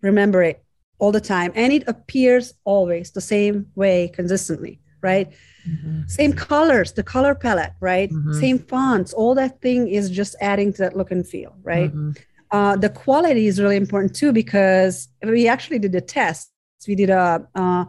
remember 0.00 0.42
it 0.42 0.64
all 0.98 1.12
the 1.12 1.20
time 1.20 1.52
and 1.54 1.72
it 1.72 1.84
appears 1.86 2.54
always 2.64 3.12
the 3.12 3.20
same 3.20 3.66
way 3.74 4.08
consistently 4.08 4.80
right 5.00 5.32
mm-hmm. 5.68 6.02
same 6.06 6.32
colors 6.32 6.92
the 6.92 7.02
color 7.02 7.34
palette 7.34 7.72
right 7.80 8.10
mm-hmm. 8.10 8.32
same 8.32 8.58
fonts 8.58 9.12
all 9.12 9.34
that 9.34 9.60
thing 9.60 9.88
is 9.88 10.10
just 10.10 10.34
adding 10.40 10.72
to 10.72 10.78
that 10.78 10.96
look 10.96 11.10
and 11.10 11.26
feel 11.26 11.56
right 11.62 11.90
mm-hmm. 11.90 12.12
Uh, 12.52 12.76
the 12.76 12.90
quality 12.90 13.46
is 13.46 13.58
really 13.58 13.76
important 13.76 14.14
too 14.14 14.30
because 14.30 15.08
we 15.22 15.48
actually 15.48 15.78
did 15.78 15.94
a 15.94 16.00
test. 16.00 16.50
We 16.86 16.94
did 16.94 17.10
a 17.10 17.48
uh, 17.54 17.86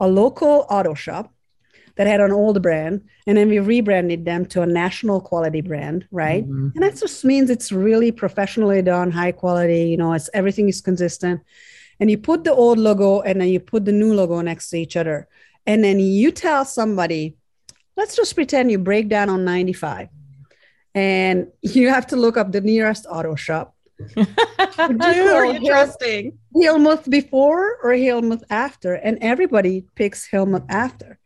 a 0.00 0.06
local 0.08 0.66
auto 0.68 0.94
shop 0.94 1.32
that 1.96 2.06
had 2.06 2.20
an 2.20 2.32
old 2.32 2.60
brand, 2.60 3.02
and 3.26 3.38
then 3.38 3.48
we 3.48 3.58
rebranded 3.58 4.24
them 4.24 4.44
to 4.46 4.62
a 4.62 4.66
national 4.66 5.20
quality 5.20 5.62
brand, 5.62 6.06
right? 6.10 6.44
Mm-hmm. 6.44 6.70
And 6.74 6.82
that 6.82 6.98
just 6.98 7.24
means 7.24 7.48
it's 7.48 7.72
really 7.72 8.12
professionally 8.12 8.82
done, 8.82 9.10
high 9.10 9.32
quality. 9.32 9.84
You 9.88 9.96
know, 9.96 10.12
it's 10.12 10.28
everything 10.34 10.68
is 10.68 10.80
consistent. 10.80 11.40
And 11.98 12.10
you 12.10 12.18
put 12.18 12.44
the 12.44 12.52
old 12.52 12.78
logo 12.78 13.20
and 13.20 13.40
then 13.40 13.48
you 13.48 13.60
put 13.60 13.84
the 13.84 13.92
new 13.92 14.12
logo 14.12 14.40
next 14.40 14.70
to 14.70 14.76
each 14.76 14.96
other, 14.96 15.28
and 15.66 15.82
then 15.82 16.00
you 16.00 16.32
tell 16.32 16.64
somebody, 16.64 17.36
let's 17.96 18.16
just 18.16 18.34
pretend 18.34 18.70
you 18.70 18.78
break 18.78 19.08
down 19.08 19.30
on 19.30 19.44
95 19.44 20.08
and 20.94 21.46
you 21.62 21.88
have 21.88 22.06
to 22.08 22.16
look 22.16 22.36
up 22.36 22.52
the 22.52 22.60
nearest 22.60 23.06
auto 23.08 23.34
shop 23.34 23.71
You 24.16 25.66
trusting? 25.66 26.38
Hillmuth 26.54 27.08
before 27.08 27.76
or 27.82 27.90
Hillmuth 27.90 28.42
after? 28.50 28.94
And 28.94 29.18
everybody 29.20 29.84
picks 29.94 30.28
Hillmuth 30.28 30.66
after 30.68 31.18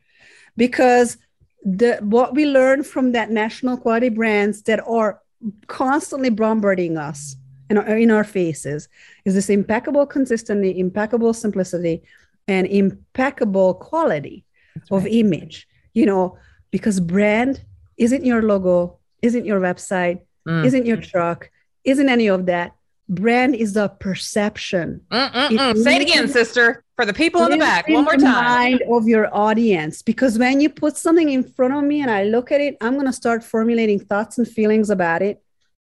because 0.56 1.18
the 1.64 1.96
what 2.00 2.34
we 2.34 2.46
learn 2.46 2.82
from 2.82 3.12
that 3.12 3.30
national 3.30 3.76
quality 3.76 4.08
brands 4.08 4.62
that 4.62 4.80
are 4.86 5.20
constantly 5.66 6.30
bombarding 6.30 6.96
us 6.96 7.36
in 7.68 7.78
our, 7.78 7.96
in 7.96 8.10
our 8.10 8.24
faces 8.24 8.88
is 9.24 9.34
this 9.34 9.50
impeccable 9.50 10.06
consistency, 10.06 10.78
impeccable 10.78 11.34
simplicity, 11.34 12.02
and 12.46 12.66
impeccable 12.66 13.74
quality 13.74 14.44
That's 14.74 14.90
of 14.90 15.04
right. 15.04 15.12
image. 15.12 15.66
You 15.92 16.06
know, 16.06 16.38
because 16.70 17.00
brand 17.00 17.62
isn't 17.96 18.24
your 18.24 18.42
logo, 18.42 18.98
isn't 19.22 19.46
your 19.46 19.60
website, 19.60 20.20
mm. 20.46 20.64
isn't 20.64 20.86
your 20.86 20.98
truck, 20.98 21.50
isn't 21.86 22.08
any 22.08 22.26
of 22.26 22.46
that. 22.46 22.72
Brand 23.08 23.54
is 23.54 23.76
a 23.76 23.88
perception. 23.88 25.02
Say 25.10 25.96
it 25.96 26.02
again, 26.02 26.28
sister, 26.28 26.84
for 26.96 27.06
the 27.06 27.14
people 27.14 27.44
in 27.44 27.52
the 27.52 27.56
back. 27.56 27.88
One 27.88 28.04
more 28.04 28.16
time. 28.16 28.72
Mind 28.72 28.82
of 28.90 29.06
your 29.06 29.34
audience, 29.34 30.02
because 30.02 30.38
when 30.38 30.60
you 30.60 30.68
put 30.68 30.96
something 30.96 31.30
in 31.30 31.44
front 31.44 31.72
of 31.74 31.84
me 31.84 32.02
and 32.02 32.10
I 32.10 32.24
look 32.24 32.50
at 32.50 32.60
it, 32.60 32.76
I'm 32.80 32.94
going 32.94 33.06
to 33.06 33.12
start 33.12 33.44
formulating 33.44 34.00
thoughts 34.00 34.38
and 34.38 34.46
feelings 34.48 34.90
about 34.90 35.22
it, 35.22 35.42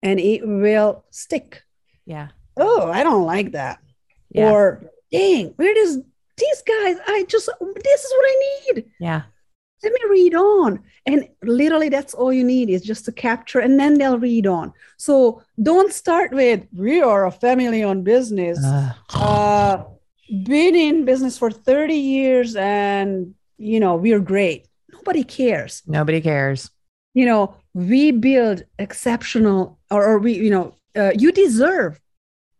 and 0.03 0.19
it 0.19 0.47
will 0.47 1.03
stick. 1.09 1.63
Yeah. 2.05 2.27
Oh, 2.55 2.89
I 2.89 3.03
don't 3.03 3.25
like 3.25 3.53
that. 3.53 3.79
Yeah. 4.29 4.51
Or 4.51 4.83
dang, 5.11 5.53
where 5.55 5.73
does 5.73 5.97
these 6.37 6.61
guys? 6.61 6.97
I 7.07 7.25
just 7.27 7.49
this 7.59 8.03
is 8.03 8.13
what 8.15 8.25
I 8.25 8.73
need. 8.73 8.85
Yeah 8.99 9.23
let 9.83 9.93
me 9.93 9.99
read 10.09 10.35
on. 10.35 10.83
And 11.05 11.27
literally 11.43 11.89
that's 11.89 12.13
all 12.13 12.33
you 12.33 12.43
need 12.43 12.69
is 12.69 12.81
just 12.81 13.05
to 13.05 13.11
capture 13.11 13.59
and 13.59 13.79
then 13.79 13.97
they'll 13.97 14.19
read 14.19 14.47
on. 14.47 14.73
So 14.97 15.41
don't 15.61 15.93
start 15.93 16.31
with 16.31 16.65
we 16.73 17.01
are 17.01 17.25
a 17.25 17.31
family 17.31 17.83
owned 17.83 18.03
business. 18.03 18.63
Uh, 18.63 18.93
uh, 19.13 19.83
been 20.43 20.75
in 20.75 21.05
business 21.05 21.37
for 21.37 21.49
30 21.49 21.95
years 21.95 22.55
and 22.55 23.33
you 23.57 23.79
know 23.79 23.95
we're 23.95 24.19
great. 24.19 24.67
Nobody 24.91 25.23
cares. 25.23 25.81
Nobody 25.87 26.21
cares. 26.21 26.69
You 27.13 27.25
know 27.25 27.55
we 27.73 28.11
build 28.11 28.63
exceptional 28.77 29.79
or, 29.89 30.05
or 30.05 30.19
we 30.19 30.33
you 30.33 30.49
know 30.49 30.75
uh, 30.95 31.11
you 31.15 31.31
deserve 31.31 31.99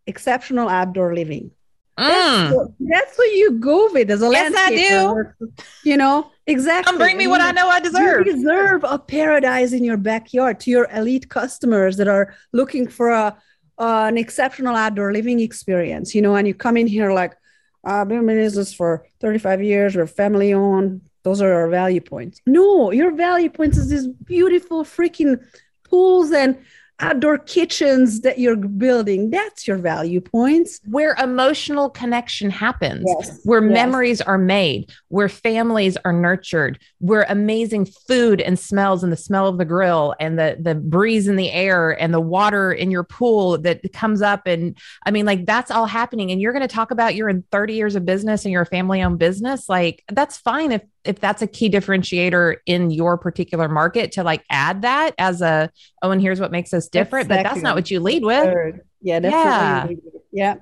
exceptional 0.08 0.70
outdoor 0.70 1.14
living 1.14 1.52
that's, 2.00 2.54
mm. 2.54 2.56
what, 2.56 2.68
that's 2.80 3.18
what 3.18 3.32
you 3.34 3.52
go 3.60 3.92
with 3.92 4.10
as 4.10 4.22
a 4.22 4.30
yes, 4.30 4.54
I 4.56 4.76
do. 4.76 5.48
You 5.84 5.98
know, 5.98 6.32
exactly. 6.48 6.92
Come 6.92 6.98
bring 6.98 7.18
me 7.18 7.28
what 7.28 7.42
I 7.42 7.52
know 7.52 7.68
I 7.68 7.80
deserve. 7.80 8.26
You 8.26 8.36
deserve 8.36 8.84
a 8.84 8.98
paradise 8.98 9.74
in 9.74 9.84
your 9.84 9.98
backyard 9.98 10.60
to 10.62 10.72
your 10.72 10.88
elite 10.94 11.30
customers 11.30 11.98
that 11.98 12.08
are 12.08 12.34
looking 12.54 12.88
for 12.88 13.10
a 13.10 13.38
uh, 13.78 14.06
an 14.10 14.18
exceptional 14.18 14.76
outdoor 14.76 15.14
living 15.14 15.40
experience. 15.40 16.14
You 16.14 16.22
know, 16.22 16.36
and 16.36 16.48
you 16.48 16.54
come 16.54 16.78
in 16.78 16.88
here 16.88 17.12
like, 17.12 17.36
I've 17.84 18.08
been 18.08 18.20
in 18.20 18.26
business 18.28 18.74
for 18.74 19.06
35 19.22 19.64
years. 19.64 19.96
We're 19.96 20.08
family 20.08 20.54
owned. 20.54 21.02
Those 21.24 21.42
are 21.42 21.54
our 21.54 21.70
value 21.70 22.02
points. 22.02 22.42
No, 22.46 22.92
your 22.92 23.12
value 23.12 23.50
points 23.50 23.78
is 23.78 23.90
these 23.90 24.08
beautiful 24.08 24.84
freaking 24.84 25.44
pools 25.84 26.32
and 26.32 26.58
outdoor 27.00 27.38
kitchens 27.38 28.22
that 28.22 28.40
you're 28.40 28.56
building 28.56 29.30
that's 29.30 29.68
your 29.68 29.78
value 29.78 30.20
points 30.20 30.82
where 30.86 31.16
emotional 31.22 31.90
connection 31.90 32.50
happens 32.50 33.04
yes. 33.08 33.40
where 33.44 33.64
yes. 33.64 33.72
memories 33.72 34.22
are 34.22 34.38
made 34.38 34.92
where 35.08 35.30
families 35.30 35.98
are 36.04 36.12
nurtured 36.12 36.78
where 37.00 37.26
amazing 37.30 37.86
food 37.86 38.42
and 38.42 38.60
smells 38.60 39.04
and 39.04 39.12
the 39.12 39.18
smell 39.18 39.48
of 39.48 39.58
the 39.58 39.66
grill 39.66 40.14
and 40.20 40.38
the 40.38 40.58
the 40.60 40.76
breeze 40.76 41.28
in 41.28 41.36
the 41.36 41.52
air 41.52 41.92
and 42.02 42.14
the 42.14 42.20
water 42.20 42.72
in 42.72 42.92
your 42.92 43.04
pool 43.04 43.58
that 43.58 43.82
comes 43.94 44.22
up 44.22 44.46
and 44.46 44.78
i 45.06 45.12
mean 45.12 45.26
like 45.26 45.46
that's 45.46 45.72
all 45.72 45.86
happening 45.86 46.32
and 46.32 46.42
you're 46.42 46.54
going 46.54 46.68
to 46.68 46.74
talk 46.74 46.92
about 46.92 47.16
you're 47.16 47.30
in 47.30 47.44
30 47.52 47.74
years 47.74 47.96
of 47.96 48.06
business 48.06 48.44
and 48.44 48.52
you're 48.52 48.64
a 48.64 48.66
family 48.66 49.02
owned 49.02 49.20
business 49.20 49.70
like 49.70 50.04
that's 50.12 50.38
fine 50.38 50.72
if 50.72 50.82
if 51.10 51.20
that's 51.20 51.42
a 51.42 51.48
key 51.48 51.72
differentiator 51.72 52.58
in 52.68 52.92
your 52.92 53.18
particular 53.18 53.68
market 53.68 54.12
to 54.12 54.24
like 54.24 54.44
add 54.52 54.84
that 54.84 55.16
as 55.18 55.42
a 55.42 55.72
oh 56.04 56.12
and 56.12 56.22
here's 56.22 56.40
what 56.40 56.52
makes 56.52 56.72
us 56.72 56.88
different 56.88 57.26
exactly. 57.26 57.44
but 57.44 57.50
that's 57.50 57.64
not 57.64 57.76
what 57.76 57.90
you 57.90 58.00
lead 58.00 58.24
with. 58.24 58.44
Third. 58.44 58.82
yeah 59.02 59.20
definitely 59.20 60.04
yeah. 60.32 60.56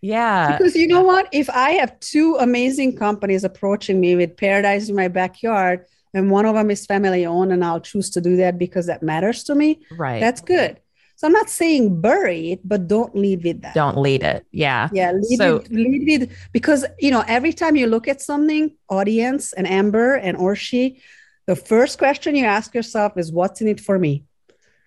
yeah. 0.00 0.56
Because 0.56 0.76
you 0.76 0.86
know 0.86 1.02
what? 1.02 1.28
If 1.32 1.50
i 1.50 1.72
have 1.72 1.98
two 1.98 2.36
amazing 2.36 2.96
companies 2.96 3.42
approaching 3.42 4.00
me 4.00 4.14
with 4.14 4.36
paradise 4.36 4.88
in 4.88 4.94
my 4.94 5.08
backyard 5.08 5.84
and 6.14 6.30
one 6.30 6.46
of 6.46 6.54
them 6.54 6.70
is 6.70 6.86
family 6.86 7.26
owned 7.26 7.52
and 7.52 7.64
i'll 7.64 7.80
choose 7.80 8.10
to 8.10 8.20
do 8.20 8.36
that 8.36 8.56
because 8.56 8.86
that 8.86 9.02
matters 9.02 9.42
to 9.44 9.54
me 9.54 9.80
right. 9.98 10.20
that's 10.20 10.40
good 10.40 10.78
so 11.18 11.26
I'm 11.26 11.32
not 11.32 11.50
saying 11.50 12.00
bury 12.00 12.52
it, 12.52 12.60
but 12.62 12.86
don't 12.86 13.12
lead 13.16 13.42
with 13.42 13.62
that. 13.62 13.74
Don't 13.74 13.98
lead 13.98 14.22
it. 14.22 14.46
Yeah. 14.52 14.88
Yeah. 14.92 15.10
Lead, 15.10 15.36
so, 15.36 15.64
lead 15.68 16.06
with 16.06 16.30
because 16.52 16.86
you 17.00 17.10
know 17.10 17.24
every 17.26 17.52
time 17.52 17.74
you 17.74 17.88
look 17.88 18.06
at 18.06 18.22
something, 18.22 18.76
audience 18.88 19.52
and 19.52 19.66
Amber 19.66 20.14
and 20.14 20.38
Orshi, 20.38 21.00
the 21.46 21.56
first 21.56 21.98
question 21.98 22.36
you 22.36 22.44
ask 22.44 22.72
yourself 22.72 23.18
is, 23.18 23.32
"What's 23.32 23.60
in 23.60 23.66
it 23.66 23.80
for 23.80 23.98
me?" 23.98 24.26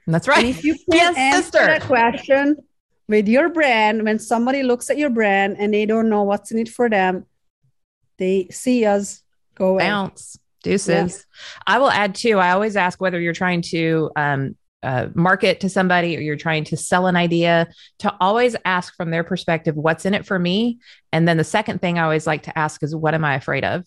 That's 0.07 0.25
right. 0.25 0.37
And 0.37 0.47
if 0.47 0.63
you 0.63 0.75
can't 0.89 1.17
yes, 1.17 1.35
answer 1.35 1.51
sister. 1.51 1.65
that 1.65 1.81
question 1.81 2.55
with 3.09 3.27
your 3.27 3.49
brand, 3.49 4.05
when 4.05 4.17
somebody 4.17 4.63
looks 4.63 4.89
at 4.89 4.97
your 4.97 5.09
brand 5.09 5.57
and 5.59 5.73
they 5.73 5.85
don't 5.85 6.07
know 6.07 6.23
what's 6.23 6.49
in 6.49 6.59
it 6.59 6.69
for 6.69 6.89
them, 6.89 7.25
they 8.19 8.47
see 8.51 8.85
us 8.85 9.21
go 9.53 9.79
bounce. 9.79 10.37
Deuces. 10.63 11.25
Yeah. 11.67 11.75
I 11.75 11.79
will 11.79 11.91
add 11.91 12.15
too. 12.15 12.37
I 12.37 12.51
always 12.51 12.77
ask 12.77 13.01
whether 13.01 13.19
you're 13.19 13.33
trying 13.33 13.63
to 13.63 14.11
um, 14.15 14.55
uh, 14.83 15.07
market 15.13 15.59
to 15.61 15.69
somebody 15.69 16.17
or 16.17 16.21
you're 16.21 16.35
trying 16.35 16.63
to 16.65 16.77
sell 16.77 17.07
an 17.07 17.15
idea 17.15 17.67
to 17.99 18.15
always 18.19 18.55
ask 18.65 18.95
from 18.95 19.11
their 19.11 19.23
perspective 19.23 19.75
what's 19.75 20.05
in 20.05 20.13
it 20.13 20.25
for 20.25 20.39
me? 20.39 20.79
And 21.11 21.27
then 21.27 21.37
the 21.37 21.43
second 21.43 21.81
thing 21.81 21.99
i 21.99 22.03
always 22.03 22.27
like 22.27 22.43
to 22.43 22.57
ask 22.57 22.83
is 22.83 22.95
what 22.95 23.13
am 23.13 23.25
i 23.25 23.35
afraid 23.35 23.63
of? 23.63 23.85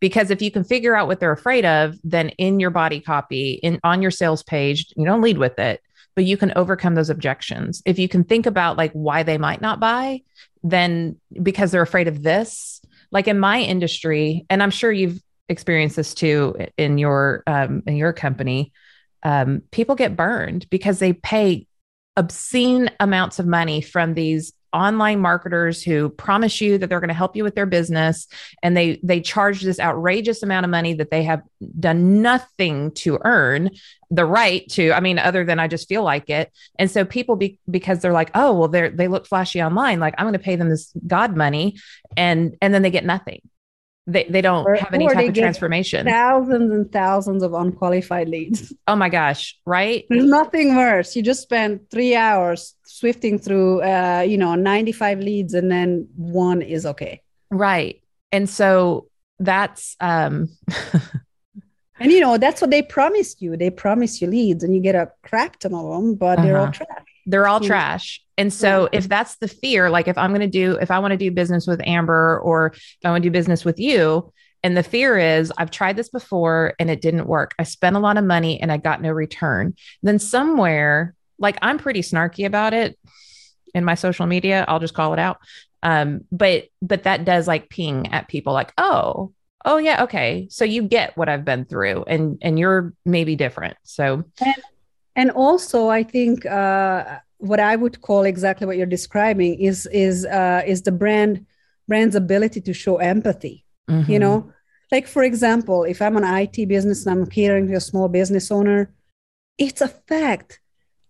Because 0.00 0.30
if 0.30 0.42
you 0.42 0.50
can 0.50 0.64
figure 0.64 0.96
out 0.96 1.06
what 1.06 1.20
they're 1.20 1.32
afraid 1.32 1.64
of 1.64 1.96
then 2.04 2.30
in 2.30 2.60
your 2.60 2.70
body 2.70 3.00
copy 3.00 3.52
in 3.62 3.78
on 3.84 4.02
your 4.02 4.10
sales 4.10 4.42
page 4.42 4.92
you 4.96 5.04
don't 5.04 5.22
lead 5.22 5.38
with 5.38 5.58
it 5.58 5.80
but 6.14 6.24
you 6.24 6.36
can 6.36 6.52
overcome 6.56 6.94
those 6.94 7.08
objections. 7.08 7.82
If 7.86 7.98
you 7.98 8.06
can 8.06 8.24
think 8.24 8.44
about 8.44 8.76
like 8.76 8.92
why 8.92 9.22
they 9.22 9.38
might 9.38 9.62
not 9.62 9.80
buy 9.80 10.20
then 10.62 11.16
because 11.42 11.70
they're 11.70 11.82
afraid 11.82 12.08
of 12.08 12.22
this 12.22 12.80
like 13.10 13.28
in 13.28 13.38
my 13.38 13.60
industry 13.60 14.46
and 14.48 14.62
i'm 14.62 14.70
sure 14.70 14.92
you've 14.92 15.20
experienced 15.48 15.96
this 15.96 16.14
too 16.14 16.56
in 16.78 16.98
your 16.98 17.42
um, 17.46 17.82
in 17.86 17.96
your 17.96 18.12
company 18.12 18.72
um, 19.22 19.62
people 19.70 19.94
get 19.94 20.16
burned 20.16 20.68
because 20.70 20.98
they 20.98 21.12
pay 21.12 21.66
obscene 22.16 22.90
amounts 23.00 23.38
of 23.38 23.46
money 23.46 23.80
from 23.80 24.14
these 24.14 24.52
online 24.72 25.20
marketers 25.20 25.82
who 25.82 26.08
promise 26.08 26.60
you 26.60 26.78
that 26.78 26.88
they're 26.88 27.00
going 27.00 27.08
to 27.08 27.14
help 27.14 27.36
you 27.36 27.44
with 27.44 27.54
their 27.54 27.66
business. 27.66 28.26
And 28.62 28.76
they 28.76 28.98
they 29.02 29.20
charge 29.20 29.60
this 29.60 29.78
outrageous 29.78 30.42
amount 30.42 30.64
of 30.64 30.70
money 30.70 30.94
that 30.94 31.10
they 31.10 31.22
have 31.24 31.42
done 31.78 32.22
nothing 32.22 32.92
to 32.92 33.18
earn 33.24 33.70
the 34.10 34.24
right 34.24 34.68
to 34.68 34.92
i 34.92 35.00
mean 35.00 35.18
other 35.18 35.42
than 35.42 35.58
i 35.58 35.68
just 35.68 35.88
feel 35.88 36.02
like 36.02 36.28
it. 36.30 36.50
And 36.78 36.90
so 36.90 37.04
people 37.04 37.36
be, 37.36 37.58
because 37.70 38.00
they're 38.00 38.12
like 38.12 38.30
oh 38.34 38.52
well 38.52 38.68
they 38.68 38.88
they 38.88 39.08
look 39.08 39.26
flashy 39.26 39.62
online 39.62 40.00
like 40.00 40.14
i'm 40.18 40.24
going 40.24 40.32
to 40.32 40.38
pay 40.38 40.56
them 40.56 40.68
this 40.68 40.92
god 41.06 41.36
money 41.36 41.76
and 42.16 42.56
and 42.60 42.74
then 42.74 42.82
they 42.82 42.90
get 42.90 43.04
nothing 43.04 43.40
they, 44.06 44.24
they 44.24 44.40
don't 44.40 44.66
or, 44.66 44.74
have 44.74 44.92
any 44.92 45.06
type 45.06 45.28
of 45.28 45.34
transformation. 45.34 46.06
Thousands 46.06 46.72
and 46.72 46.90
thousands 46.90 47.42
of 47.42 47.54
unqualified 47.54 48.28
leads. 48.28 48.72
Oh 48.88 48.96
my 48.96 49.08
gosh, 49.08 49.58
right? 49.64 50.04
There's 50.08 50.24
nothing 50.24 50.74
worse. 50.74 51.14
You 51.14 51.22
just 51.22 51.40
spend 51.40 51.88
three 51.90 52.16
hours 52.16 52.74
swifting 52.84 53.38
through, 53.38 53.80
uh, 53.82 54.24
you 54.26 54.36
know, 54.36 54.56
95 54.56 55.20
leads 55.20 55.54
and 55.54 55.70
then 55.70 56.08
one 56.16 56.62
is 56.62 56.84
okay. 56.84 57.22
Right. 57.50 58.02
And 58.32 58.50
so 58.50 59.08
that's, 59.38 59.96
um, 60.00 60.48
and 62.00 62.10
you 62.10 62.20
know, 62.20 62.38
that's 62.38 62.60
what 62.60 62.70
they 62.70 62.82
promised 62.82 63.40
you. 63.40 63.56
They 63.56 63.70
promise 63.70 64.20
you 64.20 64.26
leads 64.26 64.64
and 64.64 64.74
you 64.74 64.82
get 64.82 64.96
a 64.96 65.12
crap 65.22 65.60
ton 65.60 65.74
of 65.74 65.88
them, 65.88 66.16
but 66.16 66.38
uh-huh. 66.38 66.46
they're 66.46 66.58
all 66.58 66.64
uh-huh. 66.64 66.72
trash. 66.72 67.06
They're 67.26 67.46
all 67.46 67.60
trash. 67.60 68.20
And 68.42 68.52
so 68.52 68.88
if 68.90 69.08
that's 69.08 69.36
the 69.36 69.46
fear, 69.46 69.88
like 69.88 70.08
if 70.08 70.18
I'm 70.18 70.30
going 70.30 70.40
to 70.40 70.48
do, 70.48 70.76
if 70.80 70.90
I 70.90 70.98
want 70.98 71.12
to 71.12 71.16
do 71.16 71.30
business 71.30 71.64
with 71.68 71.80
Amber 71.86 72.40
or 72.40 72.72
if 72.74 72.98
I 73.04 73.10
want 73.10 73.22
to 73.22 73.28
do 73.28 73.32
business 73.32 73.64
with 73.64 73.78
you, 73.78 74.32
and 74.64 74.76
the 74.76 74.82
fear 74.82 75.16
is 75.16 75.52
I've 75.58 75.70
tried 75.70 75.94
this 75.94 76.08
before 76.08 76.74
and 76.80 76.90
it 76.90 77.00
didn't 77.00 77.28
work. 77.28 77.54
I 77.60 77.62
spent 77.62 77.94
a 77.94 78.00
lot 78.00 78.16
of 78.16 78.24
money 78.24 78.60
and 78.60 78.72
I 78.72 78.78
got 78.78 79.00
no 79.00 79.12
return. 79.12 79.76
Then 80.02 80.18
somewhere, 80.18 81.14
like 81.38 81.56
I'm 81.62 81.78
pretty 81.78 82.00
snarky 82.00 82.44
about 82.44 82.74
it 82.74 82.98
in 83.76 83.84
my 83.84 83.94
social 83.94 84.26
media, 84.26 84.64
I'll 84.66 84.80
just 84.80 84.94
call 84.94 85.12
it 85.12 85.20
out. 85.20 85.38
Um, 85.84 86.22
but 86.32 86.64
but 86.80 87.04
that 87.04 87.24
does 87.24 87.46
like 87.46 87.68
ping 87.68 88.12
at 88.12 88.26
people 88.26 88.52
like, 88.52 88.72
oh, 88.76 89.32
oh 89.64 89.76
yeah, 89.76 90.02
okay. 90.02 90.48
So 90.50 90.64
you 90.64 90.82
get 90.82 91.16
what 91.16 91.28
I've 91.28 91.44
been 91.44 91.64
through 91.64 92.06
and 92.08 92.38
and 92.42 92.58
you're 92.58 92.92
maybe 93.06 93.36
different. 93.36 93.76
So 93.84 94.24
and, 94.44 94.54
and 95.14 95.30
also 95.30 95.88
I 95.90 96.02
think 96.02 96.44
uh 96.44 97.18
what 97.42 97.60
I 97.60 97.74
would 97.74 98.00
call 98.00 98.22
exactly 98.22 98.66
what 98.66 98.76
you're 98.76 98.86
describing 98.86 99.60
is 99.60 99.86
is 99.86 100.24
uh, 100.26 100.62
is 100.64 100.82
the 100.82 100.92
brand 100.92 101.44
brand's 101.88 102.14
ability 102.14 102.60
to 102.62 102.72
show 102.72 102.96
empathy. 102.98 103.64
Mm-hmm. 103.90 104.10
You 104.10 104.18
know, 104.20 104.52
like 104.92 105.08
for 105.08 105.24
example, 105.24 105.84
if 105.84 106.00
I'm 106.00 106.16
an 106.16 106.24
IT 106.24 106.68
business 106.68 107.04
and 107.04 107.20
I'm 107.20 107.26
catering 107.26 107.66
to 107.68 107.74
a 107.74 107.80
small 107.80 108.08
business 108.08 108.50
owner, 108.50 108.94
it's 109.58 109.80
a 109.80 109.88
fact. 109.88 110.60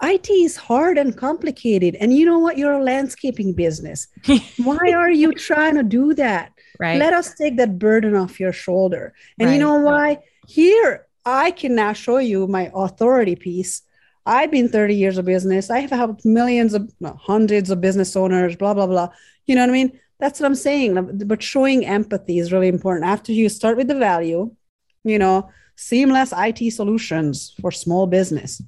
IT 0.02 0.28
is 0.30 0.56
hard 0.56 0.98
and 0.98 1.16
complicated. 1.16 1.94
And 1.96 2.12
you 2.12 2.26
know 2.26 2.40
what? 2.40 2.58
You're 2.58 2.72
a 2.72 2.82
landscaping 2.82 3.52
business. 3.52 4.08
Why 4.56 4.92
are 4.96 5.12
you 5.12 5.32
trying 5.32 5.76
to 5.76 5.84
do 5.84 6.14
that? 6.14 6.50
Right. 6.80 6.98
Let 6.98 7.12
us 7.12 7.34
take 7.34 7.56
that 7.58 7.78
burden 7.78 8.16
off 8.16 8.40
your 8.40 8.52
shoulder. 8.52 9.14
And 9.38 9.52
you 9.52 9.60
know 9.60 9.76
why? 9.76 10.18
Here, 10.48 11.06
I 11.24 11.52
can 11.52 11.76
now 11.76 11.92
show 11.92 12.18
you 12.18 12.48
my 12.48 12.72
authority 12.74 13.36
piece. 13.36 13.82
I've 14.24 14.50
been 14.50 14.68
30 14.68 14.94
years 14.94 15.18
of 15.18 15.24
business. 15.24 15.70
I 15.70 15.80
have 15.80 15.90
helped 15.90 16.24
millions 16.24 16.74
of 16.74 16.92
no, 17.00 17.14
hundreds 17.20 17.70
of 17.70 17.80
business 17.80 18.14
owners, 18.16 18.56
blah, 18.56 18.74
blah, 18.74 18.86
blah. 18.86 19.08
You 19.46 19.54
know 19.56 19.62
what 19.62 19.70
I 19.70 19.72
mean? 19.72 19.98
That's 20.20 20.38
what 20.38 20.46
I'm 20.46 20.54
saying. 20.54 21.24
But 21.26 21.42
showing 21.42 21.84
empathy 21.84 22.38
is 22.38 22.52
really 22.52 22.68
important. 22.68 23.06
After 23.06 23.32
you 23.32 23.48
start 23.48 23.76
with 23.76 23.88
the 23.88 23.96
value, 23.98 24.54
you 25.02 25.18
know, 25.18 25.50
seamless 25.74 26.32
IT 26.36 26.70
solutions 26.72 27.54
for 27.60 27.72
small 27.72 28.06
business. 28.06 28.62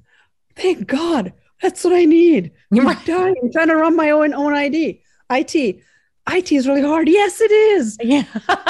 Thank 0.57 0.87
God. 0.87 1.33
That's 1.61 1.83
what 1.85 1.93
I 1.93 2.03
need. 2.03 2.51
I'm 2.73 2.85
dying. 3.05 3.35
I'm 3.41 3.51
trying 3.51 3.69
to 3.69 3.75
run 3.77 3.95
my 3.95 4.09
own 4.09 4.33
own 4.33 4.53
ID. 4.53 5.01
IT. 5.29 5.55
IT 6.27 6.51
is 6.51 6.67
really 6.67 6.81
hard. 6.81 7.07
Yes, 7.07 7.39
it 7.39 7.51
is 7.51 7.97
Yeah. 8.03 8.23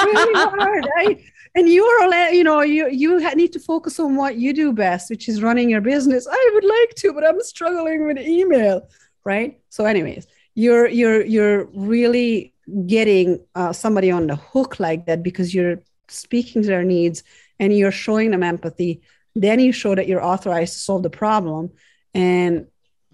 really 0.04 0.34
hard. 0.34 0.86
I, 0.98 1.24
and 1.56 1.68
you 1.68 1.84
are, 1.84 2.02
alle- 2.04 2.34
you 2.34 2.44
know, 2.44 2.60
you 2.60 2.88
you 2.90 3.18
need 3.34 3.52
to 3.54 3.58
focus 3.58 3.98
on 3.98 4.14
what 4.14 4.36
you 4.36 4.52
do 4.52 4.72
best, 4.72 5.08
which 5.10 5.26
is 5.28 5.42
running 5.42 5.70
your 5.70 5.80
business. 5.80 6.28
I 6.30 6.50
would 6.54 6.64
like 6.64 6.94
to, 6.96 7.12
but 7.14 7.26
I'm 7.26 7.40
struggling 7.40 8.06
with 8.06 8.18
email, 8.18 8.88
right? 9.24 9.58
So, 9.70 9.86
anyways, 9.86 10.26
you're 10.54 10.86
you're 10.86 11.24
you're 11.24 11.64
really 11.74 12.52
getting 12.86 13.40
uh, 13.54 13.72
somebody 13.72 14.10
on 14.10 14.26
the 14.26 14.36
hook 14.36 14.78
like 14.78 15.06
that 15.06 15.22
because 15.22 15.54
you're 15.54 15.80
speaking 16.08 16.62
to 16.62 16.68
their 16.68 16.84
needs 16.84 17.24
and 17.58 17.76
you're 17.76 17.90
showing 17.90 18.32
them 18.32 18.42
empathy. 18.42 19.00
Then 19.34 19.58
you 19.58 19.72
show 19.72 19.94
that 19.94 20.08
you're 20.08 20.24
authorized 20.24 20.74
to 20.74 20.78
solve 20.80 21.02
the 21.02 21.10
problem, 21.10 21.70
and 22.12 22.66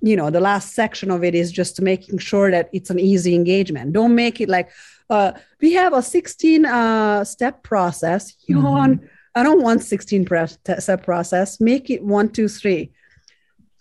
you 0.03 0.16
know 0.16 0.30
the 0.30 0.40
last 0.40 0.74
section 0.74 1.11
of 1.11 1.22
it 1.24 1.34
is 1.34 1.50
just 1.53 1.80
making 1.80 2.18
sure 2.18 2.50
that 2.50 2.68
it's 2.72 2.90
an 2.90 2.98
easy 2.98 3.34
engagement. 3.34 3.92
Don't 3.92 4.14
make 4.14 4.40
it 4.40 4.48
like 4.48 4.70
uh, 5.11 5.32
we 5.61 5.72
have 5.74 5.92
a 5.92 6.03
16 6.03 6.64
uh, 6.66 7.24
step 7.24 7.62
process. 7.62 8.34
You 8.46 8.57
Mhm. 8.57 8.62
want, 8.70 9.00
I 9.34 9.42
don't 9.42 9.62
want 9.62 9.82
16 9.82 10.24
pre- 10.24 10.46
step 10.78 11.05
process. 11.05 11.61
Make 11.61 11.90
it 11.90 12.03
one, 12.03 12.28
two, 12.30 12.48
three. 12.48 12.90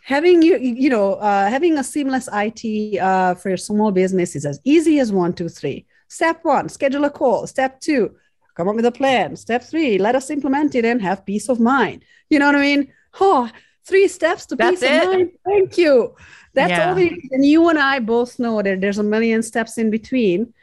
Having 0.04 0.42
you, 0.42 0.58
you 0.58 0.90
know, 0.90 1.14
uh, 1.16 1.48
having 1.48 1.78
a 1.78 1.84
seamless 1.84 2.28
IT 2.34 2.98
uh, 3.00 3.36
for 3.36 3.50
your 3.50 3.58
small 3.58 3.92
business 3.92 4.36
is 4.36 4.46
as 4.46 4.60
easy 4.64 5.00
as 5.00 5.12
one, 5.12 5.32
two, 5.34 5.48
three. 5.48 5.86
Step 6.08 6.40
one, 6.44 6.70
schedule 6.70 7.06
a 7.06 7.10
call. 7.10 7.48
Step 7.48 7.80
two, 7.80 8.16
come 8.56 8.68
up 8.68 8.76
with 8.76 8.86
a 8.86 8.92
plan. 8.92 9.36
Step 9.36 9.64
three, 9.64 9.98
let 9.98 10.16
us 10.16 10.30
implement 10.32 10.76
it 10.76 10.86
and 10.86 11.02
have 11.02 11.26
peace 11.26 11.50
of 11.50 11.60
mind. 11.60 12.04
You 12.30 12.40
know 12.40 12.48
what 12.48 12.56
I 12.56 12.62
mean? 12.62 12.92
Oh, 13.20 13.50
three 13.86 14.08
steps 14.08 14.46
to 14.48 14.56
That's 14.56 14.80
peace 14.82 14.84
it? 14.84 15.04
of 15.04 15.10
mind. 15.14 15.32
Thank 15.46 15.78
you. 15.78 16.16
That's 16.54 16.70
Yeah. 16.70 16.92
all. 16.92 16.98
And 16.98 17.46
you 17.46 17.70
and 17.70 17.80
I 17.80 18.00
both 18.00 18.40
know 18.40 18.62
that 18.62 18.82
there's 18.82 18.98
a 19.00 19.04
million 19.04 19.42
steps 19.44 19.78
in 19.78 19.90
between 19.90 20.54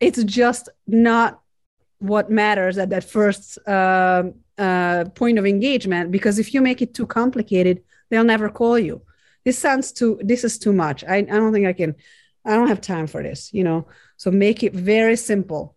it's 0.00 0.22
just 0.22 0.68
not 0.86 1.40
what 1.98 2.30
matters 2.30 2.78
at 2.78 2.90
that 2.90 3.02
first 3.04 3.58
um 3.68 4.34
uh, 4.58 5.04
point 5.14 5.38
of 5.38 5.46
engagement 5.46 6.10
because 6.10 6.38
if 6.38 6.52
you 6.52 6.60
make 6.60 6.82
it 6.82 6.92
too 6.92 7.06
complicated 7.06 7.80
they'll 8.10 8.24
never 8.24 8.48
call 8.48 8.76
you 8.78 9.00
this 9.44 9.56
sounds 9.56 9.92
too 9.92 10.18
this 10.22 10.42
is 10.42 10.58
too 10.58 10.72
much 10.72 11.04
I, 11.04 11.16
I 11.18 11.22
don't 11.22 11.52
think 11.52 11.66
i 11.66 11.72
can 11.72 11.94
i 12.44 12.54
don't 12.56 12.66
have 12.66 12.80
time 12.80 13.06
for 13.06 13.22
this 13.22 13.52
you 13.52 13.62
know 13.62 13.86
so 14.16 14.32
make 14.32 14.64
it 14.64 14.72
very 14.74 15.14
simple 15.16 15.76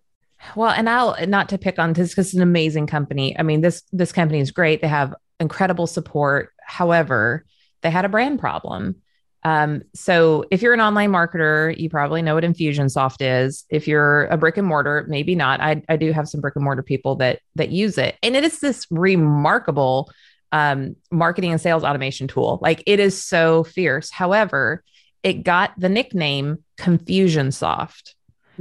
Well, 0.55 0.71
and 0.71 0.89
I'll 0.89 1.15
not 1.27 1.49
to 1.49 1.57
pick 1.59 1.77
on 1.77 1.93
this 1.93 2.09
because 2.09 2.27
it's 2.27 2.33
an 2.35 2.41
amazing 2.41 2.87
company. 2.87 3.37
I 3.37 3.43
mean, 3.43 3.61
this 3.61 3.83
this 3.93 4.11
company 4.11 4.39
is 4.39 4.49
great. 4.49 4.81
They 4.81 4.87
have 4.87 5.13
incredible 5.39 5.85
support. 5.85 6.49
However, 6.71 7.45
they 7.81 7.91
had 7.91 8.05
a 8.05 8.09
brand 8.09 8.39
problem. 8.39 8.95
Um, 9.43 9.81
so 9.93 10.45
if 10.51 10.61
you're 10.61 10.73
an 10.73 10.79
online 10.79 11.11
marketer, 11.11 11.77
you 11.77 11.89
probably 11.89 12.21
know 12.21 12.35
what 12.35 12.45
Infusionsoft 12.45 13.17
is. 13.19 13.65
If 13.69 13.87
you're 13.87 14.25
a 14.25 14.37
brick 14.37 14.55
and 14.55 14.67
mortar, 14.67 15.05
maybe 15.09 15.35
not. 15.35 15.59
I, 15.59 15.83
I 15.89 15.97
do 15.97 16.13
have 16.13 16.29
some 16.29 16.39
brick 16.39 16.55
and 16.55 16.63
mortar 16.63 16.83
people 16.83 17.15
that 17.17 17.39
that 17.55 17.71
use 17.71 17.97
it, 17.97 18.15
and 18.23 18.35
it 18.37 18.45
is 18.45 18.59
this 18.59 18.87
remarkable 18.89 20.11
um, 20.53 20.95
marketing 21.11 21.51
and 21.51 21.59
sales 21.59 21.83
automation 21.83 22.27
tool. 22.27 22.59
Like 22.61 22.83
it 22.85 22.99
is 22.99 23.21
so 23.21 23.63
fierce. 23.65 24.09
However, 24.11 24.83
it 25.23 25.43
got 25.43 25.73
the 25.77 25.89
nickname 25.89 26.63
Confusionsoft 26.79 28.13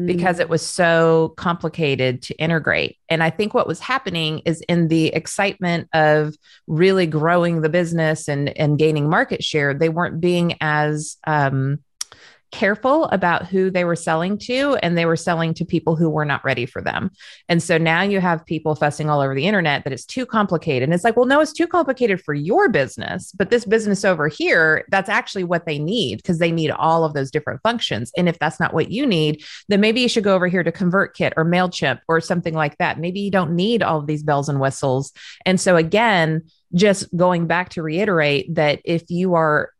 because 0.06 0.38
it 0.38 0.48
was 0.48 0.66
so 0.66 1.34
complicated 1.36 2.22
to 2.22 2.34
integrate. 2.36 2.96
And 3.08 3.22
I 3.22 3.30
think 3.30 3.54
what 3.54 3.66
was 3.66 3.80
happening 3.80 4.40
is 4.44 4.60
in 4.62 4.88
the 4.88 5.08
excitement 5.08 5.88
of 5.92 6.34
really 6.66 7.06
growing 7.06 7.60
the 7.60 7.68
business 7.68 8.28
and, 8.28 8.56
and 8.58 8.78
gaining 8.78 9.08
market 9.08 9.42
share, 9.42 9.74
they 9.74 9.88
weren't 9.88 10.20
being 10.20 10.56
as 10.60 11.16
um, 11.26 11.80
careful 12.50 13.04
about 13.06 13.46
who 13.46 13.70
they 13.70 13.84
were 13.84 13.96
selling 13.96 14.36
to, 14.38 14.76
and 14.82 14.96
they 14.96 15.06
were 15.06 15.16
selling 15.16 15.54
to 15.54 15.64
people 15.64 15.96
who 15.96 16.10
were 16.10 16.24
not 16.24 16.44
ready 16.44 16.66
for 16.66 16.82
them. 16.82 17.10
And 17.48 17.62
so 17.62 17.78
now 17.78 18.02
you 18.02 18.20
have 18.20 18.44
people 18.44 18.74
fussing 18.74 19.08
all 19.08 19.20
over 19.20 19.34
the 19.34 19.46
internet 19.46 19.84
that 19.84 19.92
it's 19.92 20.04
too 20.04 20.26
complicated. 20.26 20.84
And 20.84 20.94
it's 20.94 21.04
like, 21.04 21.16
well, 21.16 21.26
no, 21.26 21.40
it's 21.40 21.52
too 21.52 21.66
complicated 21.66 22.20
for 22.20 22.34
your 22.34 22.68
business, 22.68 23.32
but 23.32 23.50
this 23.50 23.64
business 23.64 24.04
over 24.04 24.28
here, 24.28 24.84
that's 24.90 25.08
actually 25.08 25.44
what 25.44 25.66
they 25.66 25.78
need 25.78 26.16
because 26.16 26.38
they 26.38 26.52
need 26.52 26.70
all 26.70 27.04
of 27.04 27.14
those 27.14 27.30
different 27.30 27.60
functions. 27.62 28.12
And 28.16 28.28
if 28.28 28.38
that's 28.38 28.60
not 28.60 28.74
what 28.74 28.90
you 28.90 29.06
need, 29.06 29.44
then 29.68 29.80
maybe 29.80 30.00
you 30.00 30.08
should 30.08 30.24
go 30.24 30.34
over 30.34 30.48
here 30.48 30.62
to 30.62 30.72
ConvertKit 30.72 31.32
or 31.36 31.44
MailChimp 31.44 32.00
or 32.08 32.20
something 32.20 32.54
like 32.54 32.78
that. 32.78 32.98
Maybe 32.98 33.20
you 33.20 33.30
don't 33.30 33.54
need 33.54 33.82
all 33.82 33.98
of 33.98 34.06
these 34.06 34.22
bells 34.22 34.48
and 34.48 34.60
whistles. 34.60 35.12
And 35.46 35.60
so, 35.60 35.76
again, 35.76 36.42
just 36.74 37.14
going 37.16 37.46
back 37.46 37.70
to 37.70 37.82
reiterate 37.82 38.54
that 38.54 38.80
if 38.84 39.10
you 39.10 39.34
are 39.34 39.70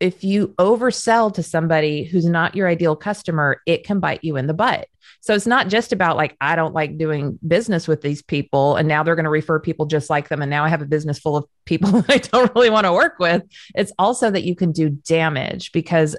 if 0.00 0.24
you 0.24 0.48
oversell 0.58 1.32
to 1.34 1.42
somebody 1.42 2.04
who's 2.04 2.24
not 2.24 2.56
your 2.56 2.66
ideal 2.66 2.96
customer, 2.96 3.60
it 3.66 3.84
can 3.84 4.00
bite 4.00 4.24
you 4.24 4.36
in 4.36 4.46
the 4.46 4.54
butt. 4.54 4.88
So 5.20 5.34
it's 5.34 5.46
not 5.46 5.68
just 5.68 5.92
about 5.92 6.16
like, 6.16 6.36
I 6.40 6.56
don't 6.56 6.74
like 6.74 6.96
doing 6.96 7.38
business 7.46 7.86
with 7.86 8.00
these 8.00 8.22
people. 8.22 8.76
And 8.76 8.88
now 8.88 9.02
they're 9.02 9.14
going 9.14 9.24
to 9.24 9.30
refer 9.30 9.60
people 9.60 9.84
just 9.84 10.08
like 10.08 10.28
them. 10.28 10.40
And 10.40 10.48
now 10.48 10.64
I 10.64 10.68
have 10.68 10.80
a 10.80 10.86
business 10.86 11.18
full 11.18 11.36
of 11.36 11.44
people 11.66 11.90
that 12.02 12.10
I 12.10 12.16
don't 12.16 12.54
really 12.54 12.70
want 12.70 12.86
to 12.86 12.92
work 12.92 13.18
with. 13.18 13.42
It's 13.74 13.92
also 13.98 14.30
that 14.30 14.44
you 14.44 14.56
can 14.56 14.72
do 14.72 14.88
damage 14.88 15.72
because 15.72 16.16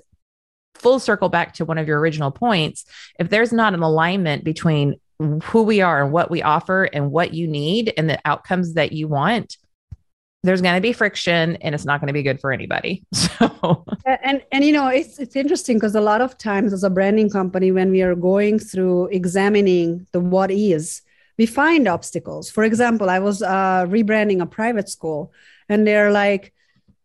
full 0.75 0.99
circle 0.99 1.29
back 1.29 1.53
to 1.55 1.65
one 1.65 1.79
of 1.79 1.87
your 1.87 1.99
original 1.99 2.31
points. 2.31 2.85
If 3.19 3.29
there's 3.29 3.51
not 3.51 3.73
an 3.73 3.81
alignment 3.81 4.43
between 4.43 4.99
who 5.43 5.63
we 5.63 5.81
are 5.81 6.03
and 6.03 6.11
what 6.11 6.31
we 6.31 6.41
offer 6.41 6.85
and 6.85 7.11
what 7.11 7.33
you 7.33 7.47
need 7.47 7.93
and 7.97 8.09
the 8.09 8.19
outcomes 8.25 8.73
that 8.73 8.91
you 8.91 9.07
want, 9.07 9.57
there's 10.43 10.61
going 10.61 10.75
to 10.75 10.81
be 10.81 10.91
friction 10.91 11.55
and 11.57 11.75
it's 11.75 11.85
not 11.85 11.99
going 11.99 12.07
to 12.07 12.13
be 12.13 12.23
good 12.23 12.39
for 12.39 12.51
anybody. 12.51 13.03
So, 13.41 13.85
and 14.23 14.43
and 14.51 14.63
you 14.63 14.71
know 14.71 14.87
it's 14.87 15.19
it's 15.19 15.35
interesting 15.35 15.77
because 15.77 15.95
a 15.95 16.01
lot 16.01 16.21
of 16.21 16.37
times 16.37 16.73
as 16.73 16.83
a 16.83 16.89
branding 16.89 17.29
company 17.29 17.71
when 17.71 17.91
we 17.91 18.01
are 18.01 18.15
going 18.15 18.59
through 18.59 19.07
examining 19.07 20.07
the 20.11 20.19
what 20.19 20.51
is 20.51 21.01
we 21.37 21.45
find 21.45 21.87
obstacles. 21.87 22.49
For 22.49 22.63
example 22.63 23.09
i 23.09 23.19
was 23.19 23.41
uh, 23.41 23.85
rebranding 23.87 24.41
a 24.41 24.45
private 24.45 24.89
school 24.89 25.31
and 25.69 25.85
they're 25.87 26.11
like 26.11 26.53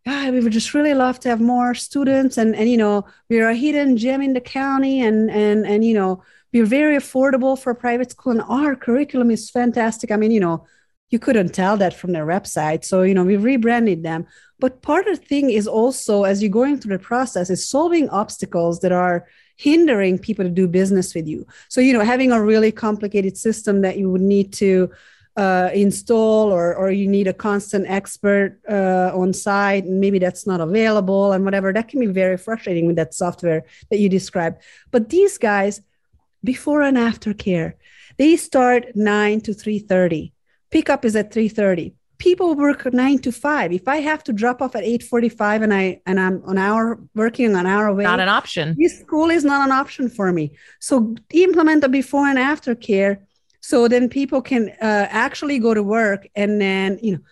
yeah, 0.07 0.31
we 0.31 0.41
would 0.41 0.53
just 0.53 0.73
really 0.73 0.95
love 0.95 1.19
to 1.21 1.29
have 1.29 1.41
more 1.41 1.75
students. 1.75 2.39
And 2.39 2.55
and 2.55 2.71
you 2.71 2.77
know 2.77 3.05
we're 3.29 3.49
a 3.49 3.55
hidden 3.55 3.97
gem 3.97 4.23
in 4.23 4.33
the 4.35 4.41
county 4.41 5.01
and 5.03 5.31
and 5.31 5.67
and 5.67 5.85
you 5.85 5.95
know 5.95 6.23
we're 6.53 6.65
very 6.65 6.97
affordable 6.97 7.59
for 7.59 7.71
a 7.71 7.75
private 7.75 8.13
school 8.13 8.33
and 8.33 8.43
our 8.43 8.77
curriculum 8.77 9.31
is 9.31 9.51
fantastic. 9.51 10.11
I 10.11 10.17
mean 10.17 10.31
you 10.31 10.41
know 10.41 10.65
you 11.11 11.19
couldn't 11.19 11.55
tell 11.55 11.77
that 11.77 11.95
from 11.95 12.13
their 12.13 12.27
website. 12.27 12.85
So 12.85 13.03
you 13.03 13.15
know 13.15 13.25
we 13.25 13.37
rebranded 13.37 14.03
them. 14.03 14.27
But 14.59 14.83
part 14.83 15.07
of 15.07 15.21
the 15.21 15.27
thing 15.27 15.51
is 15.51 15.67
also 15.67 16.25
as 16.25 16.43
you're 16.43 16.51
going 16.51 16.79
through 16.79 16.97
the 16.97 17.03
process 17.03 17.51
is 17.51 17.69
solving 17.69 18.09
obstacles 18.09 18.81
that 18.81 18.93
are 18.93 19.27
hindering 19.57 20.19
people 20.19 20.45
to 20.45 20.51
do 20.51 20.67
business 20.67 21.15
with 21.15 21.27
you. 21.27 21.47
So 21.69 21.81
you 21.81 21.93
know 21.93 22.01
having 22.01 22.33
a 22.33 22.43
really 22.43 22.73
complicated 22.73 23.37
system 23.37 23.83
that 23.83 23.99
you 23.99 24.11
would 24.11 24.23
need 24.23 24.53
to 24.55 24.91
uh, 25.37 25.71
install 25.75 26.51
or 26.51 26.75
or 26.75 26.91
you 26.91 27.07
need 27.07 27.29
a 27.29 27.33
constant 27.33 27.87
expert 27.89 28.59
uh, 28.69 29.11
on 29.15 29.33
site 29.33 29.85
and 29.85 30.01
maybe 30.01 30.19
that's 30.19 30.47
not 30.47 30.61
available 30.61 31.33
and 31.33 31.45
whatever 31.45 31.73
that 31.73 31.89
can 31.89 32.01
be 32.01 32.07
very 32.07 32.39
frustrating 32.39 32.87
with 32.87 32.97
that 32.97 33.15
software 33.15 33.65
that 33.91 33.99
you 33.99 34.09
described. 34.09 34.63
But 34.91 35.11
these 35.11 35.37
guys 35.37 35.83
before 36.43 36.83
and 36.83 36.97
after 36.97 37.35
care 37.35 37.77
they 38.17 38.37
start 38.37 38.97
9 38.97 39.43
to 39.43 39.51
3.30 39.51 40.33
pickup 40.71 41.05
is 41.05 41.17
at 41.17 41.33
3.30 41.33 41.95
people 42.19 42.55
work 42.55 42.93
9 42.93 43.19
to 43.19 43.33
5 43.33 43.73
if 43.73 43.89
i 43.89 43.97
have 43.97 44.25
to 44.25 44.33
drop 44.33 44.63
off 44.63 44.75
at 44.75 44.85
8.45 44.85 45.63
and 45.65 45.75
i 45.75 46.01
and 46.07 46.19
i'm 46.19 46.43
an 46.47 46.59
hour 46.59 46.99
working 47.15 47.55
an 47.55 47.67
hour 47.67 47.87
away 47.87 48.05
not 48.05 48.21
an 48.21 48.29
option. 48.29 48.75
this 48.79 49.01
school 49.01 49.31
is 49.31 49.45
not 49.45 49.65
an 49.67 49.73
option 49.73 50.09
for 50.09 50.33
me. 50.33 50.53
So 50.81 51.15
implement 51.33 51.85
a 51.85 51.89
before 51.89 52.27
and 52.27 52.39
after 52.39 52.75
care 52.75 53.27
so 53.61 53.89
then 53.89 54.09
people 54.09 54.41
can 54.43 54.71
uh, 54.81 55.07
actually 55.11 55.59
go 55.59 55.75
to 55.75 55.83
work 55.83 56.27
and 56.35 56.61
then 56.61 56.99
you 57.03 57.13
know 57.13 57.23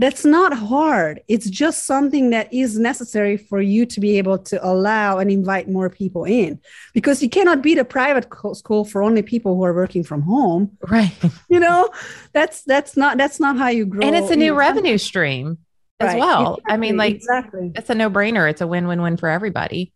that's 0.00 0.24
not 0.24 0.52
hard 0.72 1.14
it's 1.34 1.48
just 1.62 1.78
something 1.92 2.30
that 2.30 2.46
is 2.62 2.70
necessary 2.90 3.36
for 3.36 3.60
you 3.60 3.82
to 3.92 3.98
be 4.06 4.18
able 4.20 4.38
to 4.50 4.56
allow 4.72 5.18
and 5.20 5.30
invite 5.30 5.66
more 5.76 5.88
people 6.00 6.24
in 6.24 6.58
because 6.94 7.22
you 7.22 7.28
cannot 7.36 7.58
be 7.68 7.72
the 7.80 7.84
private 7.84 8.26
co- 8.36 8.54
school 8.62 8.84
for 8.90 9.02
only 9.08 9.22
people 9.22 9.54
who 9.56 9.64
are 9.68 9.74
working 9.82 10.02
from 10.10 10.22
home 10.22 10.62
Right. 10.96 11.12
you 11.54 11.60
know 11.66 11.90
that's 12.32 12.62
that's 12.72 12.96
not 12.96 13.12
that's 13.18 13.38
not 13.44 13.54
how 13.62 13.68
you 13.78 13.84
grow 13.92 14.02
And 14.06 14.16
it's 14.18 14.30
a 14.30 14.36
new 14.44 14.54
revenue 14.66 14.98
stream. 14.98 15.58
as 16.00 16.06
Right. 16.14 16.18
well. 16.24 16.58
I 16.66 16.76
mean, 16.82 16.96
like 16.96 17.14
exactly. 17.16 17.66
it's 17.78 17.90
a 17.90 17.94
no 18.02 18.08
brainer. 18.16 18.44
It's 18.52 18.62
a 18.62 18.66
win 18.66 18.84
win 18.90 19.00
win 19.04 19.16
for 19.18 19.28
everybody. 19.28 19.92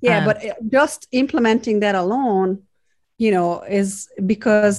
Yeah, 0.00 0.18
Um, 0.18 0.24
but 0.28 0.36
uh, 0.44 0.54
just 0.78 1.00
implementing 1.10 1.80
that 1.80 1.96
alone, 2.04 2.48
you 3.18 3.30
know, 3.34 3.62
is 3.80 4.08
because 4.32 4.74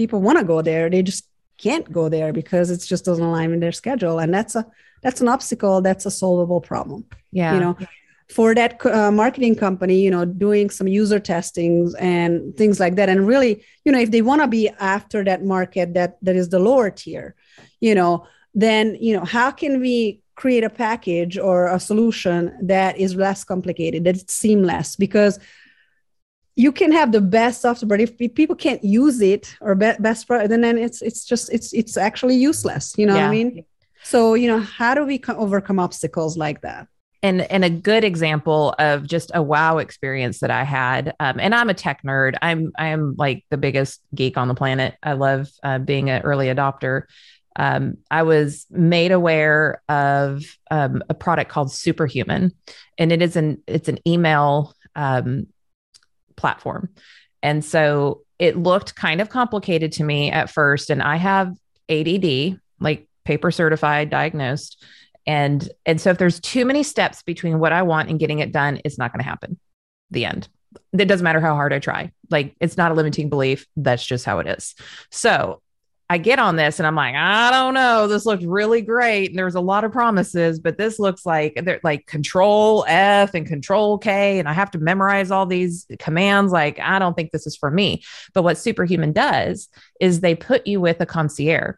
people 0.00 0.18
want 0.26 0.38
to 0.38 0.44
go 0.44 0.58
there. 0.70 0.88
They 0.88 1.02
just 1.02 1.24
can't 1.58 1.90
go 1.92 2.08
there 2.08 2.32
because 2.32 2.70
it 2.70 2.78
just 2.86 3.04
doesn't 3.04 3.24
align 3.24 3.50
with 3.50 3.60
their 3.60 3.72
schedule, 3.72 4.18
and 4.18 4.32
that's 4.32 4.54
a 4.54 4.66
that's 5.02 5.20
an 5.20 5.28
obstacle. 5.28 5.82
That's 5.82 6.06
a 6.06 6.10
solvable 6.10 6.60
problem. 6.60 7.04
Yeah. 7.32 7.54
You 7.54 7.60
know, 7.60 7.78
for 8.28 8.54
that 8.54 8.84
uh, 8.84 9.10
marketing 9.10 9.56
company, 9.56 10.00
you 10.00 10.10
know, 10.10 10.24
doing 10.24 10.70
some 10.70 10.86
user 10.86 11.18
testings 11.18 11.94
and 11.94 12.56
things 12.56 12.78
like 12.78 12.96
that, 12.96 13.08
and 13.08 13.26
really, 13.26 13.64
you 13.84 13.92
know, 13.92 13.98
if 13.98 14.10
they 14.10 14.22
want 14.22 14.42
to 14.42 14.48
be 14.48 14.68
after 14.80 15.24
that 15.24 15.44
market 15.44 15.94
that 15.94 16.18
that 16.22 16.36
is 16.36 16.48
the 16.48 16.58
lower 16.58 16.90
tier, 16.90 17.34
you 17.80 17.94
know, 17.94 18.26
then 18.54 18.96
you 19.00 19.16
know, 19.16 19.24
how 19.24 19.50
can 19.50 19.80
we 19.80 20.20
create 20.34 20.62
a 20.62 20.70
package 20.70 21.36
or 21.36 21.66
a 21.66 21.80
solution 21.80 22.56
that 22.62 22.96
is 22.96 23.16
less 23.16 23.42
complicated, 23.44 24.04
that 24.04 24.16
it's 24.16 24.34
seamless, 24.34 24.94
because 24.94 25.40
you 26.58 26.72
can 26.72 26.90
have 26.92 27.12
the 27.12 27.20
best 27.20 27.62
software, 27.62 27.88
but 27.88 28.00
if 28.00 28.18
pe- 28.18 28.28
people 28.40 28.56
can't 28.56 28.82
use 28.82 29.20
it 29.20 29.54
or 29.60 29.74
be- 29.76 30.00
best, 30.00 30.26
product, 30.26 30.50
then 30.50 30.60
then 30.60 30.76
it's 30.76 31.00
it's 31.02 31.24
just 31.24 31.52
it's 31.52 31.72
it's 31.72 31.96
actually 31.96 32.36
useless. 32.36 32.94
You 32.98 33.06
know 33.06 33.14
what 33.14 33.22
I 33.22 33.26
Yeah. 33.26 33.30
mean? 33.44 33.64
So 34.02 34.34
you 34.34 34.48
know, 34.48 34.58
how 34.60 34.92
do 34.94 35.04
we 35.06 35.18
co- 35.18 35.36
overcome 35.36 35.78
obstacles 35.78 36.36
like 36.36 36.60
that? 36.62 36.88
and 37.20 37.42
and 37.50 37.64
a 37.64 37.70
good 37.70 38.04
example 38.04 38.74
of 38.78 39.04
just 39.04 39.32
a 39.34 39.42
wow 39.42 39.78
experience 39.78 40.38
that 40.38 40.52
I 40.52 40.62
had. 40.62 41.14
Um, 41.18 41.40
and 41.40 41.52
I'm 41.52 41.68
a 41.68 41.74
tech 41.74 42.02
nerd. 42.04 42.36
I'm 42.42 42.70
I'm 42.78 43.14
like 43.16 43.44
the 43.50 43.56
biggest 43.56 44.00
geek 44.14 44.36
on 44.36 44.46
the 44.48 44.54
planet. 44.54 44.94
I 45.02 45.14
love 45.14 45.48
uh, 45.64 45.78
being 45.78 46.10
an 46.10 46.22
early 46.22 46.46
adopter. 46.46 47.02
Um, 47.56 47.96
I 48.08 48.22
was 48.22 48.66
made 48.70 49.10
aware 49.10 49.82
of 49.88 50.44
um, 50.70 51.02
a 51.08 51.14
product 51.14 51.50
called 51.50 51.72
Superhuman, 51.72 52.52
and 52.98 53.10
it 53.10 53.20
is 53.20 53.34
an 53.34 53.62
it's 53.66 53.88
an 53.88 53.98
email 54.06 54.74
um, 54.94 55.48
platform, 56.38 56.88
and 57.42 57.64
so 57.64 58.22
it 58.38 58.56
looked 58.56 58.94
kind 58.94 59.20
of 59.20 59.28
complicated 59.28 59.92
to 59.92 60.04
me 60.04 60.30
at 60.30 60.50
first. 60.50 60.90
And 60.90 61.02
I 61.02 61.16
have 61.16 61.54
ADD, 61.88 62.60
like 62.80 63.08
paper 63.24 63.50
certified, 63.50 64.10
diagnosed. 64.10 64.84
And 65.26 65.68
and 65.84 66.00
so 66.00 66.10
if 66.10 66.18
there's 66.18 66.40
too 66.40 66.64
many 66.64 66.82
steps 66.82 67.22
between 67.22 67.58
what 67.58 67.72
i 67.72 67.82
want 67.82 68.08
and 68.08 68.18
getting 68.18 68.38
it 68.38 68.50
done 68.50 68.80
it's 68.84 68.98
not 68.98 69.12
going 69.12 69.22
to 69.22 69.28
happen. 69.28 69.58
The 70.10 70.24
end. 70.24 70.48
It 70.92 71.04
doesn't 71.06 71.24
matter 71.24 71.40
how 71.40 71.54
hard 71.54 71.72
i 71.72 71.78
try. 71.78 72.12
Like 72.30 72.54
it's 72.60 72.76
not 72.76 72.92
a 72.92 72.94
limiting 72.94 73.28
belief. 73.28 73.66
That's 73.76 74.04
just 74.04 74.24
how 74.24 74.38
it 74.38 74.46
is. 74.46 74.74
So 75.10 75.60
i 76.10 76.18
get 76.18 76.38
on 76.38 76.56
this 76.56 76.78
and 76.78 76.86
i'm 76.86 76.94
like 76.94 77.14
i 77.14 77.50
don't 77.50 77.74
know. 77.74 78.06
This 78.08 78.26
looks 78.26 78.44
really 78.44 78.82
great. 78.82 79.30
And 79.30 79.38
there's 79.38 79.54
a 79.54 79.60
lot 79.60 79.84
of 79.84 79.92
promises 79.92 80.60
but 80.60 80.78
this 80.78 80.98
looks 80.98 81.26
like 81.26 81.60
they're 81.62 81.80
like 81.82 82.06
control 82.06 82.84
f 82.88 83.34
and 83.34 83.46
control 83.46 83.98
k 83.98 84.38
and 84.38 84.48
i 84.48 84.52
have 84.52 84.70
to 84.72 84.78
memorize 84.78 85.30
all 85.30 85.46
these 85.46 85.86
commands. 85.98 86.52
Like 86.52 86.78
i 86.80 86.98
don't 86.98 87.14
think 87.14 87.30
this 87.30 87.46
is 87.46 87.56
for 87.56 87.70
me. 87.70 88.02
But 88.34 88.42
what 88.42 88.58
superhuman 88.58 89.12
does 89.12 89.68
is 90.00 90.20
they 90.20 90.34
put 90.34 90.66
you 90.66 90.80
with 90.80 91.00
a 91.00 91.06
concierge 91.06 91.76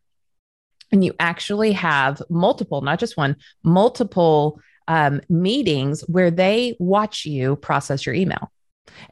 and 0.93 1.05
you 1.05 1.15
actually 1.19 1.73
have 1.73 2.21
multiple, 2.29 2.81
not 2.81 2.99
just 2.99 3.17
one, 3.17 3.37
multiple 3.63 4.61
um, 4.89 5.21
meetings 5.29 6.03
where 6.09 6.31
they 6.31 6.77
watch 6.79 7.25
you 7.25 7.57
process 7.57 8.05
your 8.05 8.15
email. 8.15 8.51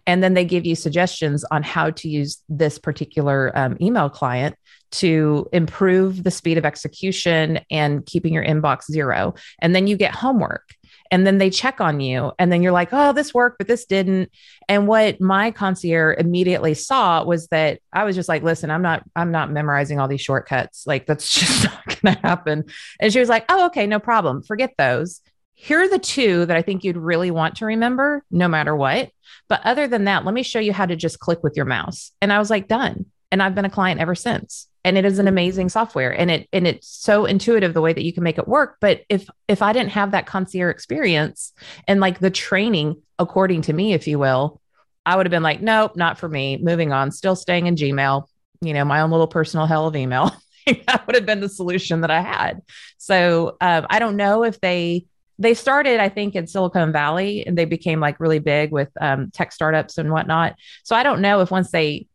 And 0.06 0.22
then 0.22 0.34
they 0.34 0.44
give 0.44 0.66
you 0.66 0.74
suggestions 0.74 1.44
on 1.50 1.62
how 1.62 1.90
to 1.90 2.08
use 2.08 2.42
this 2.48 2.78
particular 2.78 3.52
um, 3.56 3.76
email 3.80 4.08
client 4.08 4.56
to 4.90 5.48
improve 5.52 6.24
the 6.24 6.30
speed 6.30 6.58
of 6.58 6.64
execution 6.64 7.60
and 7.70 8.04
keeping 8.06 8.32
your 8.32 8.44
inbox 8.44 8.84
zero. 8.90 9.34
And 9.60 9.74
then 9.74 9.86
you 9.86 9.96
get 9.96 10.14
homework. 10.14 10.74
And 11.10 11.26
then 11.26 11.38
they 11.38 11.48
check 11.48 11.80
on 11.80 12.00
you. 12.00 12.32
And 12.38 12.52
then 12.52 12.62
you're 12.62 12.72
like, 12.72 12.90
oh, 12.92 13.12
this 13.12 13.32
worked, 13.32 13.58
but 13.58 13.66
this 13.66 13.86
didn't. 13.86 14.30
And 14.68 14.86
what 14.86 15.20
my 15.20 15.50
concierge 15.50 16.18
immediately 16.18 16.74
saw 16.74 17.24
was 17.24 17.48
that 17.48 17.80
I 17.92 18.04
was 18.04 18.14
just 18.14 18.28
like, 18.28 18.42
listen, 18.42 18.70
I'm 18.70 18.82
not, 18.82 19.04
I'm 19.16 19.30
not 19.30 19.50
memorizing 19.50 19.98
all 19.98 20.08
these 20.08 20.20
shortcuts. 20.20 20.86
Like 20.86 21.06
that's 21.06 21.30
just 21.34 21.64
not 21.64 21.90
to 21.90 22.10
happen. 22.22 22.64
And 23.00 23.12
she 23.12 23.20
was 23.20 23.28
like, 23.28 23.46
oh, 23.48 23.66
okay, 23.66 23.86
no 23.86 23.98
problem. 23.98 24.42
Forget 24.42 24.74
those. 24.76 25.22
Here 25.60 25.82
are 25.82 25.88
the 25.88 25.98
two 25.98 26.46
that 26.46 26.56
I 26.56 26.62
think 26.62 26.84
you'd 26.84 26.96
really 26.96 27.32
want 27.32 27.56
to 27.56 27.66
remember 27.66 28.22
no 28.30 28.46
matter 28.46 28.76
what. 28.76 29.10
But 29.48 29.60
other 29.64 29.88
than 29.88 30.04
that, 30.04 30.24
let 30.24 30.32
me 30.32 30.44
show 30.44 30.60
you 30.60 30.72
how 30.72 30.86
to 30.86 30.94
just 30.94 31.18
click 31.18 31.42
with 31.42 31.56
your 31.56 31.66
mouse. 31.66 32.12
And 32.22 32.32
I 32.32 32.38
was 32.38 32.48
like, 32.48 32.68
done. 32.68 33.06
And 33.32 33.42
I've 33.42 33.56
been 33.56 33.64
a 33.64 33.70
client 33.70 34.00
ever 34.00 34.14
since. 34.14 34.68
And 34.84 34.96
it 34.96 35.04
is 35.04 35.18
an 35.18 35.26
amazing 35.26 35.68
software. 35.68 36.12
And 36.12 36.30
it 36.30 36.48
and 36.52 36.64
it's 36.64 36.86
so 36.86 37.24
intuitive 37.24 37.74
the 37.74 37.80
way 37.80 37.92
that 37.92 38.04
you 38.04 38.12
can 38.12 38.22
make 38.22 38.38
it 38.38 38.46
work. 38.46 38.76
But 38.80 39.02
if 39.08 39.28
if 39.48 39.60
I 39.60 39.72
didn't 39.72 39.90
have 39.90 40.12
that 40.12 40.26
concierge 40.26 40.72
experience 40.72 41.52
and 41.88 41.98
like 41.98 42.20
the 42.20 42.30
training, 42.30 43.02
according 43.18 43.62
to 43.62 43.72
me, 43.72 43.94
if 43.94 44.06
you 44.06 44.20
will, 44.20 44.60
I 45.04 45.16
would 45.16 45.26
have 45.26 45.32
been 45.32 45.42
like, 45.42 45.60
nope, 45.60 45.96
not 45.96 46.18
for 46.18 46.28
me. 46.28 46.56
Moving 46.58 46.92
on, 46.92 47.10
still 47.10 47.34
staying 47.34 47.66
in 47.66 47.74
Gmail, 47.74 48.28
you 48.60 48.74
know, 48.74 48.84
my 48.84 49.00
own 49.00 49.10
little 49.10 49.26
personal 49.26 49.66
hell 49.66 49.88
of 49.88 49.96
email. 49.96 50.30
that 50.86 51.04
would 51.06 51.16
have 51.16 51.26
been 51.26 51.40
the 51.40 51.48
solution 51.48 52.02
that 52.02 52.12
I 52.12 52.20
had. 52.20 52.62
So 52.96 53.56
um, 53.60 53.88
I 53.90 53.98
don't 53.98 54.16
know 54.16 54.44
if 54.44 54.60
they 54.60 55.06
they 55.38 55.54
started, 55.54 56.00
I 56.00 56.08
think, 56.08 56.34
in 56.34 56.46
Silicon 56.46 56.92
Valley, 56.92 57.46
and 57.46 57.56
they 57.56 57.64
became 57.64 58.00
like 58.00 58.18
really 58.20 58.40
big 58.40 58.72
with 58.72 58.90
um, 59.00 59.30
tech 59.30 59.52
startups 59.52 59.98
and 59.98 60.10
whatnot. 60.10 60.56
So 60.82 60.96
I 60.96 61.02
don't 61.02 61.20
know 61.20 61.40
if 61.40 61.50
once 61.50 61.70
they 61.70 62.06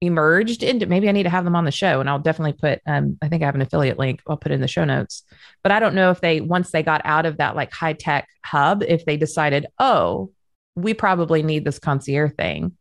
emerged 0.00 0.62
into 0.62 0.86
maybe 0.86 1.08
I 1.08 1.12
need 1.12 1.22
to 1.22 1.30
have 1.30 1.44
them 1.44 1.56
on 1.56 1.64
the 1.64 1.70
show, 1.70 2.00
and 2.00 2.08
I'll 2.08 2.18
definitely 2.18 2.52
put. 2.52 2.80
Um, 2.86 3.18
I 3.20 3.28
think 3.28 3.42
I 3.42 3.46
have 3.46 3.54
an 3.54 3.62
affiliate 3.62 3.98
link. 3.98 4.20
I'll 4.28 4.36
put 4.36 4.52
in 4.52 4.60
the 4.60 4.68
show 4.68 4.84
notes. 4.84 5.22
But 5.62 5.72
I 5.72 5.80
don't 5.80 5.94
know 5.94 6.10
if 6.10 6.20
they 6.20 6.40
once 6.40 6.70
they 6.70 6.82
got 6.82 7.00
out 7.04 7.26
of 7.26 7.38
that 7.38 7.56
like 7.56 7.72
high 7.72 7.94
tech 7.94 8.28
hub, 8.44 8.82
if 8.82 9.04
they 9.04 9.16
decided, 9.16 9.66
oh, 9.78 10.30
we 10.76 10.94
probably 10.94 11.42
need 11.42 11.64
this 11.64 11.78
concierge 11.78 12.32
thing. 12.36 12.76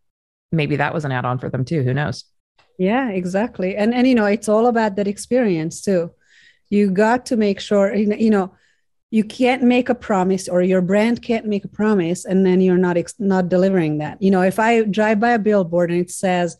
Maybe 0.52 0.76
that 0.76 0.94
was 0.94 1.06
an 1.06 1.12
add 1.12 1.26
on 1.26 1.40
for 1.40 1.50
them 1.50 1.66
too. 1.66 1.82
Who 1.84 1.94
knows? 1.94 2.26
Yeah, 2.78 3.10
exactly. 3.10 3.76
And 3.76 3.94
and 3.94 4.08
you 4.08 4.16
know, 4.16 4.26
it's 4.26 4.50
all 4.50 4.68
about 4.68 4.96
that 4.98 5.08
experience 5.08 5.82
too. 5.82 6.12
You 6.70 6.92
got 6.92 7.28
to 7.28 7.38
make 7.38 7.60
sure 7.60 7.94
you 7.96 8.30
know, 8.30 8.54
you 9.12 9.24
can't 9.24 9.64
make 9.64 9.88
a 9.90 9.96
promise 9.96 10.48
or 10.50 10.62
your 10.62 10.82
brand 10.82 11.22
can't 11.22 11.46
make 11.46 11.64
a 11.64 11.68
promise 11.70 12.26
and 12.26 12.46
then 12.46 12.60
you're 12.62 12.78
not 12.78 12.98
ex- 12.98 13.14
not 13.20 13.50
delivering 13.50 14.00
that. 14.00 14.22
You 14.22 14.32
know, 14.32 14.42
if 14.42 14.60
I 14.60 14.82
drive 14.84 15.20
by 15.20 15.32
a 15.32 15.40
billboard 15.40 15.92
and 15.92 16.02
it 16.02 16.12
says 16.12 16.58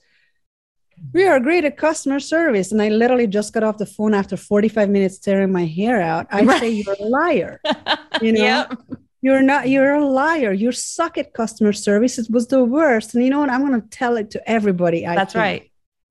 we 1.14 1.26
are 1.28 1.40
great 1.40 1.66
at 1.66 1.76
customer 1.78 2.20
service 2.20 2.72
and 2.72 2.82
I 2.82 2.90
literally 2.90 3.28
just 3.28 3.52
got 3.54 3.64
off 3.64 3.78
the 3.78 3.86
phone 3.86 4.14
after 4.14 4.38
45 4.38 4.90
minutes 4.90 5.20
tearing 5.20 5.52
my 5.52 5.66
hair 5.66 6.02
out, 6.02 6.28
I 6.32 6.42
Right. 6.44 6.60
say 6.60 6.70
you're 6.70 6.96
a 7.00 7.04
liar. 7.06 7.60
You 8.22 8.32
know? 8.32 8.42
Yep. 8.44 8.74
You're 9.22 9.42
not, 9.42 9.68
you're 9.68 9.96
a 9.96 10.06
liar. 10.06 10.54
You 10.54 10.72
suck 10.72 11.18
at 11.18 11.34
customer 11.34 11.74
service. 11.74 12.18
It 12.18 12.28
was 12.30 12.48
the 12.48 12.64
worst. 12.64 13.14
And 13.14 13.24
you 13.26 13.30
know 13.30 13.40
what? 13.40 13.50
I'm 13.50 13.68
going 13.68 13.82
to 13.82 13.88
tell 13.90 14.16
it 14.16 14.32
to 14.32 14.50
everybody. 14.50 15.06
I 15.06 15.16
That's 15.16 15.34
think. 15.34 15.42
right. 15.42 15.62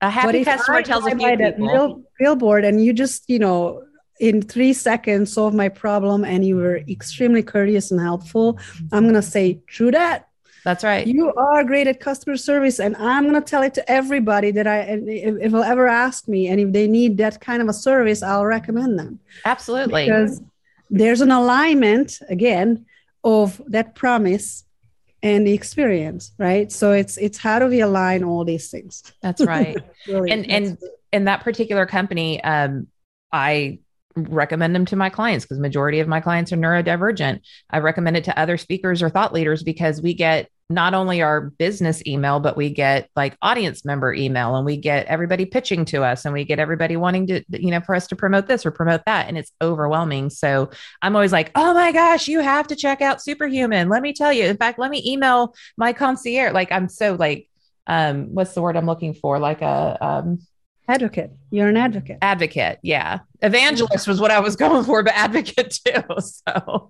A 0.01 0.05
But 0.07 0.11
happy 0.11 0.37
if 0.39 0.45
customer 0.45 0.81
tells 0.83 1.07
a 1.07 1.15
few 1.15 1.37
people. 1.37 1.67
bill- 1.67 2.03
billboard 2.19 2.63
and 2.65 2.83
you 2.83 2.93
just, 2.93 3.23
you 3.27 3.39
know, 3.39 3.81
in 4.19 4.41
three 4.41 4.73
seconds 4.73 5.33
solve 5.33 5.53
my 5.53 5.69
problem 5.69 6.23
and 6.23 6.45
you 6.45 6.55
were 6.55 6.77
extremely 6.77 7.43
courteous 7.43 7.91
and 7.91 7.99
helpful, 7.99 8.59
I'm 8.91 9.03
going 9.03 9.15
to 9.15 9.21
say, 9.21 9.61
true 9.67 9.91
that. 9.91 10.29
That's 10.63 10.83
right. 10.83 11.05
You 11.05 11.31
are 11.33 11.63
great 11.63 11.87
at 11.87 11.99
customer 11.99 12.37
service. 12.37 12.79
And 12.79 12.95
I'm 12.97 13.23
going 13.29 13.35
to 13.35 13.41
tell 13.41 13.61
it 13.61 13.75
to 13.75 13.91
everybody 13.91 14.51
that 14.51 14.65
I, 14.65 14.79
if, 14.79 15.35
if 15.39 15.51
they'll 15.51 15.63
ever 15.63 15.87
ask 15.87 16.27
me 16.27 16.47
and 16.47 16.59
if 16.59 16.71
they 16.71 16.87
need 16.87 17.17
that 17.17 17.39
kind 17.39 17.61
of 17.61 17.67
a 17.67 17.73
service, 17.73 18.23
I'll 18.23 18.45
recommend 18.45 18.97
them 18.97 19.19
Absolutely. 19.45 20.05
because 20.05 20.41
there's 20.89 21.21
an 21.21 21.31
alignment 21.31 22.19
again 22.29 22.85
of 23.23 23.61
that 23.67 23.95
promise 23.95 24.63
and 25.23 25.47
the 25.47 25.53
experience 25.53 26.33
right 26.37 26.71
so 26.71 26.91
it's 26.91 27.17
it's 27.17 27.39
how 27.39 27.57
do 27.57 27.65
we 27.65 27.79
align 27.79 28.23
all 28.23 28.45
these 28.45 28.69
things 28.69 29.01
That's 29.23 29.43
right. 29.43 29.75
really 30.07 30.29
and 30.29 30.51
and 30.51 30.77
in 31.15 31.25
that 31.25 31.43
particular 31.45 31.85
company, 31.85 32.43
um, 32.43 32.87
I 33.31 33.79
recommend 34.15 34.73
them 34.73 34.85
to 34.85 34.95
my 34.95 35.09
clients 35.09 35.45
because 35.45 35.59
majority 35.59 35.99
of 35.99 36.07
my 36.07 36.21
clients 36.21 36.51
are 36.53 36.57
neurodivergent. 36.57 37.41
I 37.69 37.79
recommend 37.79 38.17
it 38.17 38.23
to 38.25 38.39
other 38.39 38.57
speakers 38.57 39.03
or 39.03 39.09
thought 39.09 39.33
leaders 39.33 39.63
because 39.63 40.01
we 40.01 40.13
get 40.13 40.49
not 40.69 40.95
only 40.95 41.21
our 41.21 41.41
business 41.41 42.01
email, 42.07 42.39
but 42.39 42.57
we 42.57 42.71
get 42.71 43.09
like 43.15 43.37
audience 43.41 43.85
member 43.85 44.13
email 44.13 44.55
and 44.55 44.65
we 44.65 44.77
get 44.77 45.05
everybody 45.05 45.45
pitching 45.45 45.85
to 45.85 46.03
us 46.03 46.25
and 46.25 46.33
we 46.33 46.43
get 46.43 46.57
everybody 46.57 46.95
wanting 46.95 47.27
to, 47.27 47.43
you 47.49 47.69
know, 47.69 47.81
for 47.81 47.93
us 47.93 48.07
to 48.07 48.15
promote 48.15 48.47
this 48.47 48.65
or 48.65 48.71
promote 48.71 49.01
that. 49.05 49.27
And 49.27 49.37
it's 49.37 49.51
overwhelming. 49.61 50.31
So 50.31 50.71
I'm 51.03 51.15
always 51.15 51.31
like, 51.31 51.51
oh 51.53 51.73
my 51.73 51.91
gosh, 51.91 52.27
you 52.27 52.39
have 52.39 52.67
to 52.67 52.75
check 52.75 53.01
out 53.01 53.21
Superhuman. 53.21 53.89
Let 53.89 54.01
me 54.01 54.11
tell 54.11 54.33
you. 54.33 54.45
In 54.45 54.57
fact, 54.57 54.79
let 54.79 54.89
me 54.89 55.03
email 55.05 55.53
my 55.77 55.93
concierge. 55.93 56.53
Like 56.53 56.71
I'm 56.71 56.89
so 56.89 57.13
like, 57.13 57.47
um, 57.85 58.33
what's 58.33 58.53
the 58.53 58.61
word 58.61 58.75
I'm 58.75 58.87
looking 58.87 59.13
for? 59.13 59.37
Like 59.37 59.61
a 59.61 59.97
um 60.01 60.39
advocate. 60.87 61.31
You're 61.51 61.67
an 61.69 61.77
advocate. 61.77 62.17
Advocate 62.21 62.79
yeah. 62.83 63.19
Evangelist 63.41 64.07
was 64.07 64.19
what 64.19 64.31
i 64.31 64.39
was 64.39 64.55
going 64.63 64.83
for 64.83 65.03
but 65.03 65.13
advocate 65.15 65.77
too 65.85 66.01
so. 66.19 66.89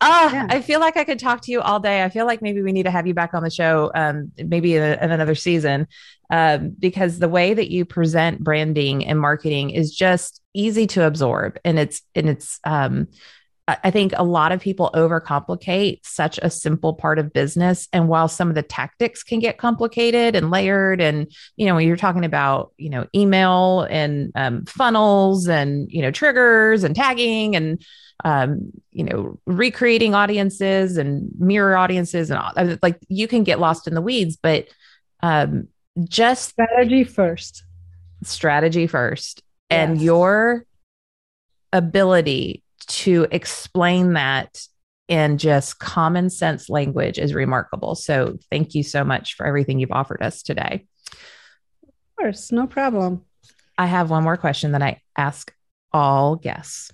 Uh, 0.00 0.30
Yeah. 0.32 0.46
i 0.50 0.60
feel 0.60 0.80
like 0.80 0.96
i 0.96 1.04
could 1.04 1.18
talk 1.18 1.42
to 1.42 1.52
you 1.52 1.60
all 1.60 1.80
day. 1.80 2.02
I 2.02 2.08
feel 2.08 2.26
like 2.26 2.42
maybe 2.42 2.62
we 2.62 2.72
need 2.72 2.84
to 2.84 2.90
have 2.90 3.06
you 3.06 3.14
back 3.14 3.34
on 3.34 3.42
the 3.42 3.50
show 3.50 3.90
um 3.94 4.32
maybe 4.38 4.76
in, 4.76 4.82
a- 4.82 4.98
in 5.04 5.10
another 5.10 5.34
season 5.34 5.86
um, 6.32 6.70
because 6.78 7.18
the 7.18 7.28
way 7.28 7.54
that 7.54 7.70
you 7.72 7.84
present 7.84 8.38
branding 8.44 9.04
and 9.04 9.18
marketing 9.18 9.70
is 9.70 9.94
just 9.94 10.40
easy 10.54 10.86
to 10.86 11.04
absorb, 11.04 11.58
and 11.64 11.76
it's 11.76 12.02
and 12.14 12.28
it's 12.28 12.60
um, 12.62 13.08
I 13.68 13.90
think 13.90 14.12
a 14.16 14.24
lot 14.24 14.52
of 14.52 14.60
people 14.60 14.90
overcomplicate 14.94 16.00
such 16.02 16.38
a 16.42 16.50
simple 16.50 16.94
part 16.94 17.18
of 17.18 17.32
business. 17.32 17.88
And 17.92 18.08
while 18.08 18.28
some 18.28 18.48
of 18.48 18.54
the 18.54 18.62
tactics 18.62 19.22
can 19.22 19.38
get 19.38 19.58
complicated 19.58 20.34
and 20.34 20.50
layered, 20.50 21.00
and 21.00 21.30
you 21.56 21.66
know, 21.66 21.76
when 21.76 21.86
you're 21.86 21.96
talking 21.96 22.24
about 22.24 22.72
you 22.78 22.90
know 22.90 23.06
email 23.14 23.82
and 23.82 24.32
um, 24.34 24.64
funnels 24.64 25.48
and 25.48 25.90
you 25.90 26.02
know 26.02 26.10
triggers 26.10 26.84
and 26.84 26.96
tagging 26.96 27.54
and 27.54 27.84
um, 28.24 28.72
you 28.90 29.04
know 29.04 29.38
recreating 29.46 30.14
audiences 30.14 30.96
and 30.96 31.30
mirror 31.38 31.76
audiences 31.76 32.30
and 32.30 32.40
all, 32.40 32.52
like 32.82 32.98
you 33.08 33.28
can 33.28 33.44
get 33.44 33.60
lost 33.60 33.86
in 33.86 33.94
the 33.94 34.02
weeds. 34.02 34.36
But 34.36 34.68
um, 35.22 35.68
just 36.04 36.50
strategy 36.50 37.04
first, 37.04 37.64
strategy 38.24 38.86
first, 38.86 39.42
yes. 39.70 39.88
and 39.88 40.00
your 40.00 40.64
ability 41.72 42.64
to 42.90 43.26
explain 43.30 44.14
that 44.14 44.62
in 45.08 45.38
just 45.38 45.78
common 45.78 46.30
sense 46.30 46.68
language 46.68 47.18
is 47.18 47.34
remarkable. 47.34 47.94
So 47.94 48.38
thank 48.50 48.74
you 48.74 48.82
so 48.82 49.04
much 49.04 49.34
for 49.34 49.46
everything 49.46 49.78
you've 49.78 49.92
offered 49.92 50.22
us 50.22 50.42
today. 50.42 50.86
Of 51.82 52.16
course, 52.18 52.52
no 52.52 52.66
problem. 52.66 53.24
I 53.76 53.86
have 53.86 54.10
one 54.10 54.24
more 54.24 54.36
question 54.36 54.72
that 54.72 54.82
I 54.82 55.00
ask 55.16 55.52
all 55.92 56.36
guests. 56.36 56.90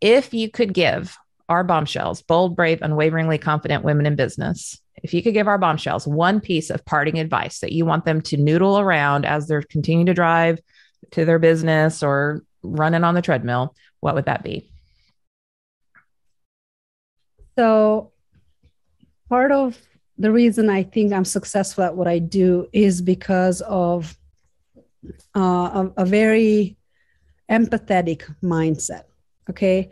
If 0.00 0.34
you 0.34 0.50
could 0.50 0.74
give 0.74 1.16
our 1.48 1.64
bombshells, 1.64 2.22
bold, 2.22 2.56
brave, 2.56 2.82
unwaveringly 2.82 3.38
confident 3.38 3.84
women 3.84 4.06
in 4.06 4.16
business, 4.16 4.78
if 5.02 5.14
you 5.14 5.22
could 5.22 5.34
give 5.34 5.48
our 5.48 5.58
bombshells 5.58 6.06
one 6.06 6.40
piece 6.40 6.70
of 6.70 6.84
parting 6.84 7.18
advice 7.18 7.60
that 7.60 7.72
you 7.72 7.86
want 7.86 8.04
them 8.04 8.20
to 8.22 8.36
noodle 8.36 8.78
around 8.78 9.24
as 9.24 9.46
they're 9.46 9.62
continuing 9.62 10.06
to 10.06 10.14
drive 10.14 10.58
to 11.12 11.24
their 11.24 11.38
business 11.38 12.02
or 12.02 12.42
running 12.62 13.04
on 13.04 13.14
the 13.14 13.22
treadmill, 13.22 13.74
what 14.00 14.14
would 14.14 14.26
that 14.26 14.42
be? 14.42 14.71
So, 17.56 18.12
part 19.28 19.52
of 19.52 19.78
the 20.18 20.32
reason 20.32 20.70
I 20.70 20.82
think 20.82 21.12
I'm 21.12 21.24
successful 21.24 21.84
at 21.84 21.96
what 21.96 22.08
I 22.08 22.18
do 22.18 22.68
is 22.72 23.02
because 23.02 23.60
of 23.62 24.16
uh, 25.36 25.40
a, 25.40 25.92
a, 25.98 26.04
very 26.04 26.76
empathetic 27.50 28.22
mindset. 28.42 29.04
Okay. 29.50 29.90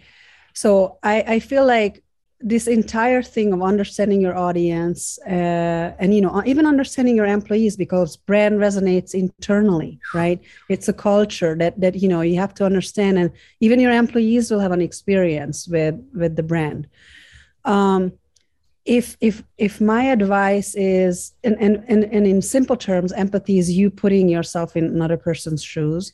So, 0.55 0.99
I, 1.03 1.23
I 1.23 1.39
feel 1.41 1.67
like 1.67 2.03
this 2.43 2.67
entire 2.67 3.23
thing 3.23 3.53
of 3.53 3.63
understanding 3.63 4.21
your 4.21 4.37
audience 4.37 5.19
uh, 5.27 5.95
and 5.99 6.15
you 6.15 6.23
know 6.23 6.43
even 6.47 6.65
understanding 6.65 7.15
your 7.15 7.27
employees 7.27 7.77
because 7.77 8.17
brand 8.17 8.59
resonates 8.59 9.13
internally 9.13 10.01
right 10.15 10.41
it's 10.71 10.89
a 10.89 10.93
culture 10.93 11.55
that 11.55 11.79
that 11.79 11.97
you 11.97 12.09
know 12.09 12.23
you 12.23 12.37
have 12.37 12.55
to 12.55 12.65
understand 12.65 13.19
and 13.19 13.31
even 13.61 13.79
your 13.79 13.93
employees 13.93 14.51
will 14.51 14.59
have 14.59 14.73
an 14.73 14.81
experience 14.81 15.69
with 15.69 15.95
with 16.15 16.35
the 16.37 16.43
brand 16.43 16.89
um, 17.65 18.13
if 18.85 19.17
if 19.21 19.43
if 19.59 19.81
my 19.81 20.05
advice 20.05 20.75
is 20.75 21.33
and, 21.45 21.57
and 21.61 21.85
and 21.89 22.05
and 22.05 22.27
in 22.27 22.41
simple 22.43 22.77
terms 22.77 23.13
empathy 23.13 23.59
is 23.59 23.71
you 23.71 23.91
putting 23.91 24.29
yourself 24.29 24.77
in 24.77 24.85
another 24.85 25.17
person's 25.17 25.63
shoes. 25.63 26.13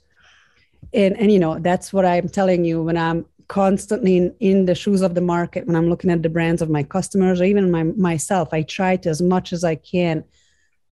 And 0.93 1.17
and 1.19 1.33
you 1.33 1.39
know 1.39 1.59
that's 1.59 1.93
what 1.93 2.05
i'm 2.05 2.29
telling 2.29 2.65
you 2.65 2.83
when 2.83 2.97
i'm 2.97 3.27
constantly 3.49 4.17
in, 4.17 4.35
in 4.41 4.67
the 4.67 4.75
shoes 4.75 5.03
of 5.03 5.15
the 5.15 5.21
market 5.21 5.67
when 5.67 5.75
i'm 5.75 5.89
looking 5.89 6.11
at 6.11 6.23
the 6.23 6.29
brands 6.29 6.63
of 6.63 6.71
my 6.71 6.83
customers 6.83 7.41
or 7.41 7.45
even 7.45 7.71
my 7.71 7.83
myself 7.83 8.49
i 8.53 8.63
try 8.63 8.97
to 8.97 9.09
as 9.09 9.21
much 9.21 9.53
as 9.53 9.65
i 9.65 9.75
can 9.75 10.23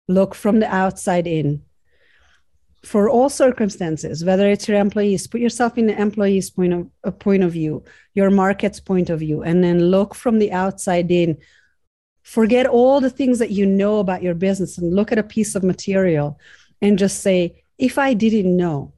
look 0.08 0.34
from 0.34 0.60
the 0.60 0.76
outside 0.76 1.28
in 1.28 1.62
for 2.84 3.10
all 3.10 3.30
circumstances, 3.30 4.26
whether 4.26 4.50
it's 4.50 4.68
your 4.68 4.78
employees, 4.78 5.26
put 5.26 5.40
yourself 5.40 5.78
in 5.78 5.88
the 5.88 6.00
employee's 6.00 6.50
point 6.50 6.74
of 6.74 6.88
a 7.04 7.12
point 7.12 7.44
of 7.44 7.52
view, 7.52 7.84
your 8.14 8.30
market's 8.30 8.80
point 8.80 9.10
of 9.10 9.20
view, 9.20 9.42
and 9.42 9.64
then 9.64 9.86
look 9.86 10.14
from 10.14 10.40
the 10.40 10.52
outside 10.52 11.10
in. 11.10 11.38
Forget 12.24 12.66
all 12.66 13.02
the 13.02 13.10
things 13.10 13.40
that 13.40 13.52
you 13.52 13.66
know 13.66 14.00
about 14.00 14.24
your 14.24 14.34
business 14.34 14.78
and 14.78 14.96
look 14.96 15.12
at 15.12 15.18
a 15.18 15.24
piece 15.24 15.56
of 15.56 15.64
material 15.64 16.40
and 16.82 16.98
just 16.98 17.22
say, 17.22 17.64
if 17.78 17.98
I 17.98 18.14
didn't 18.14 18.56
know, 18.56 18.94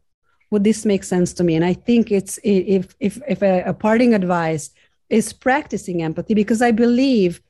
would 0.52 0.64
this 0.64 0.86
make 0.86 1.04
sense 1.04 1.34
to 1.34 1.44
me? 1.44 1.56
And 1.56 1.66
I 1.66 1.74
think 1.74 2.12
it's 2.12 2.40
if 2.44 2.96
if 3.00 3.20
if 3.28 3.42
a, 3.42 3.64
a 3.64 3.74
parting 3.74 4.14
advice 4.14 4.72
is 5.10 5.34
practicing 5.34 6.02
empathy 6.02 6.34
because 6.34 6.62
I 6.62 6.72
believe 6.72 7.42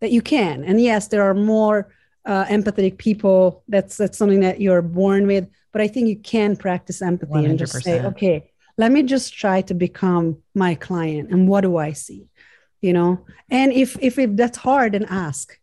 that 0.00 0.12
you 0.12 0.22
can. 0.22 0.64
And 0.64 0.80
yes, 0.80 1.08
there 1.08 1.22
are 1.22 1.34
more 1.34 1.88
uh, 2.28 2.44
empathetic 2.44 2.98
people. 2.98 3.64
That's 3.66 3.96
that's 3.96 4.16
something 4.16 4.40
that 4.40 4.60
you're 4.60 4.82
born 4.82 5.26
with 5.26 5.48
but 5.72 5.82
I 5.82 5.88
think 5.88 6.08
you 6.08 6.16
can 6.16 6.56
practice 6.56 7.02
empathy 7.02 7.32
100%. 7.32 7.50
and 7.50 7.58
just 7.58 7.82
say, 7.82 8.04
okay, 8.04 8.50
let 8.76 8.92
me 8.92 9.02
just 9.02 9.34
try 9.34 9.60
to 9.62 9.74
become 9.74 10.38
my 10.54 10.74
client 10.74 11.30
and 11.30 11.48
what 11.48 11.62
do 11.62 11.76
I 11.76 11.92
see? 11.92 12.28
You 12.80 12.92
know, 12.92 13.24
and 13.50 13.72
if 13.72 13.96
if, 14.00 14.18
if 14.18 14.36
that's 14.36 14.58
hard, 14.58 14.92
then 14.92 15.04
ask. 15.04 15.58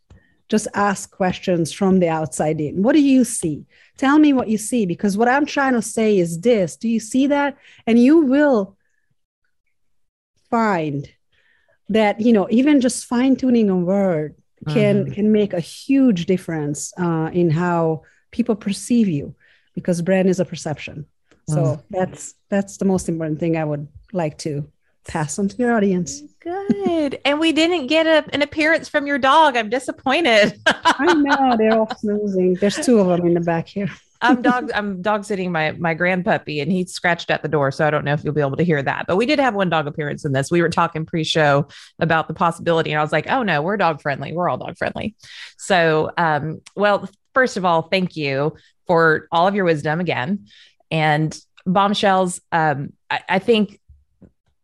Just 0.47 0.68
ask 0.74 1.09
questions 1.09 1.72
from 1.72 1.99
the 1.99 2.09
outside 2.09 2.61
in. 2.61 2.84
What 2.84 2.93
do 2.93 3.01
you 3.01 3.24
see? 3.24 3.66
Tell 3.97 4.20
me 4.20 4.32
what 4.32 4.47
you 4.47 4.57
see, 4.57 4.86
because 4.86 5.18
what 5.18 5.28
I'm 5.28 5.45
trying 5.45 5.74
to 5.74 5.82
say 5.82 6.20
is 6.20 6.39
this. 6.41 6.76
Do 6.76 6.88
you 6.88 6.99
see 6.99 7.28
that? 7.28 7.57
And 7.88 7.97
you 7.97 8.20
will 8.20 8.78
find 10.51 11.09
that, 11.89 12.22
you 12.22 12.32
know, 12.32 12.47
even 12.51 12.80
just 12.80 13.05
fine-tuning 13.05 13.70
a 13.70 13.76
word 13.76 14.36
can 14.68 15.05
mm-hmm. 15.05 15.13
can 15.13 15.32
make 15.32 15.53
a 15.53 15.59
huge 15.59 16.26
difference 16.26 16.93
uh, 16.97 17.30
in 17.34 17.49
how 17.49 18.03
people 18.32 18.55
perceive 18.55 19.07
you 19.07 19.36
because 19.74 20.01
brand 20.01 20.30
is 20.30 20.39
a 20.39 20.45
perception. 20.45 21.05
So 21.47 21.55
mm. 21.55 21.84
that's 21.89 22.34
that's 22.49 22.78
the 22.78 22.86
most 22.86 23.07
important 23.07 23.39
thing 23.39 23.57
I 23.57 23.66
would 23.66 23.88
like 24.13 24.38
to 24.39 24.70
pass 25.07 25.38
on 25.38 25.47
to 25.47 25.57
your 25.57 25.76
audience. 25.76 26.22
Good. 26.39 27.20
and 27.26 27.39
we 27.39 27.51
didn't 27.51 27.88
get 27.88 28.07
a, 28.07 28.26
an 28.34 28.41
appearance 28.41 28.89
from 28.89 29.05
your 29.05 29.20
dog. 29.20 29.55
I'm 29.55 29.70
disappointed. 29.70 30.59
I 30.66 31.13
know 31.13 31.55
they're 31.57 31.78
all 31.78 31.95
snoozing. 31.97 32.55
There's 32.55 32.78
two 32.78 32.99
of 32.99 33.07
them 33.07 33.26
in 33.28 33.34
the 33.36 33.41
back 33.41 33.68
here. 33.68 33.89
I'm 34.26 34.41
dog 34.41 34.71
I'm 34.76 35.01
dog 35.01 35.26
sitting 35.26 35.51
my 35.51 35.71
my 35.73 35.93
grand 35.93 36.26
puppy 36.26 36.59
and 36.59 36.71
he 36.71 36.86
scratched 36.86 37.32
at 37.32 37.41
the 37.41 37.47
door 37.47 37.71
so 37.71 37.86
I 37.86 37.89
don't 37.89 38.05
know 38.05 38.13
if 38.13 38.23
you'll 38.23 38.34
be 38.34 38.41
able 38.41 38.57
to 38.57 38.63
hear 38.63 38.82
that 38.84 39.05
but 39.07 39.15
we 39.15 39.26
did 39.26 39.39
have 39.39 39.55
one 39.55 39.69
dog 39.69 39.88
appearance 39.88 40.26
in 40.26 40.32
this 40.32 40.51
we 40.51 40.61
were 40.61 40.69
talking 40.69 41.05
pre-show 41.05 41.67
about 41.99 42.28
the 42.28 42.34
possibility 42.34 42.91
and 42.91 42.99
I 42.99 43.03
was 43.03 43.11
like 43.11 43.30
oh 43.30 43.43
no 43.43 43.61
we're 43.61 43.78
dog 43.78 44.01
friendly 44.01 44.34
we're 44.34 44.49
all 44.49 44.57
dog 44.57 44.78
friendly 44.78 45.15
so 45.57 46.11
um 46.17 46.61
well 46.76 47.09
first 47.34 47.57
of 47.57 47.65
all 47.65 47.84
thank 47.84 48.15
you 48.15 48.55
for 48.88 49.28
all 49.32 49.47
of 49.47 49.55
your 49.55 49.65
wisdom 49.65 49.99
again. 49.99 50.47
And 50.91 51.38
bombshells, 51.65 52.41
um, 52.51 52.93
I, 53.09 53.21
I 53.30 53.39
think 53.39 53.80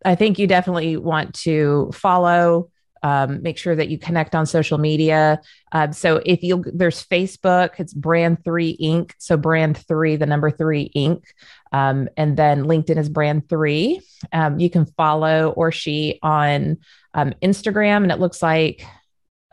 I 0.04 0.16
think 0.16 0.40
you 0.40 0.48
definitely 0.48 0.98
want 0.98 1.36
to 1.42 1.92
follow. 1.94 2.71
Um, 3.04 3.42
make 3.42 3.58
sure 3.58 3.76
that 3.76 3.90
you 3.90 3.98
connect 3.98 4.36
on 4.36 4.46
social 4.46 4.78
media. 4.78 5.42
Um, 5.72 5.92
so 5.94 6.22
if 6.26 6.44
you 6.44 6.64
there's 6.74 7.04
Facebook, 7.06 7.80
it's 7.80 7.94
Brand 7.94 8.44
Three 8.44 8.78
Inc. 8.82 9.14
So 9.18 9.38
Brand 9.38 9.78
Three, 9.78 10.16
the 10.16 10.26
number 10.26 10.52
Three 10.52 10.92
Inc. 10.96 11.24
Um, 11.72 12.10
and 12.18 12.38
then 12.38 12.66
LinkedIn 12.66 12.98
is 12.98 13.10
Brand 13.10 13.50
Three. 13.50 14.02
Um, 14.32 14.60
you 14.60 14.70
can 14.70 14.86
follow 14.86 15.54
Orshi 15.58 16.20
on 16.22 16.78
um, 17.14 17.34
Instagram, 17.42 18.04
and 18.04 18.12
it 18.12 18.20
looks 18.20 18.42
like 18.42 18.86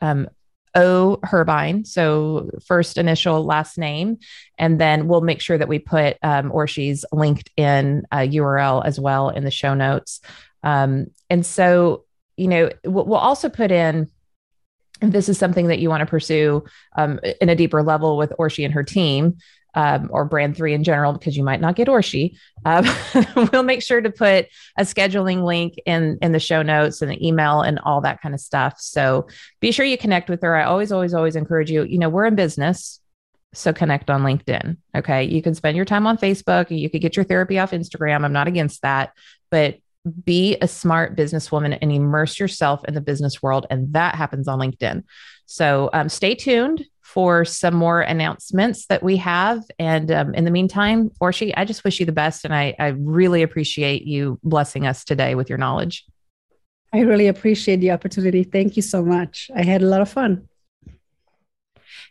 um, 0.02 0.28
O 0.74 1.18
Herbine. 1.22 1.84
So 1.84 2.50
first 2.66 2.98
initial, 2.98 3.44
last 3.44 3.78
name. 3.78 4.18
And 4.58 4.80
then 4.80 5.08
we'll 5.08 5.22
make 5.22 5.40
sure 5.40 5.56
that 5.56 5.68
we 5.68 5.78
put 5.78 6.18
Orshi's 6.22 7.04
linked 7.12 7.50
in 7.56 8.06
URL 8.12 8.84
as 8.84 9.00
well 9.00 9.30
in 9.30 9.44
the 9.44 9.50
show 9.50 9.74
notes. 9.74 10.20
And 10.62 11.10
so, 11.42 12.04
you 12.38 12.48
know, 12.48 12.70
we'll 12.84 13.14
also 13.14 13.48
put 13.48 13.70
in 13.70 14.08
if 15.00 15.12
this 15.12 15.28
is 15.28 15.38
something 15.38 15.68
that 15.68 15.78
you 15.78 15.88
want 15.88 16.00
to 16.00 16.06
pursue 16.06 16.64
um, 16.96 17.20
in 17.40 17.48
a 17.48 17.54
deeper 17.54 17.82
level 17.82 18.16
with 18.16 18.32
Orshi 18.38 18.64
and 18.64 18.74
her 18.74 18.82
team, 18.82 19.36
um, 19.74 20.08
or 20.12 20.24
brand 20.24 20.56
three 20.56 20.74
in 20.74 20.82
general, 20.82 21.12
because 21.12 21.36
you 21.36 21.44
might 21.44 21.60
not 21.60 21.76
get 21.76 21.88
Orshi, 21.88 22.36
um, 22.64 22.84
we'll 23.52 23.62
make 23.62 23.82
sure 23.82 24.00
to 24.00 24.10
put 24.10 24.46
a 24.76 24.82
scheduling 24.82 25.44
link 25.44 25.74
in 25.86 26.18
in 26.20 26.32
the 26.32 26.40
show 26.40 26.62
notes 26.62 27.00
and 27.00 27.10
the 27.10 27.26
email 27.26 27.60
and 27.60 27.78
all 27.80 28.00
that 28.00 28.20
kind 28.20 28.34
of 28.34 28.40
stuff. 28.40 28.74
So 28.78 29.28
be 29.60 29.70
sure 29.70 29.86
you 29.86 29.98
connect 29.98 30.28
with 30.28 30.42
her. 30.42 30.56
I 30.56 30.64
always, 30.64 30.90
always, 30.90 31.14
always 31.14 31.36
encourage 31.36 31.70
you. 31.70 31.84
You 31.84 31.98
know, 31.98 32.08
we're 32.08 32.26
in 32.26 32.34
business. 32.34 33.00
So 33.54 33.72
connect 33.72 34.10
on 34.10 34.22
LinkedIn. 34.22 34.76
Okay. 34.96 35.24
You 35.24 35.42
can 35.42 35.54
spend 35.54 35.76
your 35.76 35.86
time 35.86 36.06
on 36.06 36.18
Facebook 36.18 36.70
and 36.70 36.78
you 36.78 36.90
could 36.90 37.00
get 37.00 37.16
your 37.16 37.24
therapy 37.24 37.58
off 37.58 37.70
Instagram. 37.70 38.24
I'm 38.24 38.32
not 38.32 38.46
against 38.46 38.82
that, 38.82 39.12
but 39.50 39.78
be 40.08 40.56
a 40.60 40.68
smart 40.68 41.16
businesswoman 41.16 41.78
and 41.80 41.92
immerse 41.92 42.38
yourself 42.38 42.84
in 42.86 42.94
the 42.94 43.00
business 43.00 43.42
world. 43.42 43.66
And 43.70 43.92
that 43.92 44.14
happens 44.14 44.48
on 44.48 44.58
LinkedIn. 44.58 45.04
So 45.46 45.90
um, 45.92 46.08
stay 46.08 46.34
tuned 46.34 46.84
for 47.02 47.44
some 47.44 47.74
more 47.74 48.02
announcements 48.02 48.86
that 48.86 49.02
we 49.02 49.16
have. 49.16 49.62
And 49.78 50.10
um, 50.10 50.34
in 50.34 50.44
the 50.44 50.50
meantime, 50.50 51.10
Orshi, 51.22 51.54
I 51.56 51.64
just 51.64 51.82
wish 51.82 52.00
you 52.00 52.06
the 52.06 52.12
best. 52.12 52.44
And 52.44 52.54
I, 52.54 52.74
I 52.78 52.88
really 52.88 53.42
appreciate 53.42 54.02
you 54.02 54.38
blessing 54.42 54.86
us 54.86 55.04
today 55.04 55.34
with 55.34 55.48
your 55.48 55.58
knowledge. 55.58 56.04
I 56.92 57.00
really 57.00 57.28
appreciate 57.28 57.76
the 57.76 57.92
opportunity. 57.92 58.44
Thank 58.44 58.76
you 58.76 58.82
so 58.82 59.02
much. 59.02 59.50
I 59.54 59.62
had 59.62 59.82
a 59.82 59.86
lot 59.86 60.02
of 60.02 60.10
fun. 60.10 60.48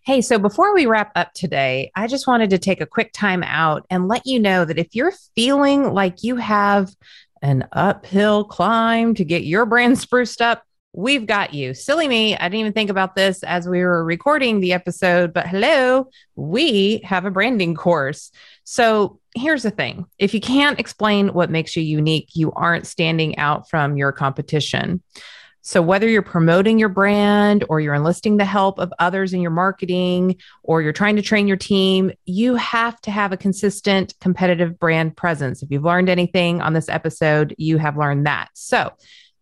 Hey, 0.04 0.22
so 0.22 0.40
before 0.40 0.74
we 0.74 0.86
wrap 0.86 1.12
up 1.16 1.34
today, 1.34 1.92
I 1.96 2.08
just 2.08 2.28
wanted 2.28 2.52
to 2.52 2.58
take 2.58 2.80
a 2.82 2.86
quick 2.86 3.12
time 3.12 3.44
out 3.44 3.86
and 3.90 4.08
let 4.08 4.26
you 4.26 4.40
know 4.40 4.64
that 4.66 4.80
if 4.80 4.96
you're 4.96 5.14
feeling 5.36 5.94
like 5.94 6.24
you 6.24 6.38
have 6.38 6.96
an 7.42 7.68
uphill 7.72 8.44
climb 8.44 9.14
to 9.16 9.26
get 9.26 9.44
your 9.44 9.66
brand 9.66 9.98
spruced 10.00 10.42
up, 10.42 10.64
we've 10.94 11.26
got 11.26 11.54
you. 11.54 11.74
Silly 11.74 12.08
me, 12.08 12.36
I 12.36 12.50
didn't 12.50 12.60
even 12.62 12.74
think 12.74 12.90
about 12.90 13.16
this 13.16 13.44
as 13.44 13.68
we 13.68 13.82
were 13.82 14.04
recording 14.04 14.60
the 14.60 14.74
episode, 14.74 15.34
but 15.34 15.48
hello, 15.48 16.10
we 16.36 17.02
have 17.04 17.26
a 17.26 17.32
branding 17.32 17.76
course. 17.76 18.32
So 18.64 19.20
here's 19.36 19.64
the 19.64 19.72
thing 19.72 20.06
if 20.18 20.34
you 20.34 20.42
can't 20.42 20.80
explain 20.80 21.30
what 21.30 21.52
makes 21.52 21.76
you 21.76 21.84
unique, 21.84 22.30
you 22.34 22.52
aren't 22.54 22.88
standing 22.88 23.38
out 23.38 23.70
from 23.70 23.96
your 23.96 24.12
competition. 24.12 25.04
So, 25.68 25.82
whether 25.82 26.08
you're 26.08 26.22
promoting 26.22 26.80
your 26.80 26.88
brand 26.88 27.66
or 27.68 27.82
you're 27.82 27.94
enlisting 27.94 28.38
the 28.38 28.46
help 28.46 28.80
of 28.80 28.94
others 29.00 29.34
in 29.34 29.42
your 29.42 29.52
marketing 29.52 30.38
or 30.64 30.82
you're 30.82 30.94
trying 30.94 31.18
to 31.18 31.22
train 31.22 31.46
your 31.46 31.58
team, 31.58 32.14
you 32.24 32.56
have 32.56 33.02
to 33.02 33.12
have 33.12 33.34
a 33.34 33.38
consistent 33.38 34.14
competitive 34.22 34.80
brand 34.80 35.18
presence. 35.18 35.62
If 35.62 35.70
you've 35.70 35.84
learned 35.84 36.08
anything 36.08 36.62
on 36.62 36.72
this 36.72 36.88
episode, 36.88 37.54
you 37.58 37.80
have 37.80 37.98
learned 37.98 38.28
that. 38.28 38.48
So, 38.54 38.94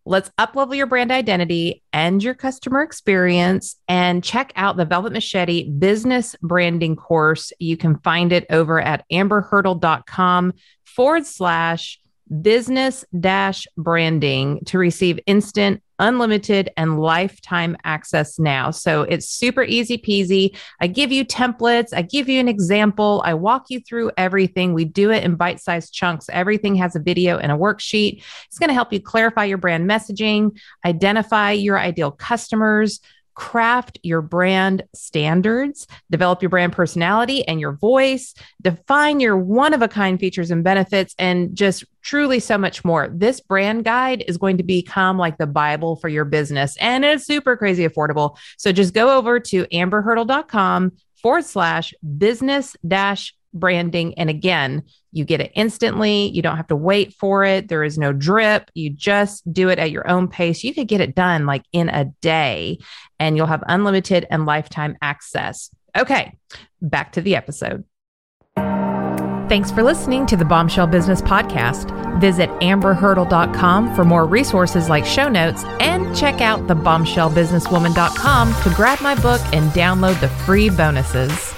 let's 0.03 0.32
uplevel 0.39 0.76
your 0.76 0.88
brand 0.88 1.11
identity 1.11 1.84
and 1.93 2.23
your 2.23 2.34
customer 2.34 2.82
experience 2.82 3.76
and 3.88 4.23
check 4.23 4.51
out 4.55 4.78
the 4.78 4.86
Velvet 4.86 5.13
Machete 5.13 5.69
business 5.69 6.36
branding 6.41 6.95
course. 6.95 7.53
You 7.59 7.78
can 7.78 7.99
find 7.99 8.32
it 8.32 8.47
over 8.49 8.82
at 8.82 9.05
amberhurdle.com 9.11 10.53
forward 10.86 11.28
slash 11.28 11.99
business 12.41 13.05
dash 13.19 13.67
branding 13.78 14.61
to 14.65 14.80
receive 14.80 15.19
instant 15.28 15.84
unlimited 15.99 16.71
and 16.77 16.99
lifetime 16.99 17.77
access 17.83 18.39
now. 18.39 18.71
So 18.71 19.03
it's 19.03 19.29
super 19.29 19.63
easy 19.63 19.97
peasy. 19.97 20.57
I 20.79 20.87
give 20.87 21.11
you 21.11 21.25
templates, 21.25 21.93
I 21.93 22.01
give 22.01 22.29
you 22.29 22.39
an 22.39 22.47
example, 22.47 23.21
I 23.25 23.33
walk 23.33 23.65
you 23.69 23.79
through 23.79 24.11
everything. 24.17 24.73
We 24.73 24.85
do 24.85 25.11
it 25.11 25.23
in 25.23 25.35
bite 25.35 25.61
sized 25.61 25.93
chunks. 25.93 26.27
Everything 26.31 26.75
has 26.75 26.95
a 26.95 26.99
video 26.99 27.37
and 27.37 27.51
a 27.51 27.55
worksheet. 27.55 28.23
It's 28.47 28.59
going 28.59 28.69
to 28.69 28.73
help 28.73 28.91
you 28.91 28.99
clarify 28.99 29.45
your 29.45 29.57
brand 29.57 29.89
messaging, 29.89 30.57
identify 30.85 31.51
your 31.51 31.79
ideal 31.79 32.11
customers, 32.11 32.99
craft 33.36 33.99
your 34.01 34.21
brand 34.21 34.83
standards, 34.93 35.88
develop 36.09 36.41
your 36.41 36.49
brand 36.49 36.73
personality 36.73 37.47
and 37.47 37.59
your 37.59 37.73
voice, 37.73 38.33
define 38.61 39.19
your 39.19 39.38
one 39.38 39.73
of 39.73 39.81
a 39.81 39.88
kind 39.88 40.19
features 40.19 40.51
and 40.51 40.63
benefits, 40.63 41.13
and 41.19 41.55
just 41.55 41.86
truly 42.01 42.39
so 42.39 42.57
much 42.57 42.83
more. 42.83 43.09
This 43.13 43.39
brand 43.39 43.83
guide 43.83 44.23
is 44.27 44.38
going 44.38 44.57
to 44.57 44.63
become 44.63 45.17
like 45.17 45.38
the 45.38 45.47
Bible 45.47 45.95
for 45.97 46.07
your 46.07 46.25
business 46.25 46.77
and 46.77 47.03
it's 47.03 47.25
super 47.25 47.57
crazy 47.57 47.88
affordable. 47.88 48.38
So 48.57 48.71
just 48.71 48.93
go 48.93 49.17
over 49.17 49.39
to 49.39 49.65
amberhurdle.com 49.65 50.93
forward 51.21 51.45
slash 51.45 51.93
business 52.17 52.75
dash 52.88 53.33
branding. 53.55 54.17
And 54.19 54.29
again, 54.29 54.83
you 55.11 55.25
get 55.25 55.41
it 55.41 55.51
instantly. 55.55 56.29
You 56.29 56.41
don't 56.41 56.57
have 56.57 56.67
to 56.67 56.75
wait 56.75 57.13
for 57.13 57.43
it. 57.43 57.67
There 57.67 57.83
is 57.83 57.97
no 57.97 58.13
drip. 58.13 58.69
You 58.73 58.89
just 58.89 59.51
do 59.51 59.69
it 59.69 59.79
at 59.79 59.91
your 59.91 60.07
own 60.09 60.27
pace. 60.27 60.63
You 60.63 60.73
could 60.73 60.87
get 60.87 61.01
it 61.01 61.15
done 61.15 61.45
like 61.45 61.63
in 61.71 61.89
a 61.89 62.05
day 62.21 62.79
and 63.19 63.37
you'll 63.37 63.47
have 63.47 63.63
unlimited 63.67 64.27
and 64.29 64.45
lifetime 64.45 64.97
access. 65.01 65.69
Okay, 65.97 66.37
back 66.81 67.13
to 67.13 67.21
the 67.21 67.35
episode. 67.35 67.85
Thanks 69.47 69.69
for 69.69 69.83
listening 69.83 70.25
to 70.27 70.35
the 70.35 70.43
Bombshell 70.43 70.87
Business 70.87 71.21
Podcast. 71.21 72.19
Visit 72.19 72.49
amberhurdle.com 72.61 73.95
for 73.95 74.03
more 74.03 74.25
resources 74.25 74.89
like 74.89 75.05
show 75.05 75.29
notes 75.29 75.63
and 75.79 76.15
check 76.15 76.41
out 76.41 76.67
the 76.67 76.73
bombshellbusinesswoman.com 76.73 78.55
to 78.63 78.69
grab 78.75 79.01
my 79.01 79.13
book 79.15 79.41
and 79.53 79.69
download 79.71 80.19
the 80.19 80.29
free 80.29 80.69
bonuses. 80.69 81.53